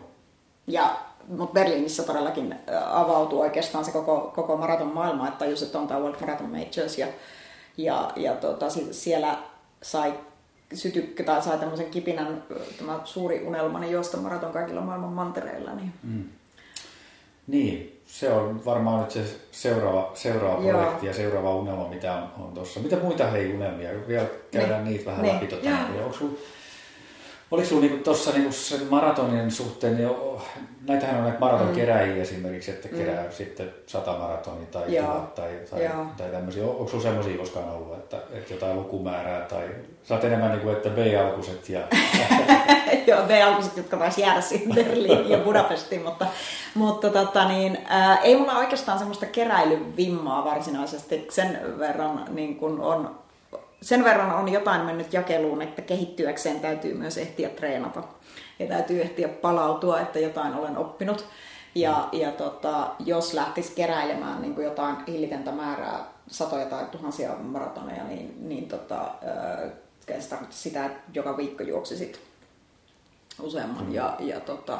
Ja, 0.67 0.97
mutta 1.29 1.53
Berliinissä 1.53 2.03
todellakin 2.03 2.55
avautui 2.91 3.41
oikeastaan 3.41 3.85
se 3.85 3.91
koko, 3.93 4.33
koko 4.35 4.57
maraton 4.57 4.95
maailma, 4.95 5.29
että 5.29 5.47
just 5.47 5.63
että 5.63 5.79
on 5.79 5.89
tämä 5.89 6.01
World 6.01 6.21
Marathon 6.21 6.51
Majors 6.51 6.99
ja, 6.99 7.07
ja, 7.77 8.13
ja 8.17 8.35
tota, 8.35 8.67
siellä 8.91 9.39
sai 9.83 10.14
sytykkä 10.75 11.25
tai 11.25 11.43
sai 11.43 11.59
tämmöisen 11.59 11.91
kipinän, 11.91 12.43
tämä 12.79 13.01
suuri 13.05 13.43
unelmani 13.47 13.91
juosta 13.91 14.17
maraton 14.17 14.53
kaikilla 14.53 14.81
maailman 14.81 15.12
mantereilla. 15.12 15.75
Niin, 15.75 15.93
mm. 16.03 16.25
niin 17.47 18.01
se 18.07 18.33
on 18.33 18.64
varmaan 18.64 19.01
nyt 19.01 19.11
se 19.11 19.25
seuraava, 19.51 20.11
seuraava 20.14 20.62
projekti 20.62 21.07
ja 21.07 21.14
seuraava 21.14 21.55
unelma, 21.55 21.88
mitä 21.88 22.14
on, 22.14 22.45
on 22.45 22.53
tuossa. 22.55 22.81
Mitä 22.81 22.97
muita 22.97 23.27
hei 23.27 23.55
unelmia? 23.55 23.91
Vielä 24.09 24.27
käydään 24.51 24.85
niin. 24.85 24.93
niitä 24.97 25.11
vähän 25.11 25.23
niin. 25.23 25.35
läpi. 25.35 25.47
Tota, 25.47 25.71
onko 26.05 26.38
Oliko 27.51 27.69
sinulla 27.69 27.87
niinku 27.87 28.05
tuossa 28.05 28.31
niinku 28.31 28.53
sen 28.53 28.87
maratonin 28.91 29.51
suhteen, 29.51 29.97
niin 29.97 30.09
näitähän 30.88 31.16
on 31.16 31.22
näitä 31.22 31.38
maratonkeräjiä 31.38 32.14
mm. 32.14 32.22
esimerkiksi, 32.22 32.70
että 32.70 32.88
kerää 32.88 33.24
mm. 33.24 33.33
sitten 33.33 33.70
sata 33.87 34.12
maratonia 34.12 34.66
tai 34.66 34.94
Joo. 34.94 35.07
tuhat 35.07 35.35
tai, 35.35 35.51
tai, 35.70 35.90
tai 36.16 36.29
tämmöisiä. 36.31 36.64
Onko 36.64 36.87
sinulla 36.87 37.03
semmoisia 37.03 37.38
koskaan 37.38 37.70
ollut, 37.70 37.98
että, 37.98 38.16
että 38.33 38.55
jotain 38.55 38.77
lukumäärää 38.77 39.40
tai 39.40 39.68
sä 40.03 40.14
oot 40.14 40.24
enemmän 40.24 40.51
niin 40.51 40.61
kuin, 40.61 40.77
että 40.77 40.88
B-alkuset 40.88 41.68
ja... 41.68 41.81
Joo, 43.07 43.22
B-alkuset, 43.22 43.77
jotka 43.77 43.96
taisi 43.96 44.20
jäädä 44.20 44.40
siihen 44.40 44.74
Berliin 44.74 45.31
ja 45.31 45.38
Budapestiin, 45.38 46.03
mutta, 46.03 46.27
mutta 46.74 47.11
tota, 47.11 47.48
niin, 47.48 47.79
ää, 47.88 48.16
ei 48.16 48.37
mulla 48.37 48.59
oikeastaan 48.59 48.98
semmoista 48.98 49.27
keräilyvimmaa 49.27 50.44
varsinaisesti. 50.44 51.27
Sen 51.31 51.79
verran 51.79 52.24
niin 52.31 52.57
kun 52.57 52.81
on 52.81 53.18
sen 53.83 54.05
verran 54.05 54.35
on 54.35 54.48
jotain 54.48 54.81
mennyt 54.81 55.12
jakeluun, 55.12 55.62
että 55.62 55.83
kehittyäkseen 55.83 56.61
täytyy 56.61 56.94
myös 56.94 57.18
ehtiä 57.18 57.48
treenata. 57.48 58.03
Ja 58.59 58.66
täytyy 58.66 59.01
ehtiä 59.01 59.29
palautua, 59.29 60.01
että 60.01 60.18
jotain 60.18 60.55
olen 60.55 60.77
oppinut. 60.77 61.25
Ja, 61.75 62.09
ja 62.12 62.33
tota, 62.33 62.90
jos 62.99 63.35
lähtisi 63.35 63.73
keräilemään 63.75 64.42
niin 64.42 64.55
kuin 64.55 64.64
jotain 64.64 64.97
hillitöntä 65.07 65.53
määrää, 65.53 66.05
satoja 66.29 66.66
tai 66.66 66.85
tuhansia 66.85 67.33
maratoneja, 67.33 68.05
niin, 68.05 68.49
niin 68.49 68.68
tota, 68.68 69.11
se 70.18 70.29
tarkoitti 70.29 70.57
sitä, 70.57 70.87
että 70.87 71.01
joka 71.14 71.37
viikko 71.37 71.62
juoksisit 71.62 72.21
useamman. 73.40 73.87
Mm. 73.87 73.94
Ja, 73.94 74.16
ja 74.18 74.40
tota, 74.40 74.79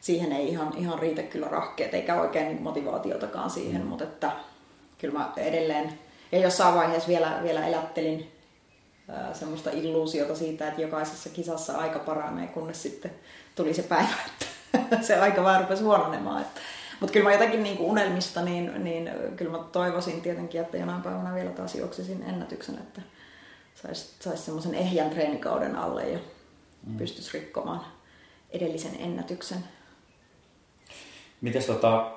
siihen 0.00 0.32
ei 0.32 0.48
ihan, 0.48 0.72
ihan 0.76 0.98
riitä 0.98 1.22
kyllä 1.22 1.48
rahkeet, 1.48 1.94
eikä 1.94 2.20
oikein 2.20 2.48
niin 2.48 2.62
motivaatiotakaan 2.62 3.50
siihen, 3.50 3.82
mm. 3.82 3.88
mutta 3.88 4.04
että 4.04 4.32
kyllä 4.98 5.18
mä 5.18 5.32
edelleen, 5.36 5.98
ja 6.32 6.38
jossain 6.38 6.74
vaiheessa 6.74 7.08
vielä, 7.08 7.40
vielä 7.42 7.66
elättelin 7.66 8.35
semmoista 9.32 9.70
illuusiota 9.70 10.34
siitä, 10.34 10.68
että 10.68 10.80
jokaisessa 10.80 11.28
kisassa 11.28 11.78
aika 11.78 11.98
paranee, 11.98 12.46
kunnes 12.46 12.82
sitten 12.82 13.10
tuli 13.54 13.74
se 13.74 13.82
päivä, 13.82 14.14
että 14.26 15.02
se 15.06 15.16
aika 15.16 15.42
vaan 15.42 15.60
rupesi 15.60 15.82
huononemaan. 15.82 16.46
Mutta 17.00 17.12
kyllä 17.12 17.24
mä 17.24 17.32
jotenkin 17.32 17.62
niin 17.62 17.76
kuin 17.76 17.90
unelmista, 17.90 18.42
niin, 18.42 18.84
niin 18.84 19.10
kyllä 19.36 19.50
mä 19.50 19.58
toivoisin 19.72 20.20
tietenkin, 20.20 20.60
että 20.60 20.76
jonain 20.76 21.02
päivänä 21.02 21.34
vielä 21.34 21.50
taas 21.50 21.74
juoksisin 21.74 22.22
ennätyksen, 22.22 22.74
että 22.74 23.02
saisi 23.74 24.10
sais 24.20 24.44
semmoisen 24.44 24.74
ehjän 24.74 25.10
treenikauden 25.10 25.76
alle 25.76 26.08
ja 26.08 26.18
mm. 26.86 26.96
pystyisi 26.96 27.38
rikkomaan 27.38 27.80
edellisen 28.50 28.96
ennätyksen. 28.98 29.58
Mites 31.40 31.66
tota, 31.66 32.12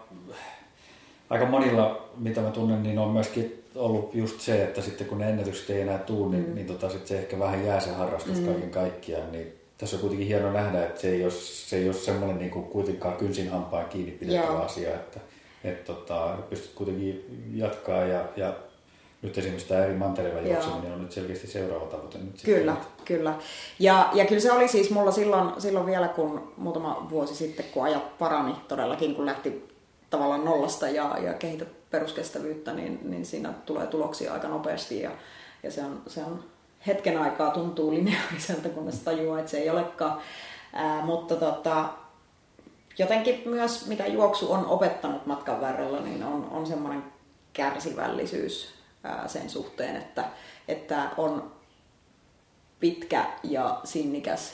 aika 1.29 1.45
monilla, 1.45 2.09
mitä 2.17 2.41
mä 2.41 2.51
tunnen, 2.51 2.83
niin 2.83 2.99
on 2.99 3.09
myöskin 3.09 3.63
ollut 3.79 4.15
just 4.15 4.39
se, 4.39 4.63
että 4.63 4.81
sitten 4.81 5.07
kun 5.07 5.17
ne 5.17 5.29
ennätykset 5.29 5.69
ei 5.69 5.81
enää 5.81 5.97
tule, 5.97 6.31
niin, 6.31 6.49
mm. 6.49 6.55
niin 6.55 6.67
tota, 6.67 6.89
sit 6.89 7.07
se 7.07 7.19
ehkä 7.19 7.39
vähän 7.39 7.65
jää 7.65 7.79
se 7.79 7.91
harrastus 7.91 8.39
mm. 8.39 8.45
kaiken 8.45 8.69
kaikkiaan. 8.69 9.31
Niin 9.31 9.59
tässä 9.77 9.95
on 9.95 9.99
kuitenkin 9.99 10.27
hieno 10.27 10.51
nähdä, 10.51 10.85
että 10.85 11.01
se 11.01 11.09
ei 11.09 11.23
ole, 11.23 11.31
se 11.31 11.77
ei 11.77 11.85
ole 11.85 11.93
semmoinen 11.93 12.37
niin 12.37 12.51
kuin 12.51 12.65
kuitenkaan 12.65 13.17
kynsin 13.17 13.49
hampaan 13.49 13.85
kiinni 13.85 14.11
pidettävä 14.11 14.59
asia, 14.59 14.89
että 14.89 15.19
et, 15.63 15.83
tota, 15.83 16.37
pystyt 16.49 16.71
kuitenkin 16.75 17.25
jatkaa 17.53 18.03
ja, 18.03 18.25
ja 18.35 18.53
nyt 19.21 19.37
esimerkiksi 19.37 19.67
tämä 19.67 19.83
eri 19.85 19.93
mantereilla 19.93 20.49
juokseminen 20.49 20.93
on 20.93 21.01
nyt 21.01 21.11
selkeästi 21.11 21.47
seuraava 21.47 21.85
tavoite. 21.85 22.17
Nyt 22.17 22.41
kyllä, 22.45 22.73
sitten. 22.73 23.05
kyllä. 23.05 23.33
Ja, 23.79 24.09
ja 24.13 24.25
kyllä 24.25 24.41
se 24.41 24.51
oli 24.51 24.67
siis 24.67 24.89
mulla 24.91 25.11
silloin, 25.11 25.61
silloin 25.61 25.85
vielä, 25.85 26.07
kun 26.07 26.53
muutama 26.57 27.07
vuosi 27.09 27.35
sitten, 27.35 27.65
kun 27.73 27.83
ajat 27.83 28.17
parani 28.17 28.55
todellakin, 28.67 29.15
kun 29.15 29.25
lähti 29.25 29.67
tavallaan 30.09 30.45
nollasta 30.45 30.89
ja, 30.89 31.17
ja 31.21 31.33
kehitä 31.33 31.65
peruskestävyyttä, 31.91 32.73
niin, 32.73 32.99
niin 33.03 33.25
siinä 33.25 33.53
tulee 33.65 33.87
tuloksia 33.87 34.33
aika 34.33 34.47
nopeasti 34.47 35.01
ja, 35.01 35.11
ja 35.63 35.71
se, 35.71 35.83
on, 35.83 36.01
se 36.07 36.23
on 36.23 36.43
hetken 36.87 37.21
aikaa 37.21 37.51
tuntuu 37.51 37.93
lineaariselta, 37.93 38.69
kunnes 38.69 38.99
tajuaa, 38.99 39.39
että 39.39 39.51
se 39.51 39.57
ei 39.57 39.69
olekaan. 39.69 40.21
Ää, 40.73 41.05
mutta 41.05 41.35
tota, 41.35 41.89
jotenkin 42.97 43.41
myös 43.45 43.87
mitä 43.87 44.07
juoksu 44.07 44.51
on 44.51 44.65
opettanut 44.65 45.25
matkan 45.25 45.61
varrella, 45.61 45.99
niin 45.99 46.23
on, 46.23 46.49
on 46.51 46.67
semmoinen 46.67 47.03
kärsivällisyys 47.53 48.69
ää, 49.03 49.27
sen 49.27 49.49
suhteen, 49.49 49.95
että, 49.95 50.25
että 50.67 51.09
on 51.17 51.51
pitkä 52.79 53.25
ja 53.43 53.81
sinnikäs 53.83 54.53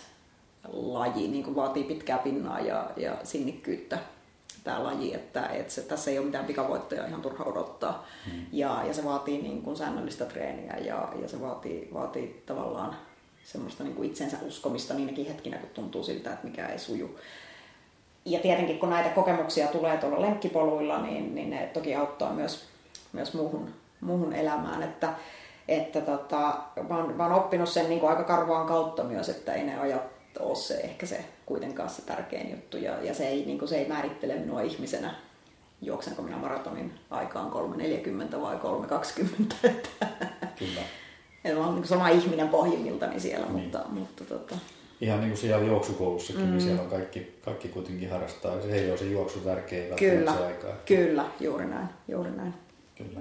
laji, 0.73 1.27
niin 1.27 1.43
kuin 1.43 1.55
vaatii 1.55 1.83
pitkää 1.83 2.17
pinnaa 2.17 2.59
ja, 2.59 2.89
ja 2.97 3.17
sinnikkyyttä 3.23 3.99
tämä 4.65 4.83
laji, 4.83 5.13
että, 5.13 5.47
että 5.47 5.73
se, 5.73 5.81
tässä 5.81 6.11
ei 6.11 6.17
ole 6.17 6.25
mitään 6.25 6.45
pikavoittoja 6.45 7.07
ihan 7.07 7.21
turha 7.21 7.43
odottaa. 7.43 8.07
Hmm. 8.25 8.45
Ja, 8.51 8.81
ja 8.87 8.93
se 8.93 9.05
vaatii 9.05 9.41
niin 9.41 9.61
kuin 9.61 9.77
säännöllistä 9.77 10.25
treeniä 10.25 10.77
ja, 10.77 11.09
ja 11.21 11.27
se 11.27 11.41
vaatii, 11.41 11.89
vaatii 11.93 12.43
tavallaan 12.45 12.95
semmoista 13.43 13.83
niin 13.83 13.95
kuin 13.95 14.09
itsensä 14.09 14.37
uskomista 14.41 14.93
niinäkin 14.93 15.27
hetkinä, 15.27 15.57
kun 15.57 15.69
tuntuu 15.69 16.03
siltä, 16.03 16.33
että 16.33 16.47
mikä 16.47 16.67
ei 16.67 16.79
suju. 16.79 17.19
Ja 18.25 18.39
tietenkin 18.39 18.79
kun 18.79 18.89
näitä 18.89 19.09
kokemuksia 19.09 19.67
tulee 19.67 19.97
tuolla 19.97 20.21
lenkkipoluilla, 20.21 21.01
niin, 21.01 21.35
niin 21.35 21.49
ne 21.49 21.69
toki 21.73 21.95
auttaa 21.95 22.33
myös, 22.33 22.65
myös 23.13 23.33
muuhun, 23.33 23.73
muuhun 24.01 24.33
elämään. 24.33 24.83
Että, 24.83 25.13
että 25.67 26.01
tota, 26.01 26.57
mä, 26.89 26.97
oon, 26.97 27.15
mä 27.15 27.23
oon 27.23 27.33
oppinut 27.33 27.69
sen 27.69 27.89
niin 27.89 27.99
kuin 27.99 28.09
aika 28.09 28.23
karvaan 28.23 28.67
kautta 28.67 29.03
myös, 29.03 29.29
että 29.29 29.53
ei 29.53 29.63
ne 29.63 29.79
ajat 29.79 30.01
ole 30.39 30.55
se 30.55 30.73
ehkä 30.73 31.05
se 31.05 31.25
kuitenkaan 31.45 31.89
se 31.89 32.01
tärkein 32.01 32.51
juttu. 32.51 32.77
Ja, 32.77 33.03
ja 33.03 33.13
se, 33.13 33.27
ei, 33.27 33.45
niin 33.45 33.59
kuin, 33.59 33.69
se 33.69 33.77
ei 33.77 33.87
määrittele 33.87 34.35
minua 34.35 34.61
ihmisenä, 34.61 35.15
juoksenko 35.81 36.21
minä 36.21 36.37
maratonin 36.37 36.93
aikaan 37.09 37.51
3.40 37.51 38.41
vai 38.41 38.55
3.20. 38.55 39.69
Kyllä. 40.59 40.81
Mä 41.53 41.65
olen 41.65 41.75
niin 41.75 41.87
sama 41.87 42.09
ihminen 42.09 42.49
pohjimmiltani 42.49 43.19
siellä, 43.19 43.45
niin. 43.45 43.63
mutta, 43.63 43.85
mutta 43.89 44.23
tota... 44.23 44.55
Ihan 45.01 45.19
niin 45.19 45.29
kuin 45.29 45.37
siellä 45.37 45.65
juoksukoulussakin, 45.65 46.41
niin 46.41 46.49
mm. 46.49 46.57
niin 46.57 46.63
siellä 46.63 46.81
on 46.81 46.89
kaikki, 46.89 47.39
kaikki 47.45 47.67
kuitenkin 47.67 48.09
harrastaa. 48.09 48.61
Se 48.61 48.73
ei 48.73 48.89
ole 48.89 48.97
se 48.97 49.05
juoksu 49.05 49.39
tärkeä 49.39 49.95
kyllä, 49.95 50.33
se 50.33 50.45
aikaa. 50.45 50.71
Kyllä, 50.85 51.25
juuri 51.39 51.65
näin, 51.65 51.87
juuri 52.07 52.31
näin. 52.31 52.53
Kyllä. 52.97 53.19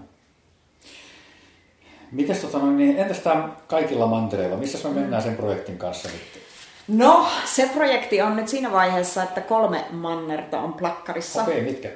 Mites, 2.12 2.38
tota, 2.38 2.66
niin, 2.66 2.98
entäs 2.98 3.18
tämä 3.18 3.48
kaikilla 3.66 4.06
mantereilla? 4.06 4.56
Missä 4.56 4.88
me 4.88 4.94
mennään 4.94 5.22
sen 5.22 5.36
projektin 5.36 5.78
kanssa 5.78 6.08
nyt? 6.08 6.43
No, 6.88 7.26
se 7.44 7.70
projekti 7.74 8.22
on 8.22 8.36
nyt 8.36 8.48
siinä 8.48 8.72
vaiheessa, 8.72 9.22
että 9.22 9.40
kolme 9.40 9.84
mannerta 9.90 10.60
on 10.60 10.72
plakkarissa. 10.74 11.42
Okei, 11.42 11.60
okay, 11.60 11.72
mitkä? 11.72 11.88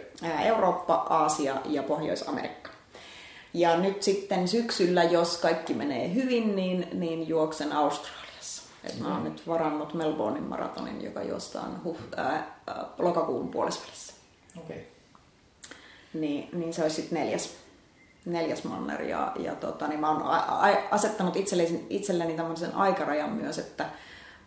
Eurooppa, 0.44 0.94
Aasia 0.94 1.55
ja 1.64 1.83
Pohjois-Amerikka. 1.83 2.70
Ja 3.55 3.77
nyt 3.77 4.03
sitten 4.03 4.48
syksyllä, 4.48 5.03
jos 5.05 5.37
kaikki 5.37 5.74
menee 5.74 6.14
hyvin, 6.14 6.57
niin, 6.57 6.88
niin 6.92 7.29
juoksen 7.29 7.72
Australiassa. 7.72 8.62
Et. 8.85 9.01
Mä 9.01 9.09
oon 9.09 9.24
nyt 9.24 9.46
varannut 9.46 9.94
Melbournein 9.94 10.44
maratonin, 10.44 11.05
joka 11.05 11.22
juostaan 11.22 11.81
huh, 11.85 11.96
ää, 12.16 12.57
ää, 12.66 12.85
lokakuun 12.98 13.48
puolesvälissä. 13.48 14.12
Okei. 14.59 14.77
Okay. 14.77 14.88
Niin, 16.14 16.48
niin 16.53 16.74
se 16.74 16.83
olisi 16.83 16.96
sitten 16.96 17.18
neljäs, 17.18 17.55
neljäs 18.24 18.64
manner. 18.64 19.03
Ja, 19.03 19.33
ja 19.38 19.55
tota, 19.55 19.88
niin 19.88 20.01
mä 20.01 20.11
oon 20.11 20.22
a, 20.22 20.37
a, 20.37 20.77
asettanut 20.90 21.37
itselleni, 21.37 21.87
itselleni 21.90 22.35
tämmöisen 22.35 22.74
aikarajan 22.74 23.31
myös, 23.31 23.59
että 23.59 23.87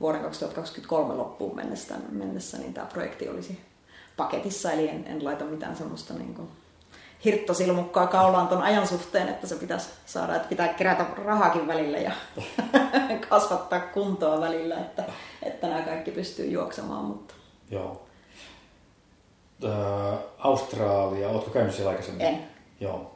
vuoden 0.02 0.22
2023 0.22 1.14
loppuun 1.14 1.56
mennessä, 1.56 1.96
mennessä 2.12 2.58
niin 2.58 2.74
tämä 2.74 2.88
projekti 2.88 3.30
olisi 3.30 3.62
paketissa, 4.18 4.72
eli 4.72 4.90
en, 4.90 5.08
en 5.08 5.26
laita 5.26 5.46
mitään 5.46 5.76
semmoista 5.76 6.14
niin 6.14 6.34
kuin 6.34 6.48
hirttosilmukkaa 7.26 8.08
kaulaan 8.08 8.48
ton 8.48 8.62
ajan 8.62 8.88
suhteen, 8.88 9.30
että 9.30 9.48
se 9.48 9.56
pitäisi 9.56 9.90
saada, 10.06 10.36
että 10.36 10.48
pitää 10.48 10.68
kerätä 10.68 11.06
rahaakin 11.26 11.68
välillä 11.68 11.98
ja 11.98 12.12
kasvattaa 13.30 13.80
kuntoa 13.80 14.42
välillä, 14.42 14.76
että, 14.76 15.04
että 15.44 15.68
nämä 15.68 15.82
kaikki 15.82 16.12
pystyy 16.12 16.46
juoksemaan. 16.46 17.06
Mutta... 17.06 17.34
Joo. 17.72 18.02
Äh, 19.66 20.20
Australia, 20.38 21.30
oletko 21.30 21.52
käynyt 21.52 21.76
siellä 21.76 21.90
aikaisemmin? 21.90 22.26
En. 22.26 22.48
Joo. 22.80 23.11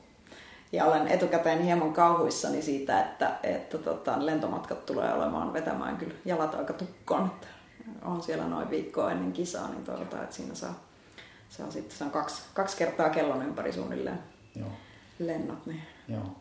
Ja 0.71 0.85
olen 0.85 1.07
etukäteen 1.07 1.61
hieman 1.61 1.93
kauhuissani 1.93 2.61
siitä, 2.61 3.01
että, 3.01 3.31
että 3.43 3.77
tota, 3.77 4.25
lentomatkat 4.25 4.85
tulee 4.85 5.13
olemaan 5.13 5.53
vetämään 5.53 5.97
kyllä 5.97 6.13
jalat 6.25 6.55
aika 6.55 6.73
tukkoon. 6.73 7.25
Että 7.25 7.47
on 8.01 8.23
siellä 8.23 8.45
noin 8.45 8.69
viikkoa 8.69 9.11
ennen 9.11 9.31
kisaa, 9.31 9.69
niin 9.69 9.83
toivotaan, 9.83 10.23
että 10.23 10.35
siinä 10.35 10.55
saa, 10.55 10.79
saa 11.49 11.71
sitten, 11.71 11.97
se 11.97 12.03
on 12.03 12.11
kaksi, 12.11 12.41
kaksi 12.53 12.77
kertaa 12.77 13.09
kellon 13.09 13.41
ympäri 13.41 13.73
suunnilleen 13.73 14.19
joo. 14.55 14.69
lennot. 15.19 15.65
Niin. 15.65 15.81
Joo. 16.07 16.35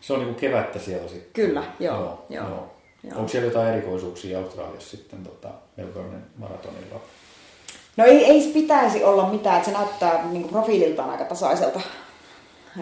Se 0.00 0.12
on 0.12 0.18
niin 0.18 0.28
kuin 0.28 0.40
kevättä 0.40 0.78
siellä 0.78 1.08
sitten. 1.08 1.32
Kyllä, 1.32 1.64
joo. 1.80 1.96
joo, 1.96 2.24
joo. 2.30 2.48
joo. 2.48 2.72
Joo. 3.04 3.18
Onko 3.18 3.28
siellä 3.28 3.48
jotain 3.48 3.74
erikoisuuksia 3.74 4.38
Australiassa 4.38 4.90
sitten 4.90 5.24
tota, 5.24 5.48
Melbournen 5.76 6.26
maratonilla? 6.36 7.00
No 7.96 8.04
ei, 8.04 8.24
ei 8.24 8.50
pitäisi 8.54 9.04
olla 9.04 9.28
mitään, 9.28 9.56
että 9.56 9.70
se 9.70 9.78
näyttää 9.78 10.24
niin 10.24 10.48
profiililtaan 10.48 11.10
aika 11.10 11.24
tasaiselta 11.24 11.80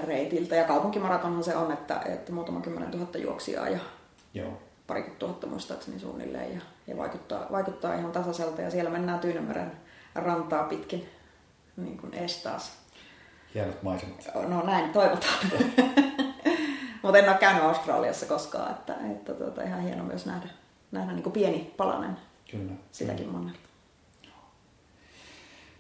reitiltä. 0.07 0.57
Ja 0.57 0.65
kaupunkimaratonhan 0.65 1.45
se 1.45 1.57
on, 1.57 1.73
että, 1.73 2.01
että 2.05 2.33
muutama 2.33 2.61
kymmenen 2.61 2.91
tuhatta 2.91 3.19
juoksijaa 3.19 3.69
ja 3.69 3.79
Joo. 4.35 4.53
parikymmentä 4.87 5.19
tuhatta 5.19 5.47
muistaakseni 5.47 5.99
suunnilleen. 5.99 6.55
Ja, 6.55 6.61
ja 6.87 6.97
vaikuttaa, 6.97 7.47
vaikuttaa 7.53 7.95
ihan 7.95 8.13
tasaiselta. 8.13 8.63
Ja 8.63 8.71
siellä 8.71 8.91
mennään 8.91 9.19
Tyynemeren 9.21 9.73
rantaa 10.15 10.65
pitkin 10.65 11.09
niin 11.77 11.99
kuin 11.99 12.15
Estaas. 12.15 12.73
Hienot 13.55 13.83
maisemat. 13.83 14.29
No 14.49 14.63
näin 14.63 14.93
toivotaan. 14.93 15.47
Mutta 17.03 17.19
en 17.19 17.29
ole 17.29 17.39
käynyt 17.39 17.63
Australiassa 17.63 18.27
koskaan, 18.27 18.71
että, 18.71 18.95
että 19.13 19.35
tuota, 19.35 19.63
ihan 19.63 19.81
hieno 19.81 20.05
myös 20.05 20.27
nähdä, 20.27 20.49
nähdä 20.93 21.13
niin 21.13 21.23
kuin 21.23 21.33
pieni 21.33 21.75
palanen 21.77 22.17
Kyllä, 22.51 22.73
sitäkin 22.93 23.25
kyllä. 23.25 23.33
mannelta. 23.33 23.70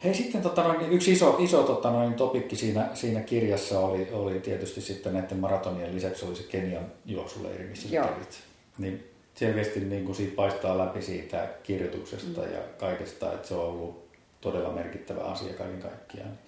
Hei 0.04 0.14
sitten 0.14 0.42
tota 0.42 0.62
noin, 0.62 0.92
yksi 0.92 1.12
iso, 1.12 1.36
iso 1.38 1.62
tota 1.62 1.90
noin, 1.90 2.14
topikki 2.14 2.56
siinä, 2.56 2.88
siinä 2.94 3.20
kirjassa 3.20 3.80
oli, 3.80 4.08
oli 4.12 4.40
tietysti 4.40 4.80
sitten 4.80 5.14
näiden 5.14 5.38
maratonien 5.38 5.94
lisäksi 5.94 6.24
oli 6.24 6.36
se 6.36 6.42
Kenian 6.42 6.86
juoksuleiri, 7.06 7.64
missä 7.64 7.88
sä 7.88 7.94
kävit. 7.94 8.40
Niin 8.78 9.10
selvästi 9.34 9.80
niin 9.80 10.04
kuin 10.04 10.14
siitä 10.14 10.34
paistaa 10.36 10.78
läpi 10.78 11.02
siitä 11.02 11.48
kirjoituksesta 11.62 12.40
mm. 12.40 12.52
ja 12.52 12.60
kaikesta, 12.78 13.32
että 13.32 13.48
se 13.48 13.54
on 13.54 13.64
ollut 13.64 14.04
todella 14.40 14.72
merkittävä 14.72 15.20
asia 15.20 15.54
kaiken 15.54 15.82
kaikkiaan. 15.82 16.38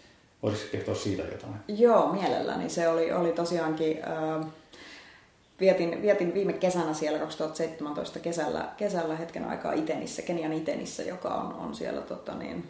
Voisitko 0.42 0.68
kertoa 0.72 0.94
siitä 0.94 1.22
jotain? 1.22 1.54
Joo, 1.68 2.12
mielelläni. 2.12 2.70
Se 2.70 2.88
oli, 2.88 3.12
oli 3.12 3.32
tosiaankin... 3.32 3.98
Äh, 4.04 4.46
vietin, 5.60 6.02
vietin 6.02 6.34
viime 6.34 6.52
kesänä 6.52 6.94
siellä 6.94 7.18
2017 7.18 8.18
kesällä, 8.18 8.68
kesällä 8.76 9.16
hetken 9.16 9.44
aikaa 9.44 9.72
Itenissä, 9.72 10.22
Kenian 10.22 10.52
Itenissä, 10.52 11.02
joka 11.02 11.28
on, 11.28 11.54
on 11.54 11.74
siellä 11.74 12.00
tota 12.00 12.34
niin, 12.34 12.68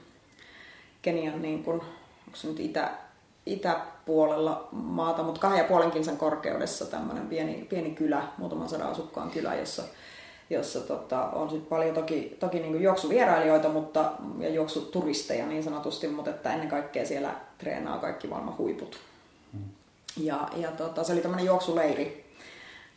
Kenian 1.02 1.42
niin 1.42 1.64
kuin, 1.64 1.80
onko 2.26 2.36
se 2.36 2.48
nyt 2.48 2.60
itä, 2.60 2.90
itäpuolella 3.46 4.68
maata, 4.72 5.22
mutta 5.22 5.40
kahden 5.40 5.58
ja 5.58 5.64
puolen 5.64 5.90
kilsan 5.90 6.16
korkeudessa 6.16 6.86
tämmöinen 6.86 7.28
pieni, 7.28 7.66
pieni 7.70 7.90
kylä, 7.90 8.22
muutaman 8.38 8.68
sadan 8.68 8.90
asukkaan 8.90 9.30
kylä, 9.30 9.54
jossa, 9.54 9.82
jossa 10.50 10.80
tota, 10.80 11.24
on 11.24 11.50
sit 11.50 11.68
paljon 11.68 11.94
toki, 11.94 12.36
toki 12.40 12.60
niin 12.60 12.82
juoksuvierailijoita 12.82 13.68
mutta, 13.68 14.12
ja 14.38 14.48
juoksuturisteja 14.48 15.46
niin 15.46 15.62
sanotusti, 15.62 16.08
mutta 16.08 16.30
että 16.30 16.52
ennen 16.52 16.68
kaikkea 16.68 17.06
siellä 17.06 17.34
treenaa 17.58 17.98
kaikki 17.98 18.28
maailman 18.28 18.58
huiput. 18.58 18.98
Hmm. 19.52 19.64
Ja, 20.16 20.48
ja 20.56 20.70
tota, 20.70 21.04
se 21.04 21.12
oli 21.12 21.20
tämmöinen 21.20 21.46
juoksuleiri, 21.46 22.24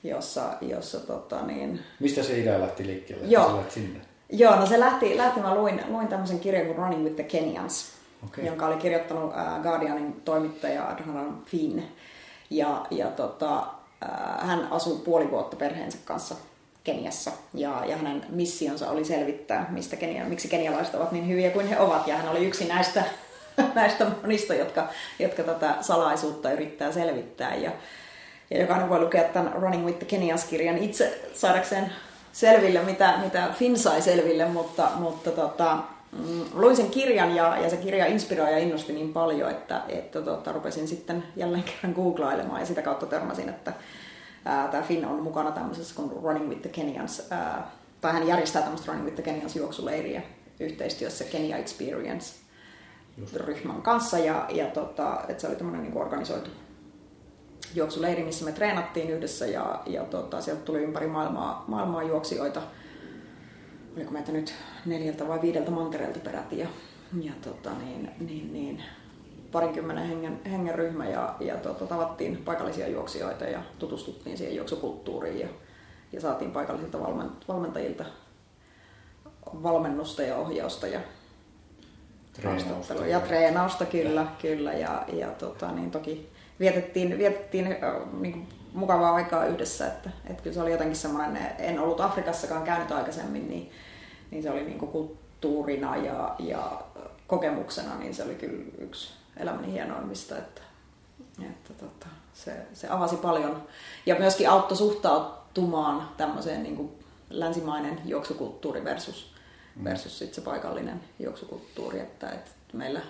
jossa, 0.04 0.54
jossa 0.62 1.00
tota, 1.00 1.42
niin... 1.42 1.80
Mistä 2.00 2.24
se 2.24 2.40
idea 2.40 2.62
lähti 2.62 2.88
liikkeelle? 2.88 3.26
Joo. 3.28 3.64
Sinne? 3.70 4.02
Joo, 4.30 4.56
no 4.56 4.66
se 4.66 4.80
lähti, 4.80 5.18
lähti 5.18 5.40
mä 5.40 5.56
luin, 5.56 5.82
luin 5.88 6.08
tämmöisen 6.08 6.40
kirjan 6.40 6.66
kuin 6.66 6.78
Running 6.78 7.04
with 7.04 7.16
the 7.16 7.24
Kenyans, 7.24 7.92
okay. 8.26 8.46
jonka 8.46 8.68
oli 8.68 8.76
kirjoittanut 8.76 9.34
äh, 9.38 9.62
Guardianin 9.62 10.22
toimittaja 10.26 10.88
Adharan 10.88 11.42
Finn. 11.46 11.84
Ja, 12.50 12.86
ja 12.92 13.08
tota, 13.08 13.58
äh, 13.58 14.48
hän 14.48 14.68
asui 14.72 14.98
puoli 14.98 15.32
vuotta 15.32 15.56
perheensä 15.56 15.98
kanssa 16.06 16.36
Keniassa 16.84 17.32
ja, 17.54 17.86
ja 17.86 17.98
hänen 17.98 18.26
missionsa 18.30 18.90
oli 18.90 19.06
selvittää, 19.06 19.68
mistä 19.70 19.96
Kenia, 19.96 20.26
miksi 20.26 20.48
kenialaiset 20.48 20.96
ovat 20.96 21.12
niin 21.12 21.28
hyviä 21.28 21.50
kuin 21.50 21.68
he 21.68 21.80
ovat. 21.80 22.08
Ja 22.08 22.18
hän 22.18 22.30
oli 22.30 22.46
yksi 22.46 22.68
näistä, 22.68 23.04
näistä 23.76 24.08
monista, 24.22 24.54
jotka, 24.54 24.88
jotka 25.20 25.44
tätä 25.44 25.76
salaisuutta 25.82 26.52
yrittää 26.52 26.92
selvittää. 26.92 27.56
Ja, 27.56 27.72
ja 28.50 28.62
jokainen 28.62 28.90
voi 28.90 29.00
lukea 29.00 29.24
tämän 29.24 29.54
Running 29.54 29.86
with 29.86 29.98
the 29.98 30.06
Kenias-kirjan 30.06 30.78
itse 30.78 31.22
saadakseen 31.34 31.92
selville, 32.36 32.82
mitä, 32.82 33.14
mitä 33.24 33.50
Finn 33.54 33.78
sai 33.78 34.02
selville, 34.02 34.46
mutta, 34.46 34.92
mutta 34.96 35.32
tota, 35.32 35.78
mm, 36.12 36.42
luin 36.54 36.76
sen 36.76 36.90
kirjan 36.90 37.36
ja, 37.36 37.58
ja 37.58 37.70
se 37.70 37.78
kirja 37.78 38.06
inspiroi 38.06 38.52
ja 38.52 38.58
innosti 38.58 38.94
niin 38.94 39.14
paljon, 39.14 39.52
että, 39.52 39.82
että 39.90 40.22
tota, 40.22 40.52
rupesin 40.52 40.88
sitten 40.88 41.24
jälleen 41.36 41.64
kerran 41.64 41.94
googlailemaan 41.94 42.60
ja 42.60 42.66
sitä 42.66 42.82
kautta 42.82 43.06
törmäsin, 43.06 43.50
että 43.50 43.74
tämä 44.44 44.84
Finn 44.84 45.06
on 45.06 45.24
mukana 45.24 45.52
tämmöisessä 45.52 45.96
kuin 45.96 46.12
Running 46.24 46.50
with 46.50 46.62
the 46.62 46.70
Kenyans, 46.70 47.28
ää, 47.30 47.72
tai 48.02 48.14
hän 48.14 48.28
järjestää 48.28 48.62
tämmöistä 48.62 48.88
Running 48.92 49.06
with 49.06 49.16
the 49.16 49.24
Kenyans 49.24 49.56
juoksuleiriä 49.56 50.22
yhteistyössä 50.60 51.24
Kenya 51.24 51.58
Experience 51.58 52.36
ryhmän 53.36 53.82
kanssa 53.82 54.20
ja, 54.20 54.46
ja 54.50 54.66
tota, 54.66 55.22
että 55.28 55.42
se 55.42 55.48
oli 55.48 55.56
tämmöinen 55.56 55.84
niin 55.84 55.98
organisoitu 55.98 56.50
juoksuleiri, 57.76 58.24
missä 58.24 58.46
me 58.46 58.52
treenattiin 58.52 59.10
yhdessä 59.10 59.46
ja, 59.46 59.82
ja 59.86 60.04
tota, 60.04 60.42
sieltä 60.42 60.62
tuli 60.62 60.84
ympäri 60.84 61.08
maailmaa, 61.08 61.66
maailmaa 61.68 62.04
juoksijoita. 62.04 62.62
Oliko 63.96 64.12
meitä 64.12 64.32
nyt 64.32 64.54
neljältä 64.86 65.28
vai 65.28 65.42
viideltä 65.42 65.72
mantereelta 65.72 66.20
peräti 66.20 66.60
ja, 66.60 66.68
ja 67.22 67.32
tota, 67.42 67.70
niin, 67.74 68.12
niin, 68.20 68.54
niin, 68.54 68.84
parinkymmenen 69.52 70.08
hengen, 70.08 70.40
hengen 70.46 70.76
ryhmä 70.76 71.08
ja, 71.08 71.36
ja 71.40 71.56
tota, 71.56 71.86
tavattiin 71.86 72.38
paikallisia 72.38 72.88
juoksijoita 72.88 73.46
ja 73.46 73.62
tutustuttiin 73.80 74.38
siihen 74.38 74.56
juoksukulttuuriin 74.56 75.40
ja, 75.40 75.48
ja 76.12 76.22
saatiin 76.22 76.52
paikallisilta 76.52 77.00
valmentajilta 77.48 78.06
valmennusta 79.64 80.22
ja 80.22 80.36
ohjausta 80.36 80.88
ja 80.88 81.00
treenausta. 82.34 82.94
Ja 82.94 83.20
treenausta, 83.20 83.86
kyllä, 83.86 84.22
ja. 84.22 84.28
kyllä. 84.42 84.74
Ja, 84.74 85.06
ja 85.14 85.28
tota, 85.28 85.72
niin 85.72 85.92
toki 85.92 86.30
vietettiin, 86.60 87.18
vietettiin 87.18 87.76
niin 88.20 88.34
kuin 88.34 88.48
mukavaa 88.74 89.16
aikaa 89.16 89.46
yhdessä. 89.46 89.88
Että, 89.88 90.10
että 90.30 90.44
kyllä 90.44 90.54
se 90.54 90.62
oli 90.62 90.72
jotenkin 90.72 90.96
semmoinen, 90.96 91.52
en 91.60 91.80
ollut 91.80 92.02
Afrikassakaan 92.02 92.64
käynyt 92.64 92.92
aikaisemmin, 92.92 93.48
niin, 93.48 93.72
niin 94.32 94.44
se 94.44 94.52
oli 94.52 94.64
niin 94.64 94.80
kuin 94.80 94.92
kulttuurina 94.92 95.98
ja, 95.98 96.36
ja 96.40 96.82
kokemuksena, 97.28 97.98
niin 97.98 98.14
se 98.14 98.24
oli 98.24 98.36
kyllä 98.36 98.64
yksi 98.78 99.14
elämäni 99.38 99.72
hienoimmista. 99.72 100.38
Että, 100.38 100.62
että 101.42 101.74
tota, 101.74 102.08
se, 102.34 102.58
se 102.74 102.88
avasi 102.90 103.16
paljon 103.16 103.64
ja 104.06 104.16
myöskin 104.16 104.50
auttoi 104.50 104.78
suhtautumaan 104.78 106.10
tämmöiseen 106.18 106.64
niin 106.64 106.76
kuin 106.76 106.92
länsimainen 107.30 108.02
juoksukulttuuri 108.06 108.84
versus, 108.84 109.34
mm. 109.76 109.84
versus 109.84 110.20
sit 110.20 110.34
se 110.34 110.42
paikallinen 110.42 111.02
juoksukulttuuri. 111.20 112.00
Että, 112.00 112.30
että 112.30 112.52
meillä 112.74 113.02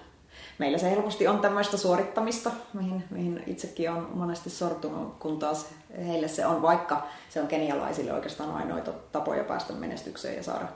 meillä 0.57 0.77
se 0.77 0.91
helposti 0.91 1.27
on 1.27 1.39
tämmöistä 1.39 1.77
suorittamista, 1.77 2.51
mihin, 2.73 3.03
mihin 3.09 3.43
itsekin 3.47 3.91
on 3.91 4.09
monesti 4.13 4.49
sortunut, 4.49 5.15
kun 5.19 5.39
taas 5.39 5.65
heille 6.07 6.27
se 6.27 6.45
on, 6.45 6.61
vaikka 6.61 7.07
se 7.29 7.41
on 7.41 7.47
kenialaisille 7.47 8.13
oikeastaan 8.13 8.55
ainoita 8.55 8.91
tapoja 9.11 9.43
päästä 9.43 9.73
menestykseen 9.73 10.35
ja 10.35 10.43
saada 10.43 10.67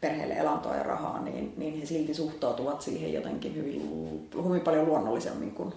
perheelle 0.00 0.34
elantoa 0.34 0.76
ja 0.76 0.82
rahaa, 0.82 1.22
niin, 1.22 1.54
niin 1.56 1.80
he 1.80 1.86
silti 1.86 2.14
suhtautuvat 2.14 2.82
siihen 2.82 3.12
jotenkin 3.12 3.54
hyvin, 3.54 4.30
hyvin 4.44 4.60
paljon 4.60 4.86
luonnollisemmin 4.86 5.54
kuin, 5.54 5.74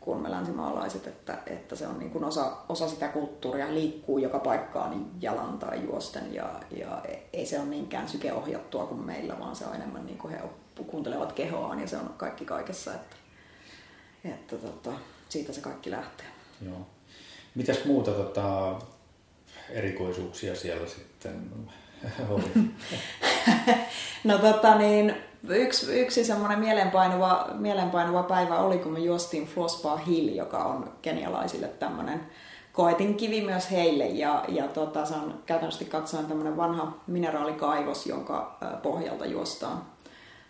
kuin 0.00 0.18
me 0.18 0.30
länsimaalaiset, 0.30 1.06
että, 1.06 1.38
että 1.46 1.76
se 1.76 1.86
on 1.86 1.98
niin 1.98 2.10
kuin 2.10 2.24
osa, 2.24 2.52
osa 2.68 2.88
sitä 2.88 3.08
kulttuuria, 3.08 3.74
liikkuu 3.74 4.18
joka 4.18 4.38
paikkaan 4.38 4.90
niin 4.90 5.06
jalan 5.20 5.58
tai 5.58 5.84
juosten 5.84 6.34
ja, 6.34 6.50
ja 6.70 7.02
ei 7.32 7.46
se 7.46 7.58
ole 7.58 7.68
niinkään 7.68 8.08
sykeohjattua 8.08 8.86
kuin 8.86 9.00
meillä, 9.00 9.38
vaan 9.38 9.56
se 9.56 9.66
on 9.66 9.74
enemmän 9.74 10.06
niin 10.06 10.18
kuin 10.18 10.34
he 10.34 10.40
kuuntelevat 10.86 11.32
kehoaan 11.32 11.80
ja 11.80 11.86
se 11.86 11.96
on 11.96 12.14
kaikki 12.16 12.44
kaikessa, 12.44 12.94
että, 12.94 13.16
että 14.24 14.56
tota, 14.56 14.90
siitä 15.28 15.52
se 15.52 15.60
kaikki 15.60 15.90
lähtee. 15.90 16.26
Joo. 16.64 16.86
Mitäs 17.54 17.84
muuta 17.84 18.10
tota, 18.10 18.78
erikoisuuksia 19.70 20.56
siellä 20.56 20.88
sitten 20.88 21.50
oli? 22.28 22.50
no 24.24 24.38
tota 24.38 24.74
niin, 24.74 25.14
yksi, 25.48 26.00
yksi 26.00 26.24
semmoinen 26.24 26.58
mielenpainuva, 26.58 27.48
mielenpainuva 27.54 28.22
päivä 28.22 28.58
oli, 28.58 28.78
kun 28.78 28.92
me 28.92 28.98
juostiin 28.98 29.46
Flossbar 29.46 29.98
Hill, 29.98 30.28
joka 30.28 30.64
on 30.64 30.92
kenialaisille 31.02 31.68
tämmöinen 31.68 32.20
koetin 32.72 33.14
kivi 33.14 33.40
myös 33.40 33.70
heille 33.70 34.06
ja, 34.06 34.44
ja 34.48 34.68
tota, 34.68 35.06
se 35.06 35.14
on 35.14 35.42
käytännössä 35.46 35.84
katsoen 35.84 36.26
tämmöinen 36.26 36.56
vanha 36.56 36.98
mineraalikaivos, 37.06 38.06
jonka 38.06 38.58
pohjalta 38.82 39.26
juostaan 39.26 39.82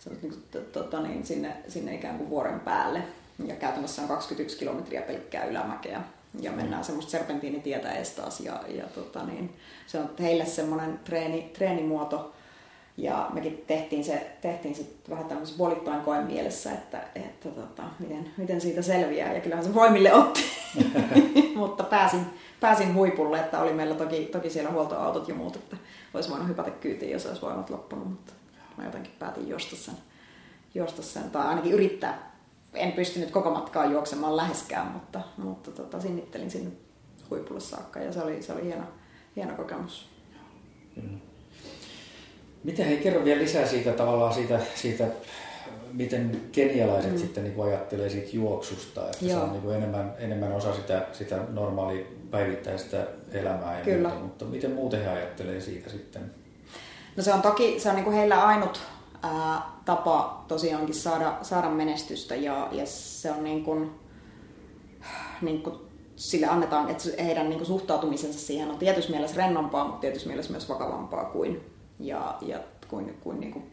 se 0.00 0.10
on 0.10 0.16
niin, 0.22 0.64
tota, 0.72 1.00
niin, 1.00 1.26
sinne, 1.26 1.56
sinne 1.68 1.94
ikään 1.94 2.18
kuin 2.18 2.30
vuoren 2.30 2.60
päälle. 2.60 3.02
Ja 3.46 3.56
käytännössä 3.56 4.02
on 4.02 4.08
21 4.08 4.58
kilometriä 4.58 5.02
pelkkää 5.02 5.44
ylämäkeä. 5.44 6.02
Ja 6.40 6.52
mennään 6.52 6.84
semmoista 6.84 7.10
serpentiinitietä 7.10 7.92
ees 7.92 8.10
taas. 8.10 8.40
Ja, 8.40 8.60
ja 8.68 8.84
tota, 8.84 9.24
niin, 9.24 9.56
se 9.86 9.98
on 9.98 10.10
heille 10.20 10.46
semmoinen 10.46 11.00
treeni, 11.04 11.50
treenimuoto. 11.54 12.32
Ja 12.96 13.30
mekin 13.32 13.64
tehtiin 13.66 14.04
se, 14.04 14.30
tehtiin 14.40 14.74
se 14.74 14.86
vähän 15.10 15.24
tämmöisen 15.24 15.56
puolittain 15.58 16.00
koen 16.00 16.26
mielessä, 16.26 16.72
että, 16.72 17.00
että 17.14 17.48
tota, 17.48 17.82
miten, 17.98 18.30
miten 18.36 18.60
siitä 18.60 18.82
selviää. 18.82 19.32
Ja 19.32 19.40
kyllähän 19.40 19.64
se 19.64 19.74
voimille 19.74 20.14
otti. 20.14 20.44
Mutta 21.56 21.84
pääsin, 21.84 22.20
pääsin 22.60 22.94
huipulle, 22.94 23.40
että 23.40 23.60
oli 23.60 23.72
meillä 23.72 23.94
toki, 23.94 24.28
toki 24.32 24.50
siellä 24.50 24.70
huoltoautot 24.70 25.28
ja 25.28 25.34
muut, 25.34 25.56
että 25.56 25.76
olisi 26.14 26.30
voinut 26.30 26.48
hypätä 26.48 26.70
kyytiin, 26.70 27.12
jos 27.12 27.26
olisi 27.26 27.42
voinut 27.42 27.70
loppunut. 27.70 28.08
Mutta 28.08 28.32
mä 28.80 28.86
jotenkin 28.86 29.12
päätin 29.18 29.48
juosta 29.48 29.76
sen, 29.76 29.94
juosta 30.74 31.02
sen 31.02 31.30
tai 31.30 31.46
ainakin 31.46 31.72
yrittää. 31.72 32.30
En 32.74 32.92
pystynyt 32.92 33.30
koko 33.30 33.50
matkaa 33.50 33.86
juoksemaan 33.86 34.36
läheskään, 34.36 34.86
mutta, 34.86 35.20
mutta 35.36 35.70
tota, 35.70 36.00
sinnittelin 36.00 36.50
sinne 36.50 36.70
huipulle 37.30 37.60
saakka 37.60 38.00
ja 38.00 38.12
se 38.12 38.22
oli, 38.22 38.42
se 38.42 38.52
oli 38.52 38.64
hieno, 38.64 38.84
hieno 39.36 39.54
kokemus. 39.54 40.08
Miten 42.64 42.86
hei, 42.86 42.96
kerro 42.96 43.24
vielä 43.24 43.40
lisää 43.40 43.66
siitä 43.66 43.92
tavallaan 43.92 44.34
siitä, 44.34 44.60
siitä 44.74 45.06
miten 45.92 46.40
kenialaiset 46.52 47.12
mm. 47.12 47.18
sitten 47.18 47.44
niin 47.44 47.62
ajattelee 47.62 48.10
siitä 48.10 48.28
juoksusta, 48.32 49.04
että 49.04 49.24
Joo. 49.24 49.38
se 49.38 49.44
on 49.44 49.52
niin 49.52 49.62
kuin 49.62 49.76
enemmän, 49.76 50.14
enemmän 50.18 50.52
osa 50.52 50.74
sitä, 50.74 51.06
sitä 51.12 51.38
normaalia 51.48 52.04
päivittäistä 52.30 53.06
elämää 53.32 53.78
ja 53.78 53.84
Kyllä. 53.84 54.08
muuta, 54.08 54.24
mutta 54.24 54.44
miten 54.44 54.72
muuten 54.72 55.02
he 55.02 55.08
ajattelee 55.08 55.60
siitä 55.60 55.90
sitten? 55.90 56.39
No 57.20 57.24
se 57.24 57.32
on 57.32 57.42
toki, 57.42 57.80
se 57.80 57.88
on 57.88 57.94
niin 57.94 58.04
kuin 58.04 58.16
heillä 58.16 58.46
ainut 58.46 58.80
ää, 59.22 59.62
tapa 59.84 60.44
tosiaankin 60.48 60.94
saada, 60.94 61.38
saada 61.42 61.68
menestystä 61.68 62.36
ja, 62.36 62.68
ja 62.72 62.86
se 62.86 63.30
on 63.30 63.44
niin 63.44 63.64
kuin, 63.64 63.90
niin 65.42 65.62
kuin 65.62 65.76
sille 66.16 66.46
annetaan, 66.46 66.90
että 66.90 67.22
heidän 67.22 67.48
niin 67.48 67.58
kuin 67.58 67.66
suhtautumisensa 67.66 68.38
siihen 68.38 68.70
on 68.70 68.78
tietyssä 68.78 69.10
mielessä 69.10 69.36
rennompaa, 69.36 69.84
mutta 69.84 70.00
tietyssä 70.00 70.28
mielessä 70.28 70.50
myös 70.50 70.68
vakavampaa 70.68 71.24
kuin, 71.24 71.60
ja, 71.98 72.38
ja 72.40 72.60
kuin, 72.88 73.16
kuin, 73.20 73.40
niin 73.40 73.52
kuin 73.52 73.70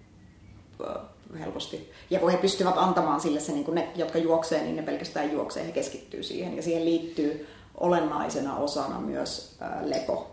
helposti. 1.39 1.91
Ja 2.09 2.19
kun 2.19 2.31
he 2.31 2.37
pystyvät 2.37 2.77
antamaan 2.77 3.21
sille 3.21 3.39
se, 3.39 3.51
niin 3.51 3.65
kuin 3.65 3.75
ne, 3.75 3.91
jotka 3.95 4.17
juoksee, 4.17 4.63
niin 4.63 4.75
ne 4.75 4.81
pelkästään 4.81 5.31
juoksee, 5.31 5.67
he 5.67 5.71
keskittyy 5.71 6.23
siihen. 6.23 6.55
Ja 6.55 6.63
siihen 6.63 6.85
liittyy 6.85 7.47
olennaisena 7.75 8.57
osana 8.57 8.99
myös 8.99 9.55
ää, 9.59 9.81
lepo. 9.85 10.31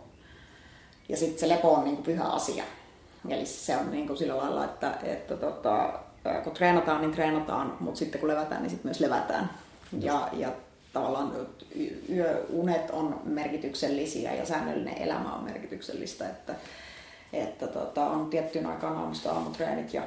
Ja 1.09 1.17
sitten 1.17 1.39
se 1.39 1.49
lepo 1.49 1.75
on 1.75 1.85
niin 1.85 1.97
kuin 1.97 2.05
pyhä 2.05 2.25
asia. 2.25 2.65
Eli 3.29 3.47
se 3.47 3.77
on 3.77 3.91
niin 3.91 4.07
kuin 4.07 4.17
sillä 4.17 4.37
lailla, 4.37 4.65
että, 4.65 4.95
että 5.03 5.37
tota, 5.37 6.01
kun 6.45 6.53
treenataan, 6.53 7.01
niin 7.01 7.13
treenataan, 7.13 7.77
mutta 7.81 7.99
sitten 7.99 8.21
kun 8.21 8.29
levätään, 8.29 8.63
niin 8.63 8.71
sitten 8.71 8.89
myös 8.89 9.01
levätään. 9.01 9.51
Ja, 10.01 10.29
ja 10.33 10.53
tavallaan 10.93 11.33
yöunet 12.11 12.91
on 12.91 13.21
merkityksellisiä 13.25 14.35
ja 14.35 14.47
säännöllinen 14.47 14.99
elämä 14.99 15.35
on 15.35 15.45
merkityksellistä, 15.45 16.29
että, 16.29 16.55
että 17.33 17.67
tota, 17.67 18.07
on 18.07 18.31
tiettyyn 18.31 18.67
aikaan 18.67 18.97
aamusta 18.97 19.33
aamutreenit 19.33 19.95
ja, 19.95 20.03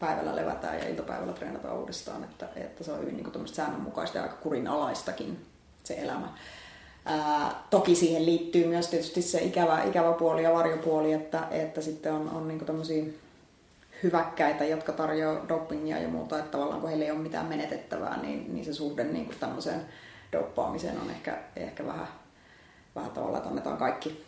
päivällä 0.00 0.36
levätään 0.36 0.78
ja 0.78 0.88
iltapäivällä 0.88 1.32
treenataan 1.32 1.78
uudestaan, 1.78 2.24
että, 2.24 2.48
että 2.56 2.84
se 2.84 2.92
on 2.92 3.00
hyvin 3.00 3.16
niin 3.16 3.48
säännönmukaista 3.48 4.18
ja 4.18 4.22
aika 4.22 4.36
kurinalaistakin 4.36 5.46
se 5.84 5.94
elämä. 5.94 6.28
Toki 7.70 7.94
siihen 7.94 8.26
liittyy 8.26 8.66
myös 8.66 8.88
tietysti 8.88 9.22
se 9.22 9.38
ikävä, 9.38 9.82
ikävä 9.82 10.12
puoli 10.12 10.42
ja 10.42 10.52
varjopuoli, 10.52 11.12
että, 11.12 11.42
että 11.50 11.80
sitten 11.80 12.12
on, 12.12 12.30
on 12.30 12.48
niin 12.48 12.64
tämmöisiä 12.64 13.04
hyväkkäitä, 14.02 14.64
jotka 14.64 14.92
tarjoaa 14.92 15.48
dopingia 15.48 15.98
ja 15.98 16.08
muuta, 16.08 16.38
että 16.38 16.50
tavallaan 16.50 16.80
kun 16.80 16.88
heillä 16.88 17.04
ei 17.04 17.10
ole 17.10 17.18
mitään 17.18 17.46
menetettävää, 17.46 18.22
niin, 18.22 18.54
niin 18.54 18.64
se 18.64 18.72
suhde 18.72 19.04
niin 19.04 19.26
kuin 19.26 19.38
tämmöiseen 19.38 19.80
doppaamiseen 20.32 21.00
on 21.00 21.10
ehkä, 21.10 21.38
ehkä 21.56 21.86
vähän, 21.86 22.08
vähän 22.94 23.10
tavallaan, 23.10 23.38
että 23.38 23.48
annetaan 23.48 23.76
kaikki, 23.76 24.24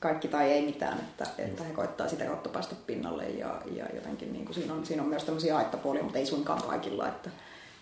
kaikki 0.00 0.28
tai 0.28 0.52
ei 0.52 0.66
mitään, 0.66 0.98
että, 0.98 1.26
että 1.38 1.64
he 1.64 1.72
koittaa 1.72 2.08
sitä 2.08 2.24
kautta 2.24 2.48
päästä 2.48 2.74
pinnalle 2.86 3.24
ja, 3.24 3.62
ja 3.72 3.86
jotenkin 3.94 4.32
niin 4.32 4.44
kuin 4.44 4.54
siinä, 4.54 4.74
on, 4.74 4.86
siinä 4.86 5.02
on 5.02 5.08
myös 5.08 5.24
tämmöisiä 5.24 5.54
haittapuolia, 5.54 6.02
mutta 6.02 6.18
ei 6.18 6.26
suinkaan 6.26 6.62
kaikilla, 6.62 7.08
että, 7.08 7.30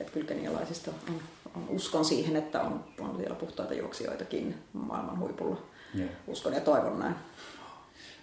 että 0.00 0.12
kyllä 0.12 0.26
on, 1.08 1.20
uskon 1.68 2.04
siihen, 2.04 2.36
että 2.36 2.60
on, 2.60 2.84
on 3.00 3.16
siellä 3.16 3.34
puhtaita 3.34 3.74
juoksijoitakin 3.74 4.54
maailman 4.72 5.18
huipulla. 5.18 5.56
Yeah. 5.98 6.10
Uskon 6.26 6.52
ja 6.52 6.60
toivon 6.60 6.98
näin. 6.98 7.14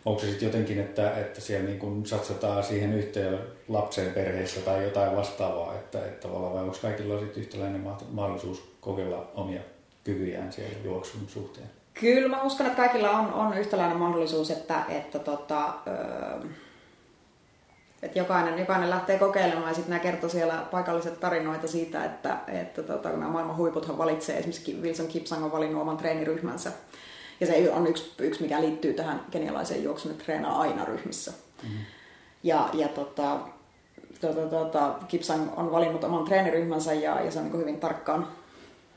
Onko 0.06 0.22
se 0.22 0.28
sitten 0.28 0.46
jotenkin, 0.46 0.80
että, 0.80 1.18
että 1.18 1.42
siellä 1.42 1.66
niin 1.66 1.80
kun 1.80 2.06
satsataan 2.06 2.64
siihen 2.64 2.94
yhteen 2.94 3.40
lapseen 3.68 4.14
perheessä 4.14 4.62
tai 4.62 4.84
jotain 4.84 5.16
vastaavaa, 5.16 5.74
että, 5.74 6.06
että 6.06 6.28
vai 6.28 6.64
onko 6.64 6.78
kaikilla 6.82 7.20
sitten 7.20 7.44
yhtäläinen 7.44 7.88
mahdollisuus 8.12 8.72
kokeilla 8.82 9.32
omia 9.36 9.62
kykyjään 10.04 10.54
siellä 10.54 10.76
juoksun 10.84 11.22
suhteen? 11.28 11.68
Kyllä 11.94 12.28
mä 12.28 12.44
uskon, 12.44 12.66
että 12.66 12.78
kaikilla 12.78 13.10
on, 13.10 13.34
on 13.34 13.58
yhtäläinen 13.58 13.98
mahdollisuus, 13.98 14.52
että, 14.52 14.86
että, 14.90 15.20
tota, 15.20 15.74
öö, 15.88 16.50
että 18.02 18.20
jokainen, 18.20 18.60
jokainen 18.60 18.90
lähtee 18.90 19.20
kokeilemaan 19.20 19.68
ja 19.68 19.74
sitten 19.74 19.90
nämä 19.90 20.00
kertoo 20.00 20.30
siellä 20.30 20.66
paikalliset 20.72 21.20
tarinoita 21.20 21.68
siitä, 21.68 22.06
että, 22.06 22.38
että 22.48 22.84
tota, 22.84 23.10
nämä 23.10 23.28
maailman 23.28 23.58
huiputhan 23.58 23.98
valitsee, 23.98 24.38
esimerkiksi 24.38 24.82
Wilson 24.82 25.08
Kipsang 25.08 25.46
on 25.46 25.52
valinnut 25.52 25.82
oman 25.82 25.98
treeniryhmänsä 25.98 26.72
ja 27.40 27.48
se 27.48 27.72
on 27.72 27.88
yksi, 27.88 28.12
yksi 28.20 28.42
mikä 28.42 28.62
liittyy 28.62 28.94
tähän 28.94 29.22
kenialaiseen 29.32 29.84
juoksuun, 29.84 30.12
että 30.12 30.24
treenaa 30.24 30.62
aina 30.62 30.86
ryhmissä. 30.86 31.32
Mm-hmm. 31.64 31.80
Ja, 32.44 32.70
ja 32.74 32.88
tota, 32.88 33.38
tota, 34.22 34.42
tota, 34.42 34.96
Kipsang 35.08 35.50
on 35.58 35.72
valinnut 35.72 36.04
oman 36.04 36.26
treeniryhmänsä 36.26 36.94
ja, 36.94 37.22
ja 37.22 37.32
se 37.32 37.40
on 37.40 37.46
niin 37.46 37.58
hyvin 37.58 37.80
tarkkaan, 37.80 38.28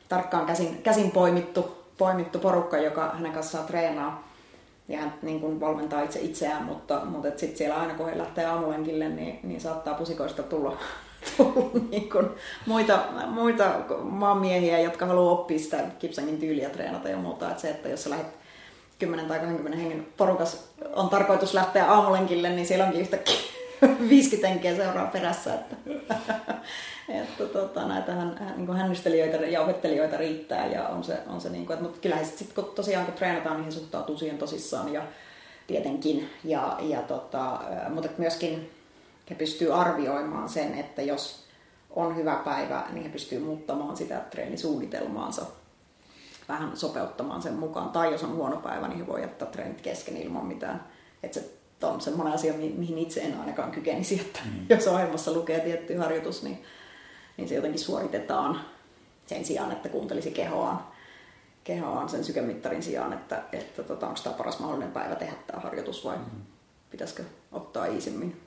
tarkkaan 0.09 0.47
käsin, 0.47 0.83
käsin 0.83 1.11
poimittu, 1.11 1.85
poimittu 1.99 2.39
porukka, 2.39 2.77
joka 2.79 3.11
hänen 3.15 3.33
kanssaan 3.33 3.67
treenaa. 3.67 4.32
Ja 4.93 4.99
hän 4.99 5.15
niin 5.23 5.41
kuin 5.41 5.61
valmentaa 5.61 6.03
itse 6.03 6.21
itseään, 6.21 6.63
mutta, 6.63 7.01
mutta 7.05 7.29
sitten 7.37 7.59
siellä 7.59 7.77
aina 7.77 7.95
kun 7.95 8.09
he 8.09 8.19
lähtee 8.19 8.45
aamulenkille, 8.45 9.09
niin, 9.09 9.41
niin 9.43 9.61
saattaa 9.61 9.95
pusikoista 9.95 10.43
tulla, 10.43 10.77
tulla 11.37 11.71
niin 11.91 12.11
kuin 12.11 12.29
muita, 12.67 12.99
muita 13.27 13.65
maanmiehiä, 14.03 14.81
jotka 14.81 15.07
haluaa 15.07 15.33
oppia 15.33 15.59
sitä 15.59 15.79
Kipsangin 15.99 16.39
tyyliä 16.39 16.71
treenata 16.71 17.09
ja 17.09 17.17
muuta. 17.17 17.51
Että 17.51 17.63
se, 17.63 17.71
että 17.71 17.89
jos 17.89 18.05
sä 18.05 18.11
lähdet 18.11 18.27
10 18.99 19.27
tai 19.27 19.39
20 19.39 19.79
hengen 19.79 20.07
porukas 20.17 20.69
on 20.95 21.09
tarkoitus 21.09 21.55
lähteä 21.55 21.93
aamulenkille, 21.93 22.49
niin 22.49 22.67
siellä 22.67 22.85
onkin 22.85 23.01
yhtäkkiä 23.01 23.62
50 24.09 24.49
henkeä 24.49 24.77
seuraa 24.77 25.07
perässä. 25.07 25.55
Että, 25.55 25.77
että 27.23 27.45
tota, 27.53 27.89
näitähän 27.89 28.55
niin 28.57 28.77
hännystelijöitä 28.77 29.37
ja 29.37 29.61
opettelijoita 29.61 30.17
riittää 30.17 30.67
ja 30.67 30.89
on 30.89 31.05
se, 31.05 31.19
on 31.27 31.41
se 31.41 31.51
niin 31.51 31.67
kuin, 31.67 31.75
että, 31.75 31.83
mutta 31.83 32.01
kyllähän 32.01 32.27
sitten 32.27 32.49
kun 32.55 32.73
tosiaan 32.75 33.05
kun 33.05 33.15
treenataan, 33.15 33.57
niin 33.57 33.65
he 33.65 33.71
suhtautuu 33.71 34.19
siihen 34.19 34.39
tosissaan 34.39 34.93
ja 34.93 35.03
tietenkin. 35.67 36.31
Ja, 36.45 36.79
ja 36.81 37.03
tota, 37.03 37.61
mutta 37.95 38.11
myöskin 38.19 38.71
he 39.31 39.35
pystyy 39.35 39.81
arvioimaan 39.81 40.49
sen, 40.49 40.75
että 40.75 41.03
jos 41.03 41.43
on 41.91 42.17
hyvä 42.17 42.41
päivä, 42.45 42.85
niin 42.93 43.05
he 43.05 43.09
pystyy 43.09 43.39
muuttamaan 43.39 43.97
sitä 43.97 44.21
treenisuunnitelmaansa 44.31 45.47
vähän 46.49 46.77
sopeuttamaan 46.77 47.43
sen 47.43 47.55
mukaan. 47.55 47.91
Tai 47.91 48.13
jos 48.13 48.25
on 48.25 48.37
huono 48.37 48.57
päivä, 48.57 48.89
niin 48.89 48.99
he 48.99 49.07
voi 49.07 49.21
jättää 49.21 49.49
treenit 49.49 49.81
kesken 49.81 50.17
ilman 50.17 50.47
mitään. 50.47 50.85
Että 51.23 51.41
se 51.41 51.62
on 51.89 52.01
semmoinen 52.01 52.35
asia, 52.35 52.53
mihin 52.55 52.99
itse 52.99 53.21
en 53.21 53.41
ainakaan 53.41 53.71
kykenisi, 53.71 54.21
että 54.21 54.41
mm. 54.45 54.67
jos 54.77 54.87
ohjelmassa 54.87 55.33
lukee 55.33 55.61
tietty 55.61 55.97
harjoitus, 55.97 56.43
niin, 56.43 56.63
niin 57.37 57.49
se 57.49 57.55
jotenkin 57.55 57.81
suoritetaan 57.81 58.61
sen 59.27 59.45
sijaan, 59.45 59.73
että 59.73 59.89
kuuntelisi 59.89 60.31
kehoaan, 60.31 60.87
kehoaan 61.65 62.09
sen 62.09 62.25
sykemittarin 62.25 62.83
sijaan, 62.83 63.13
että, 63.13 63.43
että 63.53 63.83
tota, 63.83 64.07
onko 64.07 64.21
tämä 64.25 64.37
paras 64.37 64.59
mahdollinen 64.59 64.93
päivä 64.93 65.15
tehdä 65.15 65.35
tämä 65.47 65.61
harjoitus 65.61 66.05
vai 66.05 66.17
mm. 66.17 66.43
pitäisikö 66.91 67.23
ottaa 67.53 67.87
iisemmin. 67.87 68.41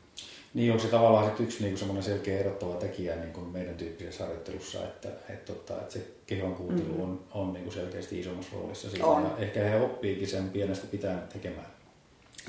Niin, 0.54 0.72
onko 0.72 0.84
se 0.84 0.90
tavallaan 0.90 1.26
sit 1.26 1.40
yksi 1.40 1.64
niin 1.64 1.78
semmoinen 1.78 2.04
selkeä 2.04 2.40
erottava 2.40 2.76
tekijä 2.76 3.16
niin 3.16 3.34
kuin 3.34 3.48
meidän 3.48 3.76
tyyppisessä 3.76 4.24
harjoittelussa, 4.24 4.84
että, 4.84 5.10
että, 5.30 5.54
että, 5.54 5.74
että 5.74 5.94
se 5.94 6.08
kehon 6.28 6.56
kuuntelu 6.56 6.94
mm. 6.94 7.02
on, 7.04 7.20
on 7.34 7.54
niin 7.54 7.64
kuin 7.64 7.74
selkeästi 7.74 8.20
isommassa 8.20 8.56
roolissa 8.56 8.90
siinä. 8.90 9.06
On. 9.06 9.24
Ja 9.24 9.38
ehkä 9.38 9.60
he 9.60 9.82
oppiikin 9.82 10.28
sen 10.28 10.50
pienestä 10.50 10.88
pitäen 10.88 11.20
tekemään. 11.34 11.75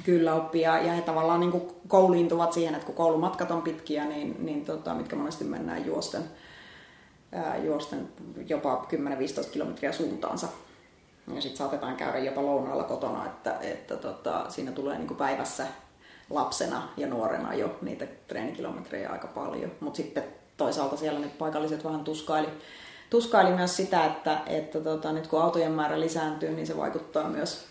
Kyllä 0.05 0.34
oppii 0.34 0.61
ja, 0.61 0.78
ja 0.78 0.92
he 0.92 1.03
tavallaan 1.03 1.40
niin 1.40 1.68
kouliintuvat 1.88 2.53
siihen, 2.53 2.74
että 2.74 2.86
kun 2.86 2.94
koulumatkat 2.94 3.51
on 3.51 3.62
pitkiä, 3.62 4.05
niin, 4.05 4.36
niin 4.47 4.64
tota, 4.64 4.94
mitkä 4.94 5.16
monesti 5.16 5.44
mennään 5.44 5.86
juosten, 5.86 6.24
ää, 7.32 7.57
juosten 7.57 8.09
jopa 8.49 8.86
10-15 9.47 9.51
kilometriä 9.51 9.92
suuntaansa. 9.92 10.49
Ja 11.34 11.40
sitten 11.40 11.57
saatetaan 11.57 11.97
käydä 11.97 12.18
jopa 12.18 12.42
lounaalla 12.42 12.84
kotona, 12.84 13.26
että, 13.26 13.59
että 13.61 13.97
tota, 13.97 14.44
siinä 14.49 14.72
tulee 14.72 14.99
niin 14.99 15.16
päivässä 15.16 15.66
lapsena 16.30 16.88
ja 16.97 17.07
nuorena 17.07 17.55
jo 17.55 17.78
niitä 17.82 18.07
treenikilometrejä 18.26 19.11
aika 19.11 19.26
paljon. 19.26 19.72
Mutta 19.80 19.97
sitten 19.97 20.24
toisaalta 20.57 20.97
siellä 20.97 21.20
ne 21.20 21.28
paikalliset 21.28 21.84
vähän 21.84 22.05
tuskaili, 22.05 22.49
tuskaili 23.11 23.51
myös 23.51 23.76
sitä, 23.76 24.07
että, 24.07 24.40
että 24.47 24.80
tota, 24.80 25.12
nyt 25.12 25.26
kun 25.26 25.42
autojen 25.42 25.72
määrä 25.72 26.01
lisääntyy, 26.01 26.51
niin 26.51 26.66
se 26.66 26.76
vaikuttaa 26.76 27.28
myös, 27.28 27.66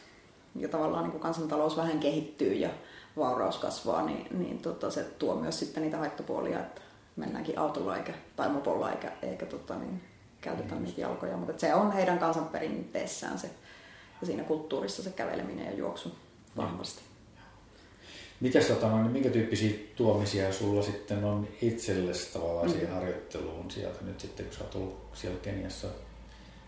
ja 0.56 0.70
tavallaan 0.70 1.04
niin 1.04 1.12
kun 1.12 1.22
kansantalous 1.22 1.78
vähän 1.78 2.00
kehittyy 2.00 2.54
ja 2.54 2.70
vauraus 3.18 3.58
kasvaa, 3.58 4.06
niin, 4.06 4.28
niin 4.32 4.60
tota, 4.60 4.92
se 4.92 5.04
tuo 5.04 5.36
myös 5.36 5.60
sitten 5.60 5.84
niitä 5.84 5.98
haittapuolia, 5.98 6.60
että 6.60 6.82
mennäänkin 7.16 7.60
autolla 7.60 7.98
eikä, 7.98 8.14
tai 8.36 8.50
mopolla 8.50 8.92
eikä, 8.92 9.12
eikä 9.22 9.46
tota, 9.46 9.76
niin, 9.76 10.02
käytetä 10.42 10.76
niitä 10.76 11.02
jalkoja. 11.02 11.38
Mutta 11.38 11.60
se 11.60 11.74
on 11.74 11.92
heidän 11.92 12.20
kansanperinteessään 12.20 13.40
se, 13.40 13.50
ja 14.22 14.28
siinä 14.28 14.44
kulttuurissa 14.44 15.04
se 15.04 15.10
käveleminen 15.10 15.66
ja 15.66 15.74
juoksu 15.74 16.16
vahvasti. 16.58 17.02
Mitäs 18.40 18.66
tota, 18.66 18.90
no, 18.90 19.02
niin 19.02 19.12
minkä 19.12 19.30
tyyppisiä 19.30 19.78
tuomisia 19.96 20.54
sulla 20.54 20.82
sitten 20.82 21.24
on 21.24 21.48
itsellesi 21.62 22.34
tavallaan 22.34 22.70
siihen 22.70 22.90
mm. 22.90 22.96
harjoitteluun 22.96 23.72
sieltä 23.72 24.06
nyt 24.06 24.20
sitten, 24.20 24.46
kun 24.46 24.56
sä 24.56 24.64
oot 24.64 24.76
ollut 24.76 24.98
siellä 25.14 25.40
Keniassa 25.40 25.88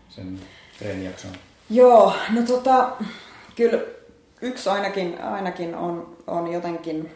sen 0.08 0.40
treenijakson? 0.78 1.32
Joo, 1.70 2.12
no 2.34 2.42
tota, 2.42 2.96
kyllä 3.58 3.82
yksi 4.42 4.68
ainakin, 4.68 5.22
ainakin 5.22 5.74
on, 5.74 6.16
on 6.26 6.52
jotenkin, 6.52 7.10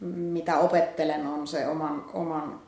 mitä 0.00 0.58
opettelen, 0.58 1.26
on 1.26 1.46
se 1.46 1.66
oman, 1.66 2.04
oman 2.12 2.60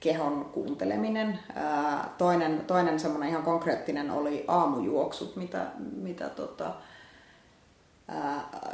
kehon 0.00 0.44
kuunteleminen. 0.44 1.38
Ää, 1.54 2.10
toinen, 2.18 2.64
toinen 2.66 3.00
semmoinen 3.00 3.28
ihan 3.28 3.42
konkreettinen 3.42 4.10
oli 4.10 4.44
aamujuoksut, 4.48 5.36
mitä, 5.36 5.66
mitä 5.96 6.28
tota, 6.28 6.74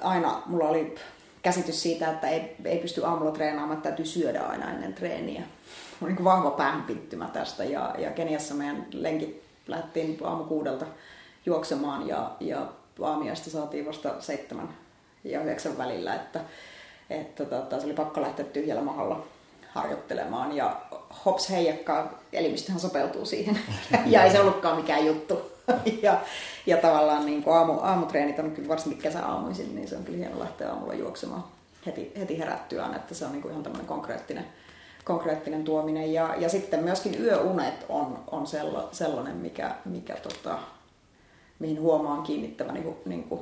aina 0.02 0.42
mulla 0.46 0.68
oli 0.68 0.94
käsitys 1.42 1.82
siitä, 1.82 2.10
että 2.10 2.28
ei, 2.28 2.56
ei 2.64 2.78
pysty 2.78 3.04
aamulla 3.04 3.30
treenaamaan, 3.30 3.76
että 3.76 3.88
täytyy 3.88 4.06
syödä 4.06 4.40
aina 4.40 4.70
ennen 4.70 4.94
treeniä. 4.94 5.42
Mulla 6.00 6.14
niin 6.14 6.24
vahva 6.24 6.50
päähänpinttymä 6.50 7.28
tästä 7.32 7.64
ja, 7.64 7.94
ja 7.98 8.10
Keniassa 8.10 8.54
meidän 8.54 8.86
lenkit 8.92 9.42
lähdettiin 9.66 10.18
aamu 10.24 10.44
kuudelta 10.44 10.86
juoksemaan 11.48 12.08
ja, 12.08 12.30
ja 12.40 12.66
aamiaista 13.02 13.50
saatiin 13.50 13.86
vasta 13.86 14.14
seitsemän 14.20 14.68
ja 15.24 15.42
yhdeksän 15.42 15.78
välillä, 15.78 16.14
että, 16.14 16.40
että 17.10 17.44
tota, 17.44 17.80
se 17.80 17.86
oli 17.86 17.94
pakko 17.94 18.22
lähteä 18.22 18.44
tyhjällä 18.44 18.82
mahalla 18.82 19.26
harjoittelemaan 19.68 20.56
ja 20.56 20.76
hops 21.24 21.50
heijakkaa, 21.50 22.18
elimistöhän 22.32 22.80
sopeutuu 22.80 23.24
siihen 23.24 23.58
ja 24.06 24.24
ei 24.24 24.30
se 24.30 24.40
ollutkaan 24.40 24.76
mikään 24.76 25.06
juttu. 25.06 25.52
ja, 26.02 26.20
ja 26.66 26.76
tavallaan 26.76 27.26
niin 27.26 27.42
kuin 27.42 27.56
aamu, 27.56 27.72
aamutreenit 27.80 28.38
on 28.38 28.50
kyllä 28.50 28.68
varsinkin 28.68 29.02
kesäaamuisin, 29.02 29.74
niin 29.74 29.88
se 29.88 29.96
on 29.96 30.04
kyllä 30.04 30.18
hieno 30.18 30.40
lähteä 30.40 30.70
aamulla 30.70 30.94
juoksemaan 30.94 31.44
heti, 31.86 32.12
heti 32.18 32.38
herättyään, 32.38 32.94
että 32.94 33.14
se 33.14 33.24
on 33.24 33.32
niin 33.32 33.42
kuin 33.42 33.52
ihan 33.52 33.62
tämmöinen 33.62 33.86
konkreettinen, 33.86 34.44
konkreettinen 35.04 35.64
tuominen. 35.64 36.12
Ja, 36.12 36.34
ja 36.38 36.48
sitten 36.48 36.84
myöskin 36.84 37.24
yöunet 37.24 37.86
on, 37.88 38.24
on 38.30 38.46
sella, 38.46 38.88
sellainen, 38.92 39.36
mikä, 39.36 39.74
mikä 39.84 40.14
tota, 40.14 40.58
mihin 41.58 41.80
huomaan 41.80 42.22
kiinnittäväni, 42.22 42.96
niin 43.04 43.24
kuin, 43.24 43.40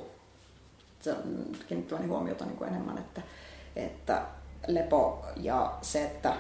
kiinnittäväni 1.69 2.07
huomiota 2.07 2.45
niin 2.45 2.57
kuin 2.57 2.71
enemmän, 2.71 2.99
että, 2.99 3.23
että 3.77 4.23
lepo 4.67 5.25
ja 5.37 5.75
se, 5.83 6.05
että, 6.05 6.35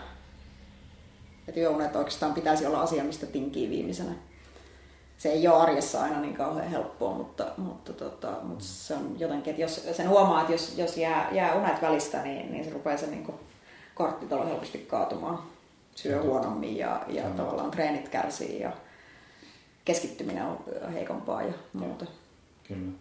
että 1.49 1.61
yöunet 1.61 1.97
oikeastaan 1.97 2.35
pitäisi 2.35 2.66
olla 2.66 2.81
asia, 2.81 3.05
mistä 3.05 3.27
tinkii 3.27 3.70
viimeisenä. 3.70 4.12
Se 5.18 5.29
ei 5.29 5.49
ole 5.49 5.62
arjessa 5.62 6.03
aina 6.03 6.20
niin 6.20 6.35
kauhean 6.35 6.68
helppoa, 6.68 7.14
mutta, 7.14 7.47
mutta, 7.57 7.93
tota, 7.93 8.33
mutta 8.43 8.64
se 8.64 8.95
on 8.95 9.16
jotenkin, 9.18 9.51
että 9.51 9.62
jos 9.62 9.89
sen 9.93 10.09
huomaa, 10.09 10.41
että 10.41 10.53
jos, 10.53 10.79
jos 10.79 10.97
jää, 10.97 11.29
jää 11.33 11.55
unet 11.55 11.83
välistä, 11.83 12.22
niin, 12.22 12.53
niin 12.53 12.64
se 12.64 12.70
rupeaa 12.70 12.97
se 12.97 13.07
niin 13.07 13.35
korttitalo 13.95 14.47
helposti 14.47 14.79
kaatumaan. 14.79 15.39
Syö 15.95 16.22
huonommin 16.22 16.77
ja, 16.77 17.03
ja 17.09 17.22
tavallaan 17.22 17.70
treenit 17.70 18.09
kärsii 18.09 18.61
ja 18.61 18.72
keskittyminen 19.87 20.47
on 20.47 20.59
heikompaa 20.93 21.43
ja 21.43 21.53
muuta. 21.72 22.07
Kyllä. 22.68 22.93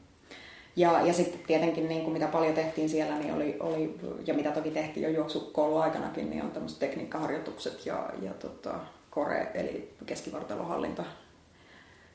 Ja, 0.76 1.02
ja 1.02 1.14
sitten 1.14 1.40
tietenkin 1.48 1.90
niin 1.90 2.02
kuin 2.02 2.14
mitä 2.14 2.28
paljon 2.28 2.54
tehtiin 2.54 2.90
siellä, 2.90 3.18
niin 3.18 3.34
oli, 3.34 3.58
oli, 3.60 4.00
ja 4.28 4.34
mitä 4.34 4.52
toki 4.52 4.72
tehtiin 4.72 5.04
jo 5.04 5.10
juoksukoulun 5.10 5.82
aikanakin, 5.82 6.30
niin 6.30 6.44
on 6.44 6.52
tämmöiset 6.52 6.80
tekniikkaharjoitukset 6.80 7.86
ja, 7.86 8.10
ja 8.22 8.34
tota, 8.34 8.80
kore, 9.10 9.52
eli 9.54 9.94
keskivartalohallinta, 10.06 11.04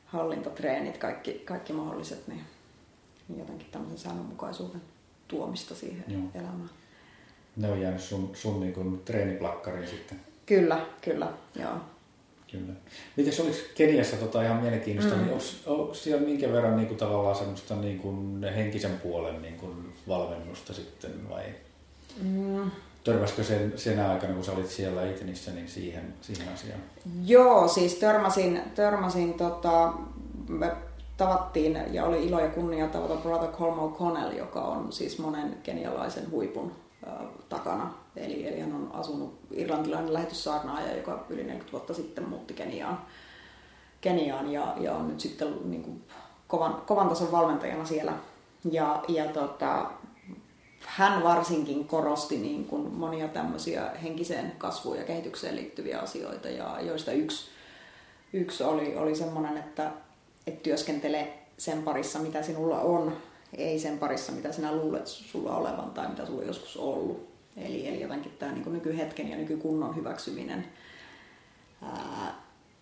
hallintatreenit, 0.07 0.99
kaikki, 0.99 1.33
kaikki 1.33 1.73
mahdolliset, 1.73 2.29
niin, 2.29 2.41
niin 3.29 3.39
jotenkin 3.39 3.69
tämmöisen 3.73 3.99
säännönmukaisuuden 3.99 4.83
tuomista 5.29 5.75
siihen 5.75 6.05
Joo. 6.09 6.23
elämään. 6.35 6.71
Ne 7.57 7.71
on 7.71 7.81
jäänyt 7.81 8.01
sun, 8.01 8.31
sun 8.35 8.61
niin 8.61 8.73
kuin 8.73 9.03
treeniplakkariin 9.05 9.89
sitten. 9.89 10.21
Kyllä, 10.47 10.87
kyllä, 11.01 11.33
joo. 11.57 11.77
Kyllä. 12.51 12.73
Miten 13.17 13.33
oliko 13.41 13.57
Keniassa 13.75 14.17
tota 14.17 14.43
ihan 14.43 14.57
mielenkiintoista, 14.57 15.17
mm. 15.17 15.23
niin 15.23 15.33
onko, 15.33 15.45
onko 15.67 15.95
siellä 15.95 16.27
minkä 16.27 16.53
verran 16.53 16.77
niin 16.77 16.89
kuin, 16.89 16.99
tavallaan 16.99 17.37
semmoista 17.37 17.77
niin 17.77 17.99
kuin, 17.99 18.45
henkisen 18.45 18.99
puolen 19.03 19.43
niin 19.43 19.57
kuin, 19.57 19.93
valmennusta 20.09 20.73
sitten 20.73 21.31
vai 21.31 21.45
mm. 22.23 22.71
törmäskö 23.05 23.45
sen, 23.45 23.73
sen 23.77 24.01
aikana, 24.01 24.35
kun 24.35 24.45
sä 24.45 24.53
olit 24.53 24.71
siellä 24.71 25.11
Itenissä, 25.11 25.51
niin 25.51 25.69
siihen, 25.69 26.15
siihen 26.21 26.49
asiaan? 26.55 26.81
Joo, 27.25 27.69
siis 27.69 27.95
törmäsin, 27.95 28.61
törmäsin 28.75 29.35
tota, 29.35 29.93
me 30.49 30.73
tavattiin 31.17 31.79
ja 31.93 32.05
oli 32.05 32.27
ilo 32.27 32.41
ja 32.41 32.49
kunnia 32.49 32.89
tavata 32.89 33.17
Brother 33.17 33.51
Colmo 33.51 33.89
Connell, 33.99 34.37
joka 34.37 34.61
on 34.61 34.93
siis 34.93 35.19
monen 35.19 35.57
kenialaisen 35.63 36.31
huipun 36.31 36.73
takana. 37.49 37.95
Eli, 38.17 38.49
eli 38.49 38.61
hän 38.61 38.75
on 38.75 38.91
asunut 38.93 39.39
irlantilainen 39.53 40.13
lähetyssaarnaaja, 40.13 40.97
joka 40.97 41.25
yli 41.29 41.43
40 41.43 41.73
vuotta 41.73 41.95
sitten 41.95 42.29
muutti 42.29 42.55
Keniaan, 42.55 42.99
Keniaan 44.01 44.53
ja, 44.53 44.75
ja 44.81 44.95
on 44.95 45.09
nyt 45.09 45.21
sitten 45.21 45.57
niin 45.65 45.83
kuin 45.83 46.05
kovan, 46.49 46.83
kovan 46.87 47.09
tason 47.09 47.33
valmentajana 47.33 47.85
siellä. 47.85 48.13
Ja, 48.71 49.05
ja 49.09 49.25
tota, 49.25 49.91
hän 50.81 51.23
varsinkin 51.23 51.89
korosti 51.89 52.39
niin 52.39 52.65
kuin 52.65 52.95
monia 52.95 53.29
tämmöisiä 53.29 53.91
henkiseen 54.03 54.53
kasvuun 54.59 54.97
ja 54.97 55.05
kehitykseen 55.05 55.57
liittyviä 55.57 55.99
asioita, 55.99 56.49
ja 56.49 56.81
joista 56.81 57.13
yksi, 57.13 57.51
yksi 58.33 58.65
oli, 58.65 58.97
oli 58.97 59.15
semmoinen, 59.15 59.57
että, 59.57 59.91
että 60.47 60.63
työskentele 60.63 61.29
sen 61.59 61.83
parissa, 61.83 62.19
mitä 62.19 62.43
sinulla 62.43 62.81
on, 62.81 63.17
ei 63.57 63.79
sen 63.79 63.99
parissa, 63.99 64.33
mitä 64.33 64.53
sinä 64.53 64.73
luulet 64.73 65.07
sulla 65.07 65.57
olevan 65.57 65.91
tai 65.91 66.09
mitä 66.09 66.27
sulla 66.27 66.41
on 66.41 66.47
joskus 66.47 66.77
ollut. 66.77 67.31
Eli, 67.57 67.89
eli 67.89 68.01
jotenkin 68.01 68.33
tämä 68.39 68.53
niin 68.53 68.73
nykyhetken 68.73 69.31
ja 69.31 69.37
nykykunnon 69.37 69.97
hyväksyminen. 69.97 70.67
Ää, 71.83 72.35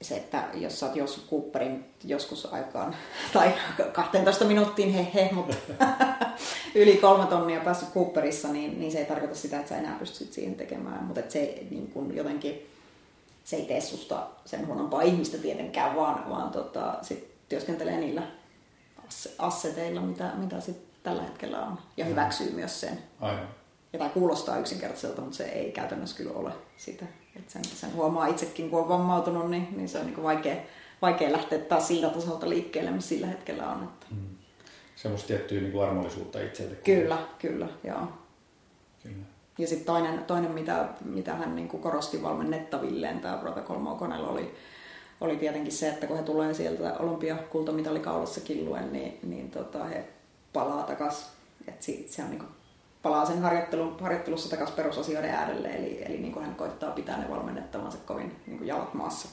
se, 0.03 0.17
että 0.17 0.45
jos 0.55 0.81
sä 0.81 0.87
oot 0.87 0.97
joskus 0.97 1.31
Cooperin 1.31 1.85
joskus 2.05 2.53
aikaan, 2.53 2.97
tai 3.33 3.55
12 3.93 4.45
minuuttiin 4.45 4.93
he 4.93 5.07
he, 5.15 5.31
mutta 5.33 5.57
yli 6.75 6.97
kolme 6.97 7.27
tonnia 7.27 7.61
päässyt 7.61 7.93
Cooperissa, 7.95 8.49
niin, 8.49 8.81
niin 8.81 8.93
se 8.93 8.99
ei 8.99 9.07
tarkoita 9.07 9.35
sitä, 9.35 9.57
että 9.59 9.69
sä 9.69 9.77
enää 9.77 9.99
pystyt 9.99 10.33
siihen 10.33 10.55
tekemään. 10.55 11.05
Mutta 11.05 11.21
se 11.29 11.67
niin 11.71 11.91
kun 11.91 12.17
jotenkin, 12.17 12.67
se 13.45 13.57
ei 13.57 13.65
tee 13.65 13.81
susta 13.81 14.27
sen 14.45 14.67
huonompaa 14.67 15.03
ihmistä 15.03 15.39
tietenkään, 15.39 15.97
vaan, 15.97 16.31
vaan 16.31 16.51
tota, 16.51 16.99
sit 17.03 17.29
työskentelee 17.49 17.97
niillä 17.97 18.23
asseteilla, 19.39 20.01
mitä, 20.01 20.33
mitä 20.37 20.61
sit 20.61 21.03
tällä 21.03 21.23
hetkellä 21.23 21.61
on. 21.61 21.79
Ja 21.97 22.05
mm. 22.05 22.11
hyväksyy 22.11 22.53
myös 22.53 22.81
sen. 22.81 22.99
Aivan. 23.21 23.49
Ja 23.93 23.99
tai 23.99 24.09
kuulostaa 24.09 24.59
yksinkertaiselta, 24.59 25.21
mutta 25.21 25.37
se 25.37 25.45
ei 25.45 25.73
käytännössä 25.73 26.17
kyllä 26.17 26.33
ole 26.33 26.53
sitä. 26.77 27.05
Et 27.37 27.51
sen, 27.51 27.65
sen 27.65 27.95
huomaa 27.95 28.27
itsekin, 28.27 28.71
kun 28.71 28.81
on 28.81 28.89
vammautunut, 28.89 29.51
niin, 29.51 29.69
niin 29.77 29.89
se 29.89 29.99
on 29.99 30.07
niin 30.07 30.23
vaikea, 30.23 30.57
vaikea 31.03 31.33
lähteä 31.33 31.59
taas 31.59 31.89
siltä 31.89 32.09
tasolta 32.09 32.49
liikkeelle, 32.49 32.91
missä 32.91 33.09
sillä 33.09 33.27
hetkellä 33.27 33.71
on. 33.71 33.83
Että... 33.85 34.07
Mm. 34.11 34.29
Semmoista 34.97 35.27
tiettyä 35.27 35.61
niin 35.61 35.83
armollisuutta 35.83 36.41
itselle. 36.41 36.75
Kyllä, 36.75 37.19
kyllä, 37.39 37.69
joo. 37.85 38.09
Kyllä. 39.03 39.25
Ja 39.59 39.67
sitten 39.67 39.87
toinen, 39.87 40.25
toinen 40.25 40.51
mitä, 40.51 40.89
mitä 41.05 41.35
hän 41.35 41.57
niin 41.57 41.69
kuin 41.69 41.83
korosti 41.83 42.23
valmennettavilleen, 42.23 43.21
tämä 43.21 43.37
Protocol 43.37 43.79
Mokonel, 43.79 44.25
oli, 44.25 44.55
oli 45.21 45.37
tietenkin 45.37 45.73
se, 45.73 45.89
että 45.89 46.07
kun 46.07 46.17
he 46.17 46.23
tulee 46.23 46.55
sieltä 46.55 46.95
olympiakultamitalikaulassa 46.99 48.41
killuen, 48.41 48.93
niin, 48.93 49.19
niin 49.23 49.51
tota, 49.51 49.85
he 49.85 50.05
palaa 50.53 50.83
takaisin. 50.83 51.27
Että 51.69 51.87
se 52.07 52.23
on 52.23 52.31
niin 52.31 52.39
kuin, 52.39 52.51
palaa 53.03 53.27
sen 53.27 53.43
harjoittelun, 53.43 53.97
harjoittelussa 54.01 54.51
takaisin 54.51 54.77
perusasioiden 54.77 55.31
äärelle, 55.31 55.69
eli, 55.69 56.03
eli 56.05 56.19
niin 56.19 56.33
kuin 56.33 56.45
hän 56.45 56.55
koittaa 56.55 56.91
pitää 56.91 57.19
ne 57.19 57.31
valmennettavansa 57.31 57.99
kovin 58.07 58.37
niin 58.47 58.59
kuin 58.59 58.69
jalat 58.69 58.95
maassa, 58.95 59.29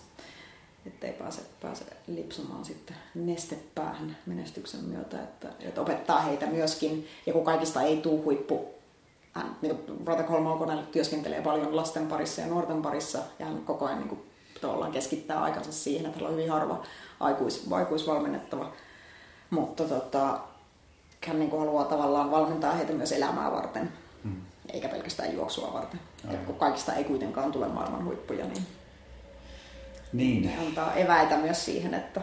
ettei 0.86 1.14
pääse, 1.14 1.42
pääse 1.62 1.86
lipsumaan 2.08 2.66
sitten 2.66 2.96
nestepäähän 3.16 4.18
menestyksen 4.26 4.84
myötä, 4.84 5.24
että, 5.24 5.50
että 5.60 5.82
opettaa 5.82 6.22
heitä 6.22 6.46
myöskin, 6.46 7.08
ja 7.26 7.34
kun 7.34 7.46
kaikista 7.46 7.82
ei 7.82 7.98
tule 7.98 8.22
huippu 8.22 8.76
hän, 9.32 9.58
niin 9.62 9.80
Rata 10.06 10.24
työskentelee 10.92 11.42
paljon 11.42 11.76
lasten 11.76 12.08
parissa 12.08 12.42
ja 12.42 12.48
nuorten 12.48 12.82
parissa, 12.82 13.20
ja 13.40 13.46
hän 13.46 13.62
koko 13.66 13.86
ajan 13.86 14.00
niin 14.00 14.10
kuin, 14.10 14.22
tavallaan 14.62 14.92
keskittää 14.92 15.44
aikansa 15.44 15.72
siihen, 15.72 16.06
että 16.06 16.26
on 16.26 16.32
hyvin 16.32 16.52
harva 16.52 16.84
aikuis, 17.20 17.68
aikuisvalmennettava. 17.72 18.72
Mutta 19.50 19.84
tota, 19.84 20.40
hän 21.28 21.40
niin 21.40 21.50
kuin 21.50 21.60
haluaa 21.60 21.86
tavallaan 21.86 22.32
valmentaa 22.32 22.74
heitä 22.74 22.94
myös 22.94 23.12
elämää 23.12 23.52
varten, 23.52 23.90
hmm. 24.24 24.42
eikä 24.74 24.88
pelkästään 24.88 25.34
juoksua 25.34 25.74
varten. 25.74 26.00
kun 26.46 26.56
kaikista 26.56 26.94
ei 26.94 27.04
kuitenkaan 27.04 27.52
tule 27.52 27.68
maailman 27.68 28.06
huippuja, 28.06 28.46
niin, 28.46 28.64
niin. 30.14 30.60
antaa 30.60 30.96
eväitä 30.96 31.38
myös 31.38 31.66
siihen, 31.66 31.94
että... 31.94 32.22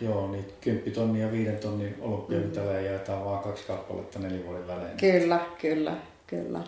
Joo, 0.00 0.30
niin 0.30 0.44
10 0.60 0.92
tonnin 0.92 1.22
ja 1.22 1.32
5 1.32 1.52
tonnin 1.52 1.96
olympiamitalleja 2.00 2.80
mm. 2.80 2.86
jaetaan 2.86 3.24
vaan 3.24 3.42
kaksi 3.42 3.64
kappaletta 3.66 4.18
neljän 4.18 4.46
vuoden 4.46 4.66
välein. 4.66 4.96
Kyllä, 4.96 5.40
kyllä, 5.60 5.96
kyllä. 6.26 6.60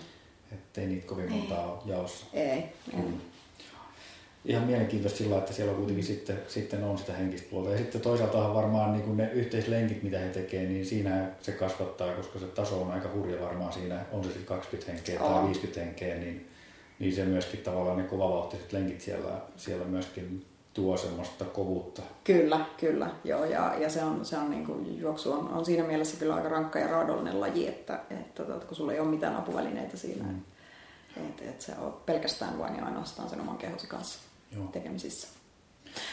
Ettei 0.52 0.86
niitä 0.86 1.06
kovin 1.06 1.32
montaa 1.32 1.72
ole 1.72 1.78
jaossa. 1.84 2.26
Ei, 2.32 2.50
ei. 2.52 2.72
Mm 2.92 3.20
ihan 4.46 4.64
mielenkiintoista 4.64 5.18
sillä, 5.18 5.38
että 5.38 5.52
siellä 5.52 5.74
kuitenkin 5.74 6.04
sitten, 6.04 6.38
sitten 6.48 6.84
on 6.84 6.98
sitä 6.98 7.12
henkistä 7.12 7.50
puolta. 7.50 7.70
Ja 7.70 7.78
sitten 7.78 8.00
toisaalta 8.00 8.54
varmaan 8.54 8.92
niin 8.92 9.02
kuin 9.02 9.16
ne 9.16 9.30
yhteislenkit, 9.32 10.02
mitä 10.02 10.18
he 10.18 10.28
tekevät, 10.28 10.68
niin 10.68 10.86
siinä 10.86 11.30
se 11.42 11.52
kasvattaa, 11.52 12.14
koska 12.14 12.38
se 12.38 12.46
taso 12.46 12.82
on 12.82 12.90
aika 12.90 13.08
hurja 13.14 13.42
varmaan 13.42 13.72
siinä, 13.72 14.04
on 14.12 14.24
se 14.24 14.28
sitten 14.28 14.46
20 14.46 14.92
henkeä 14.92 15.18
tai 15.18 15.44
50 15.44 15.80
henkeä, 15.80 16.14
niin, 16.14 16.48
niin 16.98 17.14
se 17.14 17.24
myöskin 17.24 17.60
tavallaan 17.60 17.96
ne 17.96 18.02
kovavauhtiset 18.02 18.72
lenkit 18.72 19.00
siellä, 19.00 19.40
siellä 19.56 19.84
myöskin 19.84 20.44
tuo 20.74 20.96
semmoista 20.96 21.44
kovuutta. 21.44 22.02
Kyllä, 22.24 22.60
kyllä. 22.76 23.10
Joo, 23.24 23.44
ja, 23.44 23.74
ja 23.78 23.90
se 23.90 24.04
on, 24.04 24.24
se 24.24 24.38
on 24.38 24.50
niin 24.50 24.66
kuin, 24.66 25.00
juoksu 25.00 25.32
on, 25.32 25.48
on, 25.48 25.64
siinä 25.64 25.84
mielessä 25.84 26.16
kyllä 26.16 26.34
aika 26.34 26.48
rankka 26.48 26.78
ja 26.78 26.86
raadollinen 26.86 27.40
laji, 27.40 27.68
että, 27.68 27.94
että, 27.94 28.14
että 28.14 28.44
tota, 28.44 28.66
kun 28.66 28.76
sulla 28.76 28.92
ei 28.92 29.00
ole 29.00 29.08
mitään 29.08 29.36
apuvälineitä 29.36 29.96
siinä, 29.96 30.24
mm. 30.24 30.40
että, 31.16 31.44
että 31.44 31.64
se 31.64 31.72
on 31.78 31.96
pelkästään 32.06 32.58
vain 32.58 32.76
ja 32.76 32.84
ainoastaan 32.84 33.30
sen 33.30 33.40
oman 33.40 33.58
kehosi 33.58 33.86
kanssa. 33.86 34.18
Joo. 34.52 34.66
tekemisissä. 34.66 35.28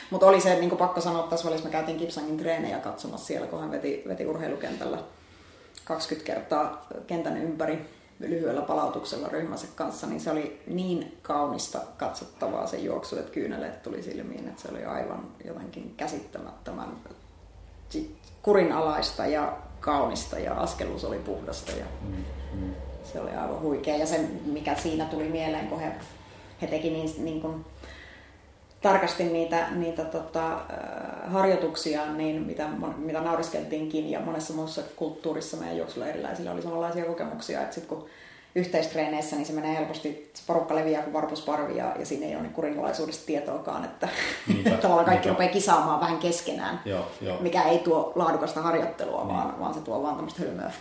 Mutta 0.10 0.26
oli 0.26 0.42
se 0.42 0.56
niin 0.56 0.70
kuin 0.70 0.80
pakko 0.80 1.02
sanoa, 1.02 1.20
että 1.20 1.30
tässä 1.30 1.48
välissä 1.48 1.66
me 1.66 1.72
käytiin 1.72 1.98
Kipsangin 1.98 2.38
treenejä 2.38 2.80
katsomassa 2.80 3.26
siellä, 3.26 3.48
kun 3.48 3.60
hän 3.60 3.72
veti, 3.72 4.04
veti 4.08 4.26
urheilukentällä 4.26 4.98
20 5.84 6.26
kertaa 6.26 6.88
kentän 7.08 7.38
ympäri 7.38 7.90
lyhyellä 8.20 8.62
palautuksella 8.62 9.28
ryhmänsä 9.28 9.68
kanssa, 9.76 10.08
niin 10.08 10.20
se 10.20 10.32
oli 10.32 10.62
niin 10.68 11.18
kaunista 11.22 11.80
katsottavaa 11.98 12.68
se 12.68 12.78
juoksu, 12.78 13.18
että 13.18 13.32
kyyneleet 13.32 13.84
tuli 13.84 14.04
silmiin, 14.04 14.48
että 14.48 14.62
se 14.62 14.68
oli 14.72 14.86
aivan 14.86 15.28
jotenkin 15.46 15.94
käsittämättömän 15.98 16.98
kurinalaista 18.42 19.26
ja 19.26 19.58
kaunista 19.80 20.40
ja 20.40 20.54
askelus 20.54 21.04
oli 21.04 21.20
puhdasta 21.20 21.72
ja 21.72 21.86
mm, 22.02 22.24
mm. 22.54 22.76
se 23.04 23.20
oli 23.20 23.32
aivan 23.32 23.62
huikea. 23.62 23.98
Ja 23.98 24.06
se, 24.06 24.30
mikä 24.46 24.76
siinä 24.76 25.06
tuli 25.06 25.24
mieleen, 25.24 25.68
kun 25.68 25.80
he, 25.80 25.92
he 26.62 26.68
teki 26.68 26.90
niin, 26.90 27.26
niin 27.26 27.42
kuin 27.42 27.66
tarkasti 28.84 29.24
niitä, 29.24 29.68
niitä 29.72 30.06
tota, 30.06 30.60
harjoituksia, 31.28 32.06
niin 32.06 32.42
mitä, 32.42 32.68
mitä 32.98 33.22
nauriskeltiinkin 33.22 34.12
ja 34.12 34.20
monessa 34.20 34.54
muussa 34.54 34.82
kulttuurissa 34.96 35.58
meidän 35.58 35.78
juoksulla 35.78 36.08
erilaisilla 36.08 36.52
oli 36.52 36.62
samanlaisia 36.62 37.06
kokemuksia, 37.06 37.62
että 37.62 37.76
sitten 37.76 37.98
kun 37.98 38.10
yhteistreeneissä, 38.56 39.36
niin 39.36 39.46
se 39.46 39.54
menee 39.54 39.76
helposti, 39.76 40.32
se 40.34 40.44
porukka 40.48 40.76
leviää 40.76 41.04
kuin 41.04 41.14
varpusparvi 41.14 41.78
ja, 41.78 41.96
ja 42.00 42.06
siinä 42.06 42.26
ei 42.26 42.36
ole 42.36 42.42
niin 42.42 42.54
kurinalaisuudesta 42.54 43.26
tietoakaan, 43.26 43.86
että 43.86 44.10
niinpä, 44.48 44.70
tavallaan 44.82 45.06
kaikki 45.06 45.28
niinpä. 45.28 45.44
rupeaa 45.44 45.54
kisaamaan 45.54 46.00
vähän 46.00 46.18
keskenään, 46.18 46.82
joo, 46.86 47.06
joo. 47.22 47.38
mikä 47.42 47.64
ei 47.64 47.80
tuo 47.80 48.12
laadukasta 48.16 48.62
harjoittelua, 48.62 49.24
niin. 49.24 49.28
vaan, 49.28 49.60
vaan 49.60 49.74
se 49.74 49.80
tuo 49.80 50.04
vaan 50.04 50.16
tämmöistä 50.16 50.44
hölmöä, 50.44 50.72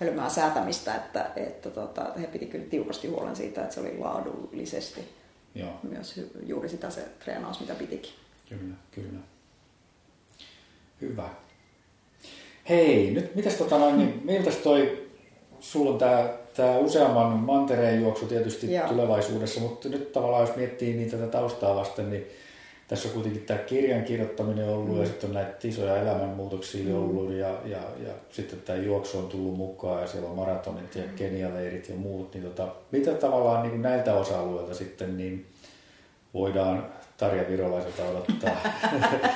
hölmöä 0.00 0.28
säätämistä, 0.28 0.94
että, 0.94 1.30
että 1.36 1.70
tota, 1.70 2.06
he 2.20 2.26
piti 2.26 2.46
kyllä 2.46 2.66
tiukasti 2.70 3.08
huolen 3.08 3.36
siitä, 3.36 3.62
että 3.62 3.74
se 3.74 3.80
oli 3.80 3.98
laadullisesti 3.98 5.25
Joo. 5.56 5.80
myös 5.82 6.20
juuri 6.46 6.68
sitä 6.68 6.90
se 6.90 7.00
treenaus, 7.24 7.60
mitä 7.60 7.74
pitikin. 7.74 8.12
Kyllä, 8.48 8.74
kyllä. 8.90 9.18
Hyvä. 11.00 11.28
Hei, 12.68 13.10
nyt 13.10 13.34
mitäs 13.34 13.54
tota 13.54 13.78
noin, 13.78 13.98
niin 13.98 14.20
miltä 14.24 14.50
toi, 14.50 15.08
sulla 15.60 15.90
on 15.90 15.98
tää, 15.98 16.32
tää 16.54 16.78
useamman 16.78 17.32
mantereen 17.32 18.00
juoksu 18.00 18.26
tietysti 18.26 18.74
Joo. 18.74 18.88
tulevaisuudessa, 18.88 19.60
mutta 19.60 19.88
nyt 19.88 20.12
tavallaan 20.12 20.46
jos 20.46 20.56
miettii 20.56 20.96
niitä 20.96 21.16
tätä 21.16 21.32
taustaa 21.32 21.76
vasten, 21.76 22.10
niin 22.10 22.26
tässä 22.88 23.08
on 23.08 23.14
kuitenkin 23.14 23.42
tämä 23.42 23.58
kirjan 23.58 24.04
kirjoittaminen 24.04 24.68
ollut 24.68 24.94
mm. 24.94 25.00
ja 25.00 25.06
sitten 25.06 25.30
on 25.30 25.34
näitä 25.34 25.68
isoja 25.68 25.96
elämänmuutoksia 25.96 26.84
mm. 26.84 26.96
ollut 26.96 27.32
ja, 27.32 27.48
ja, 27.48 27.78
ja 28.06 28.12
sitten 28.30 28.60
tämä 28.60 28.78
juoksu 28.78 29.18
on 29.18 29.26
tullut 29.26 29.56
mukaan 29.56 30.00
ja 30.00 30.06
siellä 30.06 30.28
on 30.28 30.36
maratonit 30.36 30.94
ja 30.94 31.02
mm. 31.02 31.14
kenialeirit 31.16 31.88
ja 31.88 31.94
muut. 31.94 32.34
Niin 32.34 32.44
tota, 32.44 32.68
mitä 32.90 33.14
tavallaan 33.14 33.68
niin 33.68 33.82
näiltä 33.82 34.14
osa-alueilta 34.14 34.74
sitten 34.74 35.16
niin 35.16 35.46
voidaan 36.34 36.86
Tarja 37.16 37.48
Virolaiselta 37.48 38.02
odottaa 38.04 38.56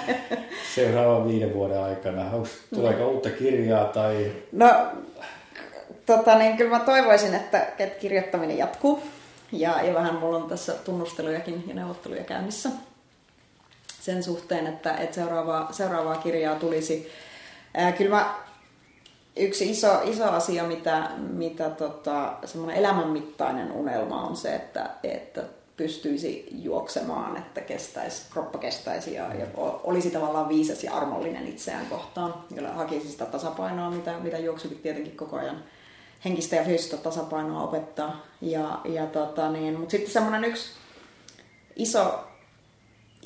seuraavan 0.75 1.29
viiden 1.29 1.55
vuoden 1.55 1.83
aikana? 1.83 2.31
Onks, 2.31 2.51
tuleeko 2.75 3.01
no. 3.01 3.09
uutta 3.09 3.31
kirjaa 3.31 3.85
tai... 3.85 4.33
No, 4.53 4.71
tota, 6.07 6.39
niin 6.39 6.57
kyllä 6.57 6.79
mä 6.79 6.85
toivoisin, 6.85 7.35
että, 7.35 7.67
että 7.79 7.99
kirjoittaminen 8.01 8.59
jatkuu. 8.59 9.03
Ja, 9.53 9.83
ja 9.83 9.95
vähän 9.95 10.15
mulla 10.15 10.37
on 10.37 10.49
tässä 10.49 10.73
tunnustelujakin 10.73 11.65
ja 11.67 11.75
neuvotteluja 11.75 12.25
käynnissä 12.25 12.71
sen 14.01 14.23
suhteen, 14.23 14.67
että, 14.67 14.95
että 14.95 15.15
seuraavaa, 15.15 15.73
seuraavaa 15.73 16.17
kirjaa 16.17 16.55
tulisi. 16.55 17.13
Ää, 17.75 17.93
kyllä 17.93 18.17
mä, 18.17 18.35
yksi 19.37 19.71
iso, 19.71 20.01
iso 20.05 20.25
asia, 20.25 20.65
mitä, 20.65 21.11
mitä 21.17 21.71
tota, 21.71 22.33
semmoinen 22.45 22.77
elämänmittainen 22.77 23.73
unelma 23.73 24.23
on 24.23 24.37
se, 24.37 24.55
että, 24.55 24.91
että 25.03 25.43
pystyisi 25.77 26.49
juoksemaan, 26.53 27.37
että 27.37 27.61
kestäisi, 27.61 28.23
kroppa 28.33 28.59
kestäisi 28.59 29.15
ja, 29.15 29.35
ja 29.35 29.47
olisi 29.85 30.11
tavallaan 30.11 30.49
viisas 30.49 30.85
ja 30.85 30.95
armollinen 30.95 31.47
itseään 31.47 31.87
kohtaan, 31.87 32.35
jolla 32.57 32.69
hakisi 32.69 33.09
sitä 33.09 33.27
tasapainoa, 33.27 33.91
mitä, 33.91 34.19
mitä 34.19 34.39
juoksukin 34.39 34.79
tietenkin 34.79 35.17
koko 35.17 35.37
ajan 35.37 35.65
henkistä 36.25 36.57
ja 36.57 36.65
fyysistä 36.65 36.97
tasapainoa 36.97 37.63
opettaa. 37.63 38.27
Ja, 38.41 38.81
ja 38.85 39.07
tota 39.07 39.51
niin, 39.51 39.79
mutta 39.79 39.91
sitten 39.91 40.13
semmoinen 40.13 40.45
yksi 40.45 40.71
iso 41.77 42.30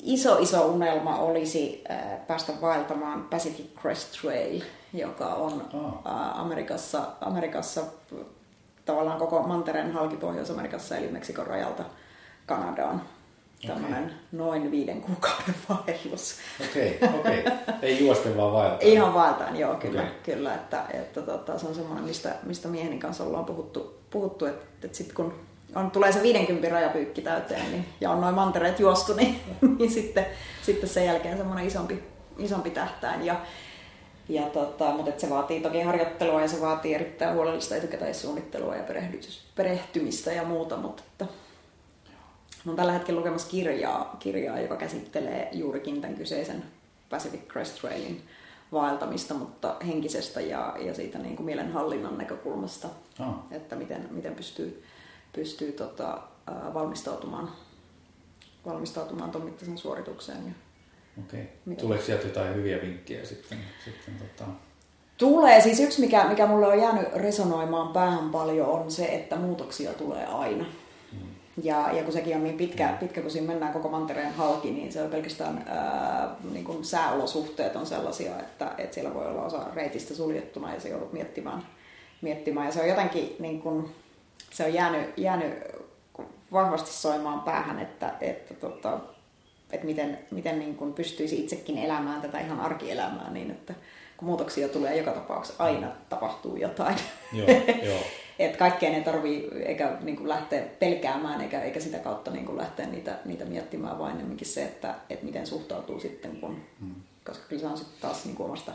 iso 0.05 0.37
iso 0.37 0.65
unelma 0.65 1.17
olisi 1.17 1.83
äh, 1.91 2.27
päästä 2.27 2.53
vaeltamaan 2.61 3.23
Pacific 3.23 3.65
Crest 3.81 4.21
Trail, 4.21 4.61
joka 4.93 5.25
on 5.25 5.69
oh. 5.73 6.01
Amerikassa, 6.35 7.01
Amerikassa 7.21 7.81
tavallaan 8.85 9.19
koko 9.19 9.43
mantereen 9.43 9.93
halki 9.93 10.17
Pohjois-Amerikassa 10.17 10.97
eli 10.97 11.07
Meksikon 11.07 11.47
rajalta 11.47 11.83
Kanadaan. 12.45 13.01
Tämmöinen 13.67 14.03
okay. 14.03 14.15
noin 14.31 14.71
viiden 14.71 15.01
kuukauden 15.01 15.55
vaellus. 15.69 16.35
Okei, 16.69 16.99
okay, 17.01 17.19
okei. 17.19 17.39
Okay. 17.39 17.53
Ei 17.81 18.05
juosten 18.05 18.37
vaan 18.37 18.53
vaeltaan. 18.53 18.81
Ihan 18.81 19.13
vaeltaan, 19.13 19.57
joo, 19.57 19.75
kyllä. 19.75 20.01
Okay. 20.01 20.13
kyllä 20.23 20.55
että, 20.55 20.85
että 20.93 21.21
tota, 21.21 21.59
se 21.59 21.67
on 21.67 21.75
semmoinen, 21.75 22.03
mistä, 22.03 22.35
mistä 22.43 22.67
mieheni 22.67 22.97
kanssa 22.97 23.23
ollaan 23.23 23.45
puhuttu, 23.45 23.99
puhuttu 24.09 24.45
että, 24.45 24.65
että 24.83 24.97
sitten 24.97 25.15
kun 25.15 25.33
on, 25.75 25.91
tulee 25.91 26.11
se 26.11 26.23
50 26.23 26.69
rajapyykki 26.69 27.21
täyteen 27.21 27.71
niin, 27.71 27.85
ja 28.01 28.11
on 28.11 28.21
noin 28.21 28.35
mantereet 28.35 28.79
juostu, 28.79 29.13
niin, 29.13 29.41
niin 29.79 29.91
sitten, 29.91 30.25
sitten 30.61 30.89
sen 30.89 31.05
jälkeen 31.05 31.37
semmoinen 31.37 31.67
isompi, 31.67 32.03
isompi 32.37 32.69
tähtäin. 32.69 33.25
Ja, 33.25 33.35
ja 34.29 34.43
tota, 34.43 34.91
mutta 34.91 35.21
se 35.21 35.29
vaatii 35.29 35.61
toki 35.61 35.81
harjoittelua 35.81 36.41
ja 36.41 36.47
se 36.47 36.61
vaatii 36.61 36.93
erittäin 36.93 37.35
huolellista 37.35 37.75
etukäteissuunnittelua 37.75 38.75
ja 38.75 38.83
perehtymistä 39.55 40.31
ja 40.31 40.43
muuta, 40.43 40.77
mutta 40.77 41.25
olen 42.65 42.75
tällä 42.75 42.91
hetkellä 42.91 43.19
lukemassa 43.19 43.49
kirjaa, 43.49 44.15
kirjaa, 44.19 44.59
joka 44.59 44.75
käsittelee 44.75 45.49
juurikin 45.51 46.01
tämän 46.01 46.15
kyseisen 46.15 46.63
Pacific 47.09 47.47
Crest 47.47 47.81
Trailin 47.81 48.21
vaeltamista, 48.71 49.33
mutta 49.33 49.75
henkisestä 49.87 50.41
ja, 50.41 50.75
ja 50.79 50.93
siitä 50.93 51.19
niin 51.19 51.35
kuin 51.35 51.45
mielenhallinnan 51.45 52.17
näkökulmasta, 52.17 52.87
oh. 53.19 53.35
että 53.51 53.75
miten, 53.75 54.07
miten 54.11 54.35
pystyy 54.35 54.83
pystyy 55.35 55.71
tota, 55.71 56.17
valmistautumaan, 56.73 57.51
valmistautumaan 58.65 59.31
tuon 59.31 59.45
mittaisen 59.45 59.77
suoritukseen. 59.77 60.45
Ja 60.45 60.51
Okei. 61.23 61.41
Okay. 61.41 61.75
Tuleeko 61.75 62.03
sieltä 62.03 62.27
jotain 62.27 62.55
hyviä 62.55 62.81
vinkkejä 62.81 63.25
sitten? 63.25 63.57
sitten 63.85 64.13
tota... 64.15 64.51
Tulee. 65.17 65.61
Siis 65.61 65.79
yksi, 65.79 66.01
mikä, 66.01 66.25
mikä 66.29 66.47
mulle 66.47 66.67
on 66.67 66.79
jäänyt 66.79 67.13
resonoimaan 67.13 67.87
päähän 67.87 68.29
paljon, 68.29 68.67
on 68.67 68.91
se, 68.91 69.05
että 69.05 69.35
muutoksia 69.35 69.93
tulee 69.93 70.25
aina. 70.25 70.65
Mm. 71.11 71.19
Ja, 71.63 71.91
ja 71.91 72.03
kun 72.03 72.13
sekin 72.13 72.35
on 72.35 72.43
niin 72.43 72.57
pitkä, 72.57 72.87
mm. 72.91 72.97
pitkä, 72.97 73.21
kun 73.21 73.31
siinä 73.31 73.47
mennään 73.47 73.73
koko 73.73 73.89
mantereen 73.89 74.33
halki, 74.33 74.71
niin 74.71 74.91
se 74.91 75.01
on 75.01 75.09
pelkästään 75.09 75.63
ää, 75.67 76.35
niin 76.51 76.65
kuin 76.65 76.85
sääolosuhteet 76.85 77.75
on 77.75 77.85
sellaisia, 77.85 78.39
että, 78.39 78.71
että 78.77 78.93
siellä 78.93 79.13
voi 79.13 79.27
olla 79.27 79.41
osa 79.41 79.65
reitistä 79.73 80.15
suljettuna 80.15 80.73
ja 80.73 80.79
se 80.79 80.89
joudut 80.89 81.13
miettimään. 81.13 81.65
miettimään. 82.21 82.65
Ja 82.65 82.71
se 82.71 82.81
on 82.81 82.89
jotenkin 82.89 83.35
niin 83.39 83.61
kuin, 83.61 83.89
se 84.55 84.65
on 84.65 84.73
jäänyt, 84.73 85.17
jäänyt 85.17 85.53
vahvasti 86.51 86.91
soimaan 86.91 87.41
päähän, 87.41 87.79
että, 87.79 88.13
että, 88.21 88.53
tota, 88.53 88.99
että 89.71 89.85
miten, 89.85 90.19
miten 90.31 90.59
niin 90.59 90.75
kuin 90.75 90.93
pystyisi 90.93 91.39
itsekin 91.39 91.77
elämään 91.77 92.21
tätä 92.21 92.39
ihan 92.39 92.59
arkielämää 92.59 93.31
niin, 93.31 93.51
että 93.51 93.73
kun 94.17 94.27
muutoksia 94.27 94.69
tulee 94.69 94.97
joka 94.97 95.11
tapauksessa, 95.11 95.63
aina 95.63 95.87
tapahtuu 96.09 96.55
jotain. 96.55 96.95
Joo, 97.33 97.47
joo. 97.83 97.99
että 98.39 98.57
kaikkeen 98.57 98.93
ei 98.93 99.03
tarvii 99.03 99.49
eikä 99.65 99.97
niin 100.01 100.17
kuin 100.17 100.29
lähteä 100.29 100.63
pelkäämään 100.79 101.41
eikä, 101.41 101.61
eikä 101.61 101.79
sitä 101.79 101.99
kautta 101.99 102.31
niin 102.31 102.45
kuin 102.45 102.57
lähteä 102.57 102.85
niitä, 102.85 103.19
niitä 103.25 103.45
miettimään, 103.45 103.99
vaan 103.99 104.11
enemmänkin 104.11 104.47
se, 104.47 104.63
että, 104.63 104.95
että 105.09 105.25
miten 105.25 105.47
suhtautuu 105.47 105.99
sitten, 105.99 106.35
kun, 106.35 106.61
hmm. 106.79 106.95
koska 107.25 107.45
kyllä 107.49 107.61
se 107.61 107.67
on 107.67 107.77
sitten 107.77 108.01
taas 108.01 108.25
niin 108.25 108.35
kuin 108.35 108.47
omasta 108.47 108.71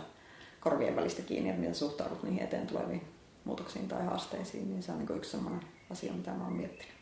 korvien 0.60 0.96
välistä 0.96 1.22
kiinni, 1.22 1.48
että 1.48 1.60
miten 1.60 1.74
suhtaudut 1.74 2.22
niihin 2.22 2.42
eteen 2.42 2.66
tuleviin 2.66 3.02
muutoksiin 3.50 3.88
tai 3.88 4.04
haasteisiin, 4.04 4.70
niin 4.70 4.82
se 4.82 4.92
on 4.92 4.98
niin 4.98 5.16
yksi 5.16 5.30
sellainen 5.30 5.60
asia, 5.90 6.12
mitä 6.12 6.30
mä 6.30 6.44
oon 6.44 6.52
miettinyt. 6.52 6.94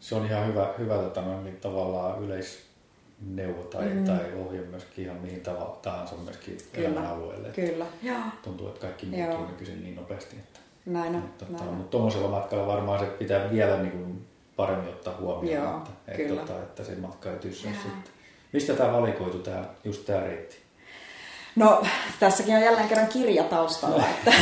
Se 0.00 0.14
on 0.14 0.26
ihan 0.26 0.46
hyvä, 0.46 0.74
hyvä 0.78 0.94
tota 0.94 1.22
niin 1.22 1.56
tavallaan 1.56 2.22
yleisneuvo 2.22 3.62
tai, 3.62 3.88
mm. 3.88 4.04
tai 4.04 4.32
ohje 4.32 4.60
myöskin 4.60 5.04
ihan 5.04 5.16
mihin 5.16 5.42
tahansa 5.82 6.16
myöskin 6.16 6.58
kyllä, 6.72 6.88
elämän 6.88 7.10
alueelle. 7.10 7.48
Kyllä, 7.48 7.86
joo. 8.02 8.18
Tuntuu, 8.42 8.68
että 8.68 8.80
kaikki 8.80 9.06
muuttuu 9.06 9.46
nykyisin 9.46 9.82
niin 9.82 9.96
nopeasti. 9.96 10.36
Että, 10.36 10.60
näin 10.86 11.14
on. 11.14 11.22
Että, 11.22 11.44
näin 11.48 11.74
mutta 11.74 11.90
tuommoisella 11.90 12.28
matkalla 12.28 12.66
varmaan 12.66 13.00
se 13.00 13.06
pitää 13.06 13.50
vielä 13.50 13.76
niin 13.76 13.92
kuin 13.92 14.26
paremmin 14.56 14.88
ottaa 14.88 15.16
huomioon, 15.20 15.64
joo, 15.64 15.82
että, 16.08 16.40
että, 16.42 16.62
että 16.62 16.84
se 16.84 16.94
matka 16.94 17.30
ei 17.30 17.38
tyssää 17.38 17.72
sitten. 17.72 18.12
Mistä 18.52 18.74
tämä 18.74 18.92
valikoitu, 18.92 19.38
tämä, 19.38 19.64
just 19.84 20.06
tämä 20.06 20.20
reitti? 20.20 20.67
No, 21.58 21.82
tässäkin 22.20 22.54
on 22.54 22.62
jälleen 22.62 22.88
kerran 22.88 23.08
kirja 23.08 23.44
taustalla, 23.44 24.04
että, 24.08 24.32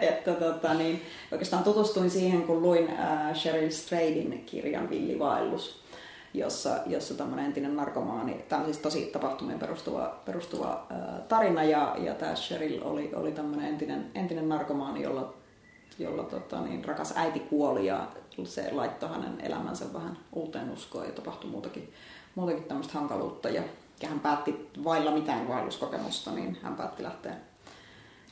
että 0.10 0.32
tota, 0.32 0.74
niin, 0.74 1.02
oikeastaan 1.32 1.64
tutustuin 1.64 2.10
siihen, 2.10 2.42
kun 2.42 2.62
luin 2.62 2.90
äh, 2.90 3.34
Sheryl 3.34 3.70
Stradin 3.70 4.42
kirjan 4.46 4.90
Villivaellus, 4.90 5.82
jossa, 6.34 6.70
jossa 6.86 7.14
tämmöinen 7.14 7.44
entinen 7.44 7.76
narkomaani, 7.76 8.44
tämä 8.48 8.60
on 8.60 8.64
siis 8.64 8.78
tosi 8.78 9.06
tapahtumien 9.06 9.58
perustuva, 9.58 10.20
perustuva 10.24 10.86
äh, 10.92 10.98
tarina, 11.28 11.64
ja, 11.64 11.96
ja 11.98 12.14
tämä 12.14 12.36
Sheryl 12.36 12.80
oli, 12.82 13.10
oli 13.14 13.32
tämmöinen 13.32 13.68
entinen, 13.68 14.10
entinen 14.14 14.48
narkomaani, 14.48 15.02
jolla, 15.02 15.34
jolla 15.98 16.22
tota, 16.22 16.60
niin, 16.60 16.84
rakas 16.84 17.12
äiti 17.16 17.40
kuoli, 17.40 17.86
ja 17.86 18.06
se 18.44 18.68
laittoi 18.72 19.08
hänen 19.08 19.40
elämänsä 19.40 19.84
vähän 19.92 20.18
uuteen 20.32 20.70
uskoon, 20.70 21.06
ja 21.06 21.12
tapahtui 21.12 21.50
muutakin, 21.50 21.92
muutakin 22.34 22.64
tämmöistä 22.64 22.98
hankaluutta, 22.98 23.48
ja 23.48 23.62
ja 24.02 24.08
hän 24.08 24.20
päätti 24.20 24.70
vailla 24.84 25.10
mitään 25.10 25.48
vaelluskokemusta, 25.48 26.30
niin 26.30 26.58
hän 26.62 26.76
päätti 26.76 27.02
lähteä, 27.02 27.34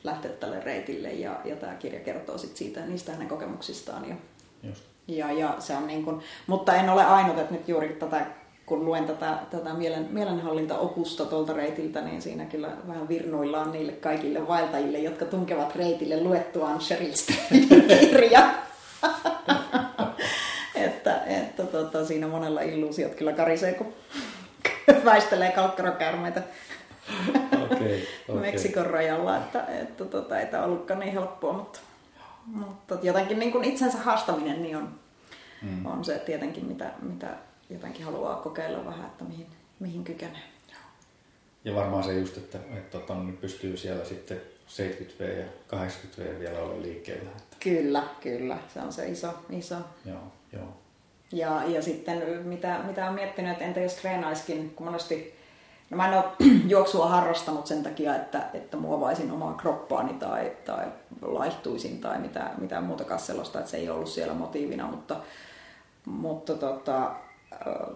lähteä 0.03 0.31
tälle 0.31 0.59
reitille 0.59 1.13
ja, 1.13 1.39
ja 1.45 1.55
tämä 1.55 1.73
kirja 1.75 1.99
kertoo 1.99 2.37
sit 2.37 2.57
siitä 2.57 2.85
niistä 2.85 3.11
hänen 3.11 3.27
kokemuksistaan. 3.27 4.09
Ja, 4.09 4.15
Just. 4.63 4.83
ja, 5.07 5.31
ja 5.31 5.55
se 5.59 5.75
on 5.75 5.87
niin 5.87 6.05
kuin, 6.05 6.21
mutta 6.47 6.75
en 6.75 6.89
ole 6.89 7.05
ainut, 7.05 7.37
että 7.37 7.53
nyt 7.53 7.67
juuri 7.67 7.89
tätä 7.89 8.25
kun 8.65 8.85
luen 8.85 9.05
tätä, 9.05 9.39
tätä 9.51 9.73
mielen, 9.73 10.07
mielenhallintaopusta 10.11 11.25
tuolta 11.25 11.53
reitiltä, 11.53 12.01
niin 12.01 12.21
siinä 12.21 12.45
kyllä 12.45 12.71
vähän 12.87 13.07
virnuillaan 13.07 13.71
niille 13.71 13.91
kaikille 13.91 14.47
vaeltajille, 14.47 14.99
jotka 14.99 15.25
tunkevat 15.25 15.75
reitille 15.75 16.23
luettuaan 16.23 16.81
Sheryl 16.81 17.13
kirja. 17.87 18.49
että 20.75 21.21
että 21.25 21.63
tota, 21.63 22.05
siinä 22.05 22.27
monella 22.27 22.61
illuusiot 22.61 23.15
kyllä 23.15 23.33
karisee, 23.33 23.73
kun 23.73 23.93
väistelee 25.05 25.51
kalkkarokärmeitä 25.51 26.43
okay, 27.63 27.99
okay. 28.29 28.41
Meksikon 28.41 28.85
rajalla, 28.85 29.37
että, 29.37 29.65
että 29.65 30.05
tota, 30.05 30.39
ei 30.39 30.45
tämä 30.45 30.63
ollutkaan 30.63 30.99
niin 30.99 31.13
helppoa, 31.13 31.53
mutta, 31.53 31.79
mutta 32.45 32.97
jotenkin 33.03 33.39
niin 33.39 33.51
kuin 33.51 33.63
itsensä 33.63 33.97
haastaminen 33.97 34.63
niin 34.63 34.77
on, 34.77 34.99
mm. 35.61 35.85
on 35.85 36.05
se 36.05 36.19
tietenkin, 36.19 36.65
mitä, 36.65 36.91
mitä 37.01 37.27
jotenkin 37.69 38.05
haluaa 38.05 38.35
kokeilla 38.35 38.85
vähän, 38.85 39.05
että 39.05 39.23
mihin, 39.23 39.47
mihin 39.79 40.03
kykenee. 40.03 40.43
Ja 41.65 41.75
varmaan 41.75 42.03
se 42.03 42.13
just, 42.19 42.37
että, 42.37 42.57
että, 42.77 42.97
että 42.97 43.13
niin 43.13 43.37
pystyy 43.37 43.77
siellä 43.77 44.05
sitten 44.05 44.41
70V 44.67 45.23
ja 45.23 45.45
80V 45.73 46.39
vielä 46.39 46.59
olla 46.59 46.81
liikkeellä. 46.81 47.29
Että... 47.37 47.57
Kyllä, 47.59 48.03
kyllä. 48.21 48.57
Se 48.73 48.81
on 48.81 48.93
se 48.93 49.07
iso. 49.07 49.33
iso. 49.49 49.75
Joo, 50.05 50.31
joo. 50.53 50.84
Ja, 51.35 51.61
ja 51.67 51.81
sitten 51.81 52.23
mitä, 52.43 52.79
mitä 52.87 53.07
on 53.07 53.13
miettinyt, 53.13 53.51
että 53.51 53.65
entä 53.65 53.79
jos 53.79 53.93
treenaiskin, 53.93 54.73
kun 54.75 54.85
monesti? 54.85 55.35
No 55.89 55.97
mä 55.97 56.07
en 56.07 56.17
ole 56.17 56.25
juoksua 56.73 57.07
harrastanut 57.07 57.67
sen 57.67 57.83
takia, 57.83 58.15
että, 58.15 58.43
että 58.53 58.77
muovaisin 58.77 59.31
omaa 59.31 59.53
kroppaani 59.53 60.13
tai, 60.13 60.51
tai 60.65 60.85
laihtuisin 61.21 62.01
tai 62.01 62.19
mitä, 62.19 62.51
mitään 62.57 62.83
muutakaan 62.83 63.19
sellaista, 63.19 63.59
että 63.59 63.71
se 63.71 63.77
ei 63.77 63.89
ollut 63.89 64.09
siellä 64.09 64.33
motiivina, 64.33 64.87
mutta, 64.87 65.15
mutta 66.05 66.53
tota, 66.53 67.11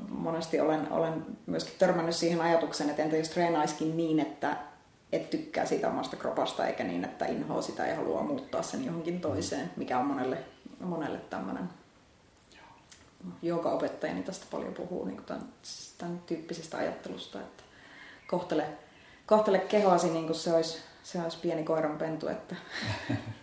monesti 0.10 0.60
olen, 0.60 0.92
olen 0.92 1.26
myöskin 1.46 1.74
törmännyt 1.80 2.16
siihen 2.16 2.42
ajatukseen, 2.42 2.90
että 2.90 3.04
entä 3.04 3.18
jos 3.18 3.30
treenaiskin 3.30 3.98
niin, 3.98 4.20
että 4.20 4.58
et 5.12 5.30
tykkää 5.30 5.66
siitä 5.66 5.90
omasta 5.90 6.18
kropasta 6.18 6.68
eikä 6.68 6.84
niin, 6.84 7.04
että 7.04 7.26
inhoa 7.26 7.62
sitä 7.62 7.88
ja 7.88 7.96
haluaa 7.96 8.24
muuttaa 8.24 8.62
sen 8.62 8.86
johonkin 8.86 9.22
toiseen, 9.22 9.72
mikä 9.76 10.00
on 10.00 10.06
monelle, 10.06 10.38
monelle 10.80 11.20
tämmöinen 11.30 11.70
opettaja, 13.74 14.24
tästä 14.24 14.46
paljon 14.52 14.74
puhuu 14.74 15.06
niin 15.06 15.24
tämän, 15.24 15.46
tämän 15.98 16.20
tyyppisestä 16.20 16.78
ajattelusta, 16.78 17.40
että 17.40 17.64
kohtele, 18.28 18.66
kohtele 19.26 19.60
kehoasi 19.60 20.10
niin 20.10 20.26
kuin 20.26 20.36
se 20.36 20.54
olisi, 20.54 20.78
se 21.04 21.22
olisi 21.22 21.38
pieni 21.42 21.64
koiranpentu, 21.64 22.28
että, 22.28 22.56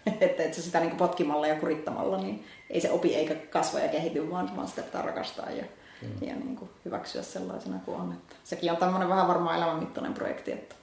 että, 0.21 0.43
että 0.43 0.63
sitä 0.63 0.81
niin 0.81 0.91
kuin 0.91 0.99
potkimalla 0.99 1.47
ja 1.47 1.61
kurittamalla, 1.61 2.19
niin 2.19 2.45
ei 2.71 2.81
se 2.81 2.91
opi 2.91 3.15
eikä 3.15 3.35
kasva 3.35 3.79
ja 3.79 3.89
kehity, 3.89 4.31
vaan, 4.31 4.57
vaan 4.57 4.69
sitä 4.69 4.83
pitää 4.83 5.03
rakastaa 5.03 5.51
ja, 5.51 5.65
mm. 6.03 6.29
ja 6.29 6.35
niin 6.37 6.57
kuin 6.57 6.71
hyväksyä 6.85 7.23
sellaisena 7.23 7.79
kuin 7.85 8.01
on. 8.01 8.13
Että 8.13 8.37
sekin 8.45 8.71
on 8.71 8.77
tämmöinen 8.77 9.09
vähän 9.09 9.29
varmaan 9.29 9.57
elämänmittainen 9.57 10.15
projekti, 10.15 10.53
että 10.53 10.75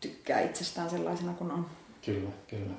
tykkää 0.00 0.40
itsestään 0.40 0.90
sellaisena 0.90 1.32
kuin 1.32 1.50
on. 1.50 1.66
Kyllä, 2.04 2.30
kyllä. 2.46 2.74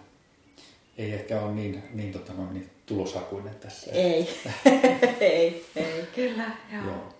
Ei 0.97 1.13
ehkä 1.13 1.41
ole 1.41 1.51
niin, 1.51 1.83
niin, 1.93 2.13
tota, 2.13 2.33
niin 2.33 2.76
tuloshakuinen 2.87 3.55
tässä. 3.55 3.91
Ei, 3.91 4.29
ei, 5.19 5.65
ei, 5.75 6.07
kyllä. 6.15 6.43
Joo. 6.73 6.83
joo. 6.85 7.13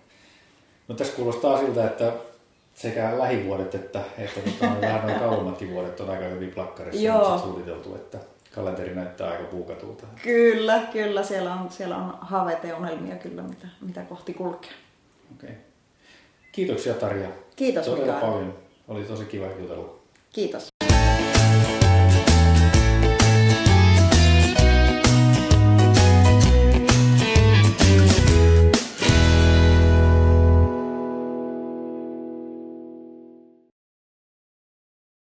No 0.88 0.94
tässä 0.94 1.16
kuulostaa 1.16 1.58
siltä, 1.58 1.86
että 1.86 2.12
sekä 2.74 3.18
lähivuodet 3.18 3.74
että, 3.74 4.00
että 4.18 4.40
tota, 4.40 4.72
vähän 4.80 5.06
noin 5.06 5.20
kauemmatkin 5.20 5.70
vuodet 5.70 6.00
on 6.00 6.10
aika 6.10 6.24
hyvin 6.24 6.50
plakkarissa 6.50 7.06
Joo. 7.06 7.38
suunniteltu, 7.38 7.94
että 7.94 8.18
kalenteri 8.54 8.94
näyttää 8.94 9.30
aika 9.30 9.44
puukatulta. 9.44 10.06
Kyllä, 10.22 10.82
kyllä. 10.92 11.22
Siellä 11.22 11.54
on, 11.54 11.70
siellä 11.70 11.96
on 11.96 12.18
haaveita 12.20 12.66
ja 12.66 12.76
unelmia 12.76 13.16
kyllä, 13.16 13.42
mitä, 13.42 13.66
mitä 13.80 14.02
kohti 14.02 14.34
kulkea. 14.34 14.72
Okei. 15.36 15.50
Okay. 15.50 15.62
Kiitoksia 16.52 16.94
Tarja. 16.94 17.28
Kiitos 17.56 17.86
Todella 17.86 18.12
paljon. 18.12 18.54
Oli 18.88 19.04
tosi 19.04 19.24
kiva 19.24 19.46
jutella. 19.46 19.98
Kiitos. 20.32 20.77